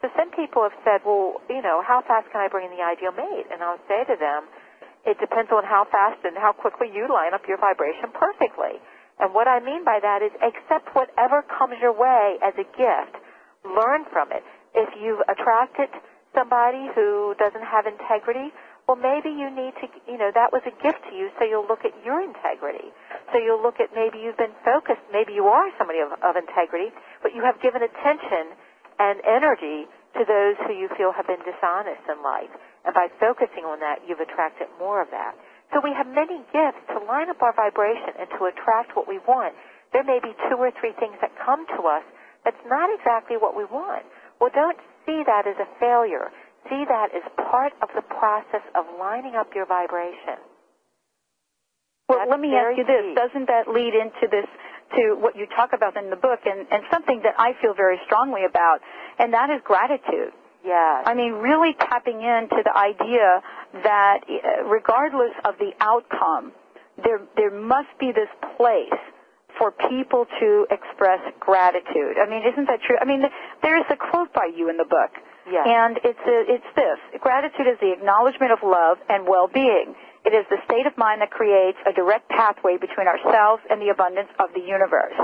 So 0.00 0.10
some 0.18 0.30
people 0.34 0.66
have 0.66 0.74
said, 0.82 1.02
well, 1.06 1.38
you 1.46 1.62
know, 1.62 1.82
how 1.86 2.02
fast 2.02 2.26
can 2.34 2.42
I 2.42 2.48
bring 2.50 2.66
in 2.66 2.74
the 2.74 2.82
ideal 2.82 3.14
mate? 3.14 3.46
And 3.52 3.62
I'll 3.62 3.82
say 3.86 4.02
to 4.06 4.16
them, 4.18 4.50
it 5.04 5.18
depends 5.18 5.50
on 5.50 5.64
how 5.64 5.86
fast 5.90 6.22
and 6.24 6.36
how 6.36 6.52
quickly 6.52 6.86
you 6.92 7.10
line 7.10 7.34
up 7.34 7.42
your 7.48 7.58
vibration 7.58 8.14
perfectly. 8.14 8.78
And 9.18 9.34
what 9.34 9.46
I 9.46 9.60
mean 9.60 9.84
by 9.84 9.98
that 10.00 10.22
is 10.22 10.30
accept 10.42 10.94
whatever 10.94 11.42
comes 11.42 11.74
your 11.80 11.92
way 11.92 12.38
as 12.42 12.54
a 12.54 12.66
gift. 12.78 13.14
Learn 13.66 14.06
from 14.10 14.30
it. 14.32 14.42
If 14.74 14.90
you've 14.98 15.22
attracted 15.28 15.90
somebody 16.34 16.88
who 16.94 17.34
doesn't 17.38 17.62
have 17.62 17.86
integrity, 17.86 18.50
well, 18.88 18.98
maybe 18.98 19.30
you 19.30 19.46
need 19.46 19.78
to, 19.78 19.86
you 20.10 20.18
know, 20.18 20.34
that 20.34 20.50
was 20.50 20.62
a 20.66 20.74
gift 20.82 21.06
to 21.06 21.14
you, 21.14 21.30
so 21.38 21.46
you'll 21.46 21.68
look 21.70 21.86
at 21.86 21.94
your 22.02 22.18
integrity. 22.18 22.90
So 23.30 23.38
you'll 23.38 23.62
look 23.62 23.78
at 23.78 23.94
maybe 23.94 24.18
you've 24.18 24.38
been 24.38 24.56
focused, 24.66 25.02
maybe 25.14 25.32
you 25.38 25.46
are 25.46 25.70
somebody 25.78 26.02
of, 26.02 26.10
of 26.18 26.34
integrity, 26.34 26.90
but 27.22 27.30
you 27.30 27.46
have 27.46 27.62
given 27.62 27.82
attention 27.82 28.58
and 28.98 29.22
energy 29.22 29.86
to 30.18 30.26
those 30.26 30.58
who 30.66 30.74
you 30.74 30.90
feel 30.98 31.14
have 31.14 31.30
been 31.30 31.40
dishonest 31.46 32.02
in 32.10 32.18
life. 32.26 32.50
And 32.84 32.94
by 32.94 33.08
focusing 33.20 33.64
on 33.64 33.78
that, 33.80 34.02
you've 34.06 34.20
attracted 34.20 34.66
more 34.78 35.00
of 35.00 35.08
that. 35.10 35.38
So 35.72 35.80
we 35.80 35.94
have 35.96 36.06
many 36.06 36.42
gifts 36.52 36.82
to 36.92 36.98
line 37.06 37.30
up 37.30 37.40
our 37.40 37.54
vibration 37.54 38.18
and 38.18 38.28
to 38.36 38.50
attract 38.50 38.96
what 38.96 39.08
we 39.08 39.18
want. 39.24 39.54
There 39.92 40.04
may 40.04 40.20
be 40.20 40.34
two 40.50 40.58
or 40.58 40.70
three 40.80 40.92
things 40.98 41.16
that 41.20 41.32
come 41.40 41.64
to 41.78 41.80
us 41.88 42.04
that's 42.44 42.60
not 42.66 42.90
exactly 42.92 43.36
what 43.38 43.56
we 43.56 43.64
want. 43.64 44.04
Well, 44.40 44.50
don't 44.52 44.76
see 45.06 45.22
that 45.24 45.46
as 45.46 45.56
a 45.62 45.68
failure. 45.78 46.28
See 46.68 46.84
that 46.86 47.14
as 47.14 47.22
part 47.50 47.72
of 47.82 47.88
the 47.94 48.02
process 48.02 48.62
of 48.74 48.84
lining 48.98 49.34
up 49.34 49.54
your 49.54 49.66
vibration. 49.66 50.42
Well, 52.08 52.18
That's 52.18 52.30
let 52.30 52.40
me 52.40 52.54
ask 52.54 52.76
you 52.76 52.84
this. 52.84 53.02
key. 53.02 53.14
Doesn't 53.14 53.46
that 53.46 53.68
lead 53.70 53.94
into 53.94 54.26
this, 54.30 54.46
to 54.98 55.16
what 55.16 55.36
you 55.36 55.46
talk 55.56 55.72
about 55.72 55.96
in 55.96 56.10
the 56.10 56.16
book, 56.16 56.40
and, 56.44 56.66
and 56.70 56.82
something 56.90 57.22
that 57.24 57.34
I 57.38 57.52
feel 57.62 57.74
very 57.74 57.98
strongly 58.04 58.44
about, 58.44 58.80
and 59.18 59.32
that 59.32 59.48
is 59.50 59.62
gratitude. 59.64 60.34
Yes. 60.64 61.02
I 61.06 61.14
mean, 61.14 61.32
really 61.34 61.74
tapping 61.74 62.22
into 62.22 62.62
the 62.64 62.76
idea 62.76 63.42
that 63.82 64.20
uh, 64.28 64.64
regardless 64.64 65.32
of 65.44 65.58
the 65.58 65.72
outcome, 65.80 66.52
there, 67.02 67.20
there 67.36 67.50
must 67.50 67.88
be 67.98 68.12
this 68.12 68.30
place 68.56 69.00
for 69.58 69.70
people 69.70 70.26
to 70.40 70.66
express 70.70 71.20
gratitude. 71.40 72.16
I 72.16 72.28
mean, 72.28 72.42
isn't 72.46 72.66
that 72.66 72.80
true? 72.86 72.96
I 73.00 73.04
mean, 73.04 73.22
there's 73.62 73.84
a 73.90 73.96
quote 73.96 74.32
by 74.32 74.50
you 74.54 74.70
in 74.70 74.76
the 74.76 74.84
book. 74.84 75.10
Yes. 75.50 75.66
And 75.66 75.98
it's 76.04 76.24
a, 76.24 76.38
it's 76.46 76.70
this: 76.76 77.20
gratitude 77.20 77.66
is 77.66 77.78
the 77.80 77.92
acknowledgement 77.92 78.52
of 78.52 78.60
love 78.62 78.98
and 79.08 79.26
well-being. 79.26 79.94
It 80.24 80.34
is 80.34 80.46
the 80.48 80.58
state 80.64 80.86
of 80.86 80.96
mind 80.96 81.20
that 81.20 81.30
creates 81.30 81.78
a 81.84 81.92
direct 81.92 82.28
pathway 82.30 82.76
between 82.78 83.08
ourselves 83.08 83.62
and 83.68 83.82
the 83.82 83.88
abundance 83.88 84.30
of 84.38 84.54
the 84.54 84.60
universe. 84.60 85.18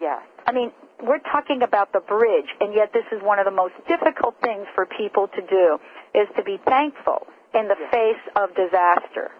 Yes. 0.00 0.22
I 0.46 0.52
mean, 0.52 0.72
we're 1.02 1.22
talking 1.30 1.62
about 1.62 1.92
the 1.92 2.00
bridge, 2.00 2.50
and 2.60 2.74
yet 2.74 2.92
this 2.92 3.04
is 3.12 3.22
one 3.22 3.38
of 3.38 3.44
the 3.44 3.50
most 3.54 3.74
difficult 3.86 4.34
things 4.42 4.66
for 4.74 4.86
people 4.86 5.28
to 5.28 5.42
do, 5.42 5.78
is 6.14 6.28
to 6.36 6.42
be 6.42 6.58
thankful 6.66 7.26
in 7.54 7.68
the 7.68 7.76
Yes. 7.78 7.90
face 7.90 8.24
of 8.36 8.54
disaster. 8.54 9.30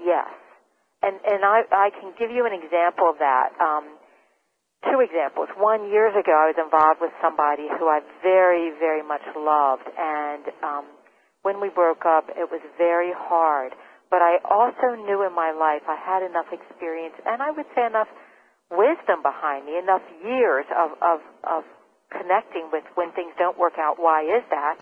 Yes. 0.00 0.28
And 1.02 1.18
and 1.24 1.44
I 1.44 1.62
I 1.70 1.90
can 1.90 2.12
give 2.18 2.30
you 2.30 2.46
an 2.46 2.52
example 2.52 3.08
of 3.10 3.18
that. 3.18 3.52
Um, 3.60 3.84
two 4.90 5.00
examples. 5.00 5.48
One 5.56 5.90
years 5.90 6.14
ago, 6.14 6.32
I 6.32 6.46
was 6.54 6.58
involved 6.58 7.00
with 7.00 7.12
somebody 7.20 7.68
who 7.78 7.88
I 7.88 8.00
very 8.22 8.70
very 8.78 9.02
much 9.02 9.22
loved, 9.36 9.86
and 9.98 10.44
um, 10.62 10.84
when 11.42 11.60
we 11.60 11.68
broke 11.68 12.04
up, 12.06 12.28
it 12.30 12.50
was 12.50 12.60
very 12.78 13.12
hard. 13.12 13.72
but 14.10 14.22
I 14.22 14.38
also 14.48 14.96
knew 15.06 15.22
in 15.26 15.34
my 15.34 15.52
life 15.52 15.82
I 15.86 15.96
had 15.96 16.22
enough 16.24 16.48
experience 16.50 17.14
and 17.26 17.42
I 17.42 17.50
would 17.50 17.66
say 17.76 17.84
enough 17.84 18.08
wisdom 18.70 19.22
behind 19.22 19.66
me, 19.66 19.78
enough 19.78 20.04
years 20.24 20.66
of, 20.72 20.92
of, 21.00 21.20
of 21.44 21.64
connecting 22.12 22.68
with 22.72 22.84
when 22.94 23.12
things 23.12 23.32
don't 23.38 23.58
work 23.58 23.76
out, 23.78 23.96
why 23.98 24.24
is 24.24 24.44
that? 24.50 24.80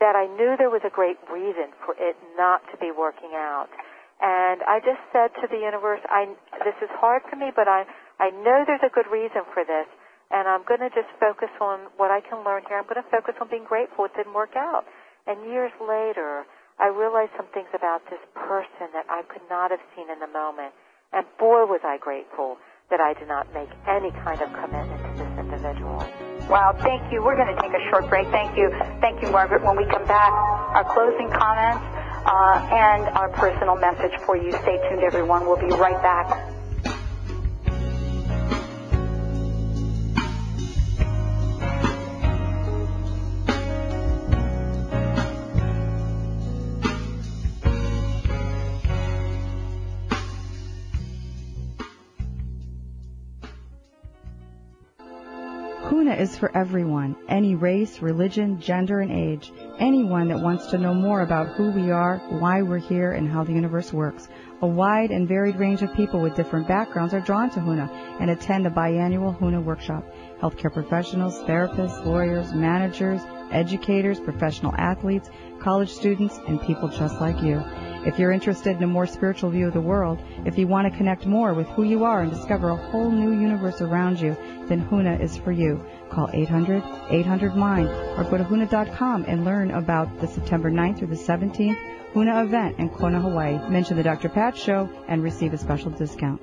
That 0.00 0.14
I 0.18 0.26
knew 0.26 0.58
there 0.58 0.70
was 0.70 0.82
a 0.82 0.90
great 0.90 1.18
reason 1.30 1.70
for 1.86 1.94
it 1.98 2.16
not 2.36 2.62
to 2.70 2.76
be 2.78 2.90
working 2.90 3.34
out. 3.34 3.70
And 4.22 4.62
I 4.62 4.78
just 4.78 5.02
said 5.10 5.34
to 5.42 5.50
the 5.50 5.58
universe, 5.58 6.02
I, 6.06 6.30
this 6.62 6.78
is 6.82 6.90
hard 6.98 7.22
for 7.30 7.34
me, 7.34 7.50
but 7.54 7.66
I, 7.66 7.86
I 8.18 8.30
know 8.30 8.62
there's 8.66 8.86
a 8.86 8.90
good 8.90 9.10
reason 9.10 9.42
for 9.50 9.66
this, 9.66 9.86
and 10.30 10.46
I'm 10.46 10.62
going 10.62 10.82
to 10.82 10.90
just 10.90 11.10
focus 11.18 11.50
on 11.58 11.90
what 11.98 12.10
I 12.10 12.22
can 12.22 12.46
learn 12.46 12.62
here. 12.70 12.78
I'm 12.78 12.86
going 12.86 13.02
to 13.02 13.10
focus 13.10 13.34
on 13.42 13.50
being 13.50 13.66
grateful 13.66 14.06
it 14.06 14.14
didn't 14.14 14.34
work 14.34 14.54
out. 14.54 14.86
And 15.26 15.50
years 15.50 15.74
later, 15.82 16.46
I 16.78 16.90
realized 16.90 17.34
some 17.36 17.50
things 17.54 17.70
about 17.74 18.02
this 18.10 18.22
person 18.34 18.90
that 18.94 19.06
I 19.10 19.22
could 19.26 19.42
not 19.50 19.70
have 19.70 19.82
seen 19.94 20.10
in 20.10 20.18
the 20.18 20.30
moment. 20.30 20.74
And 21.12 21.26
boy, 21.38 21.68
was 21.68 21.80
I 21.84 21.98
grateful 21.98 22.56
that 22.90 23.00
I 23.00 23.12
did 23.14 23.28
not 23.28 23.52
make 23.52 23.68
any 23.88 24.10
kind 24.24 24.40
of 24.40 24.52
commitment 24.52 25.00
to 25.00 25.10
this 25.16 25.32
individual. 25.38 25.96
Wow, 26.48 26.76
thank 26.80 27.12
you. 27.12 27.22
We're 27.22 27.36
going 27.36 27.54
to 27.54 27.60
take 27.60 27.72
a 27.72 27.84
short 27.90 28.08
break. 28.08 28.28
Thank 28.28 28.56
you. 28.56 28.68
Thank 29.00 29.22
you, 29.22 29.30
Margaret. 29.30 29.64
When 29.64 29.76
we 29.76 29.84
come 29.86 30.04
back, 30.04 30.32
our 30.32 30.84
closing 30.92 31.30
comments 31.30 31.84
uh, 32.26 32.68
and 32.72 33.08
our 33.16 33.28
personal 33.30 33.76
message 33.76 34.12
for 34.26 34.36
you. 34.36 34.52
Stay 34.52 34.76
tuned, 34.88 35.02
everyone. 35.04 35.46
We'll 35.46 35.56
be 35.56 35.72
right 35.74 36.00
back. 36.02 36.51
For 56.42 56.50
everyone, 56.56 57.14
any 57.28 57.54
race, 57.54 58.02
religion, 58.02 58.58
gender, 58.58 58.98
and 58.98 59.12
age. 59.12 59.52
Anyone 59.78 60.26
that 60.26 60.40
wants 60.40 60.66
to 60.66 60.76
know 60.76 60.92
more 60.92 61.20
about 61.20 61.54
who 61.54 61.70
we 61.70 61.92
are, 61.92 62.18
why 62.30 62.62
we're 62.62 62.78
here, 62.78 63.12
and 63.12 63.30
how 63.30 63.44
the 63.44 63.52
universe 63.52 63.92
works. 63.92 64.26
A 64.60 64.66
wide 64.66 65.12
and 65.12 65.28
varied 65.28 65.54
range 65.54 65.82
of 65.82 65.94
people 65.94 66.18
with 66.20 66.34
different 66.34 66.66
backgrounds 66.66 67.14
are 67.14 67.20
drawn 67.20 67.48
to 67.50 67.60
Huna 67.60 67.88
and 68.18 68.28
attend 68.28 68.66
a 68.66 68.70
biannual 68.70 69.38
Huna 69.38 69.62
workshop. 69.62 70.04
Healthcare 70.40 70.72
professionals, 70.72 71.38
therapists, 71.44 72.04
lawyers, 72.04 72.52
managers, 72.52 73.20
educators, 73.52 74.18
professional 74.18 74.74
athletes, 74.76 75.30
college 75.60 75.90
students, 75.90 76.38
and 76.48 76.60
people 76.62 76.88
just 76.88 77.20
like 77.20 77.40
you. 77.42 77.62
If 78.04 78.18
you're 78.18 78.32
interested 78.32 78.76
in 78.76 78.82
a 78.82 78.88
more 78.88 79.06
spiritual 79.06 79.50
view 79.50 79.68
of 79.68 79.74
the 79.74 79.80
world, 79.80 80.18
if 80.44 80.58
you 80.58 80.66
want 80.66 80.90
to 80.90 80.96
connect 80.96 81.24
more 81.24 81.54
with 81.54 81.68
who 81.68 81.84
you 81.84 82.04
are 82.04 82.22
and 82.22 82.32
discover 82.32 82.70
a 82.70 82.76
whole 82.76 83.10
new 83.10 83.30
universe 83.30 83.80
around 83.80 84.20
you, 84.20 84.36
then 84.66 84.84
Huna 84.88 85.20
is 85.20 85.36
for 85.36 85.52
you. 85.52 85.80
Call 86.10 86.26
800-800-MIND 86.28 87.88
or 88.18 88.24
go 88.24 88.38
to 88.38 88.44
Huna.com 88.44 89.24
and 89.28 89.44
learn 89.44 89.70
about 89.70 90.20
the 90.20 90.26
September 90.26 90.70
9th 90.70 90.98
through 90.98 91.08
the 91.08 91.14
17th 91.14 91.78
Huna 92.12 92.44
event 92.44 92.78
in 92.78 92.90
Kona, 92.90 93.20
Hawaii. 93.20 93.58
Mention 93.70 93.96
the 93.96 94.02
Dr. 94.02 94.28
Pat 94.28 94.56
Show 94.56 94.90
and 95.08 95.22
receive 95.22 95.54
a 95.54 95.58
special 95.58 95.90
discount. 95.90 96.42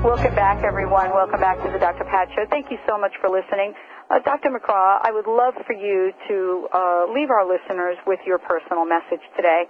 Welcome 0.06 0.36
back, 0.36 0.64
everyone. 0.64 1.10
Welcome 1.10 1.40
back 1.40 1.58
to 1.66 1.72
the 1.72 1.80
Dr. 1.80 2.04
Pat 2.06 2.30
Show. 2.36 2.46
Thank 2.50 2.72
you 2.72 2.78
so 2.88 2.98
much 2.98 3.12
for 3.20 3.30
listening. 3.30 3.74
Uh, 4.08 4.20
Dr. 4.24 4.50
McCraw, 4.50 5.00
I 5.02 5.12
would 5.12 5.26
love 5.26 5.56
for 5.66 5.74
you 5.74 6.12
to 6.30 6.68
uh, 6.72 7.06
leave 7.12 7.32
our 7.32 7.44
listeners 7.44 7.98
with 8.06 8.20
your 8.26 8.38
personal 8.38 8.86
message 8.86 9.26
today. 9.36 9.64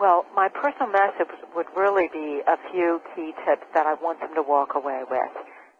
Well, 0.00 0.24
my 0.32 0.48
personal 0.48 0.88
message 0.88 1.28
would 1.52 1.68
really 1.76 2.08
be 2.08 2.40
a 2.48 2.56
few 2.72 3.04
key 3.12 3.36
tips 3.44 3.68
that 3.76 3.84
I 3.84 4.00
want 4.00 4.24
them 4.24 4.32
to 4.32 4.40
walk 4.40 4.72
away 4.72 5.04
with. 5.04 5.28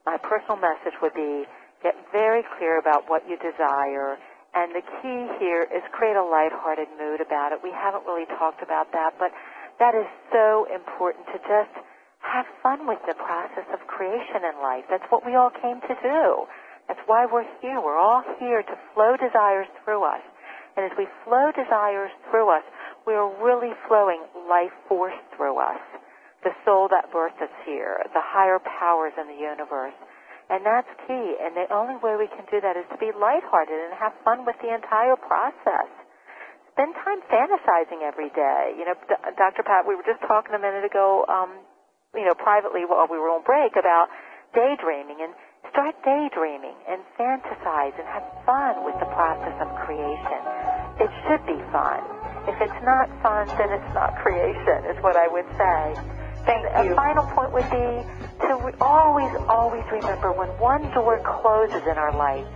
My 0.04 0.20
personal 0.20 0.60
message 0.60 0.92
would 1.00 1.16
be 1.16 1.48
get 1.82 1.96
very 2.12 2.44
clear 2.60 2.76
about 2.76 3.08
what 3.08 3.24
you 3.24 3.40
desire, 3.40 4.20
and 4.52 4.76
the 4.76 4.84
key 5.00 5.24
here 5.40 5.64
is 5.64 5.80
create 5.96 6.20
a 6.20 6.22
lighthearted 6.22 6.92
mood 7.00 7.24
about 7.24 7.56
it. 7.56 7.64
We 7.64 7.72
haven't 7.72 8.04
really 8.04 8.28
talked 8.36 8.60
about 8.60 8.92
that, 8.92 9.16
but 9.16 9.32
that 9.80 9.96
is 9.96 10.04
so 10.28 10.68
important 10.68 11.24
to 11.32 11.40
just 11.48 11.72
have 12.20 12.44
fun 12.62 12.84
with 12.84 13.00
the 13.08 13.16
process 13.16 13.64
of 13.72 13.80
creation 13.88 14.44
in 14.44 14.60
life. 14.60 14.84
That's 14.92 15.08
what 15.08 15.24
we 15.24 15.32
all 15.32 15.48
came 15.48 15.80
to 15.80 15.96
do. 16.04 16.44
That's 16.92 17.00
why 17.08 17.24
we're 17.24 17.48
here. 17.64 17.80
We're 17.80 17.96
all 17.96 18.20
here 18.36 18.60
to 18.60 18.76
flow 18.92 19.16
desires 19.16 19.72
through 19.80 20.04
us. 20.04 20.20
And 20.76 20.84
as 20.84 20.92
we 21.00 21.08
flow 21.24 21.48
desires 21.56 22.12
through 22.28 22.52
us, 22.52 22.62
we 23.10 23.18
are 23.18 23.26
really 23.42 23.74
flowing 23.90 24.22
life 24.46 24.70
force 24.86 25.18
through 25.34 25.58
us. 25.58 25.82
The 26.46 26.54
soul 26.62 26.86
that 26.94 27.10
birthed 27.10 27.42
us 27.42 27.50
here, 27.66 27.98
the 28.14 28.22
higher 28.22 28.62
powers 28.62 29.10
in 29.18 29.26
the 29.26 29.34
universe. 29.34 29.98
And 30.46 30.62
that's 30.62 30.86
key. 31.10 31.26
And 31.42 31.58
the 31.58 31.66
only 31.74 31.98
way 31.98 32.14
we 32.14 32.30
can 32.30 32.46
do 32.46 32.62
that 32.62 32.78
is 32.78 32.86
to 32.94 32.98
be 33.02 33.10
lighthearted 33.10 33.74
and 33.74 33.98
have 33.98 34.14
fun 34.22 34.46
with 34.46 34.54
the 34.62 34.70
entire 34.70 35.18
process. 35.18 35.90
Spend 36.70 36.94
time 37.02 37.18
fantasizing 37.26 38.06
every 38.06 38.30
day. 38.30 38.78
You 38.78 38.86
know, 38.86 38.94
Dr. 39.34 39.66
Pat, 39.66 39.90
we 39.90 39.98
were 39.98 40.06
just 40.06 40.22
talking 40.30 40.54
a 40.54 40.62
minute 40.62 40.86
ago, 40.86 41.26
um, 41.26 41.66
you 42.14 42.22
know, 42.22 42.38
privately 42.38 42.86
while 42.86 43.10
we 43.10 43.18
were 43.18 43.34
on 43.34 43.42
break 43.42 43.74
about 43.74 44.06
daydreaming 44.54 45.18
and 45.18 45.34
start 45.74 45.98
daydreaming 46.06 46.78
and 46.86 47.02
fantasize 47.18 47.94
and 47.98 48.06
have 48.06 48.26
fun 48.46 48.86
with 48.86 48.94
the 49.02 49.10
process 49.10 49.58
of 49.58 49.66
creation. 49.82 50.40
It 51.02 51.10
should 51.26 51.42
be 51.42 51.58
fun. 51.74 52.19
If 52.48 52.56
it's 52.60 52.82
not 52.84 53.08
fun, 53.22 53.48
then 53.60 53.70
it's 53.74 53.92
not 53.92 54.16
creation, 54.22 54.84
is 54.88 54.96
what 55.04 55.14
I 55.16 55.28
would 55.28 55.44
say. 55.58 55.94
Thank 56.48 56.64
and 56.72 56.86
you. 56.88 56.92
A 56.92 56.96
final 56.96 57.24
point 57.36 57.52
would 57.52 57.68
be 57.68 57.88
to 58.48 58.56
re- 58.64 58.72
always, 58.80 59.28
always 59.52 59.84
remember 59.92 60.32
when 60.32 60.48
one 60.56 60.88
door 60.96 61.20
closes 61.20 61.84
in 61.84 61.98
our 62.00 62.16
life, 62.16 62.46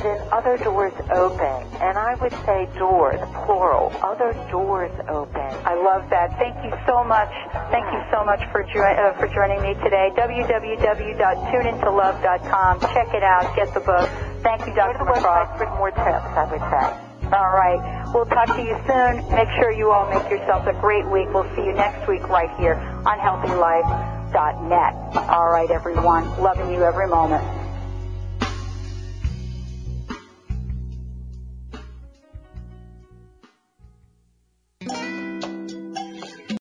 then 0.00 0.16
other 0.32 0.56
doors 0.64 0.92
open. 1.12 1.58
And 1.80 1.98
I 2.00 2.14
would 2.20 2.32
say 2.48 2.64
doors, 2.80 3.20
plural, 3.44 3.92
other 4.04 4.32
doors 4.52 4.92
open. 5.12 5.52
I 5.68 5.74
love 5.76 6.08
that. 6.12 6.32
Thank 6.40 6.56
you 6.64 6.72
so 6.88 7.04
much. 7.04 7.28
Thank 7.72 7.84
you 7.92 8.00
so 8.12 8.24
much 8.24 8.40
for 8.52 8.62
jo- 8.64 8.80
uh, 8.96 9.12
for 9.20 9.28
joining 9.32 9.60
me 9.64 9.74
today. 9.84 10.10
www.tuneintolove.com. 10.16 12.80
Check 12.92 13.08
it 13.14 13.22
out. 13.24 13.54
Get 13.56 13.72
the 13.74 13.80
book. 13.84 14.08
Thank 14.44 14.66
you, 14.68 14.74
Go 14.76 14.86
Dr. 14.88 14.98
to 15.00 15.04
the 15.04 15.10
McCraw. 15.12 15.44
website 15.44 15.56
for 15.60 15.66
more 15.76 15.90
tips, 15.92 16.32
I 16.36 16.44
would 16.50 16.60
say. 16.60 17.05
All 17.32 17.50
right. 17.50 17.80
We'll 18.14 18.26
talk 18.26 18.46
to 18.54 18.62
you 18.62 18.76
soon. 18.86 19.28
Make 19.34 19.48
sure 19.58 19.72
you 19.72 19.90
all 19.90 20.08
make 20.08 20.30
yourselves 20.30 20.66
a 20.68 20.72
great 20.80 21.06
week. 21.10 21.26
We'll 21.34 21.48
see 21.56 21.64
you 21.64 21.72
next 21.72 22.08
week 22.08 22.28
right 22.28 22.50
here 22.58 22.74
on 23.04 23.18
HealthyLife.net. 23.18 24.94
All 25.28 25.48
right, 25.50 25.70
everyone. 25.70 26.24
Loving 26.40 26.72
you 26.72 26.82
every 26.84 27.08
moment. 27.08 27.42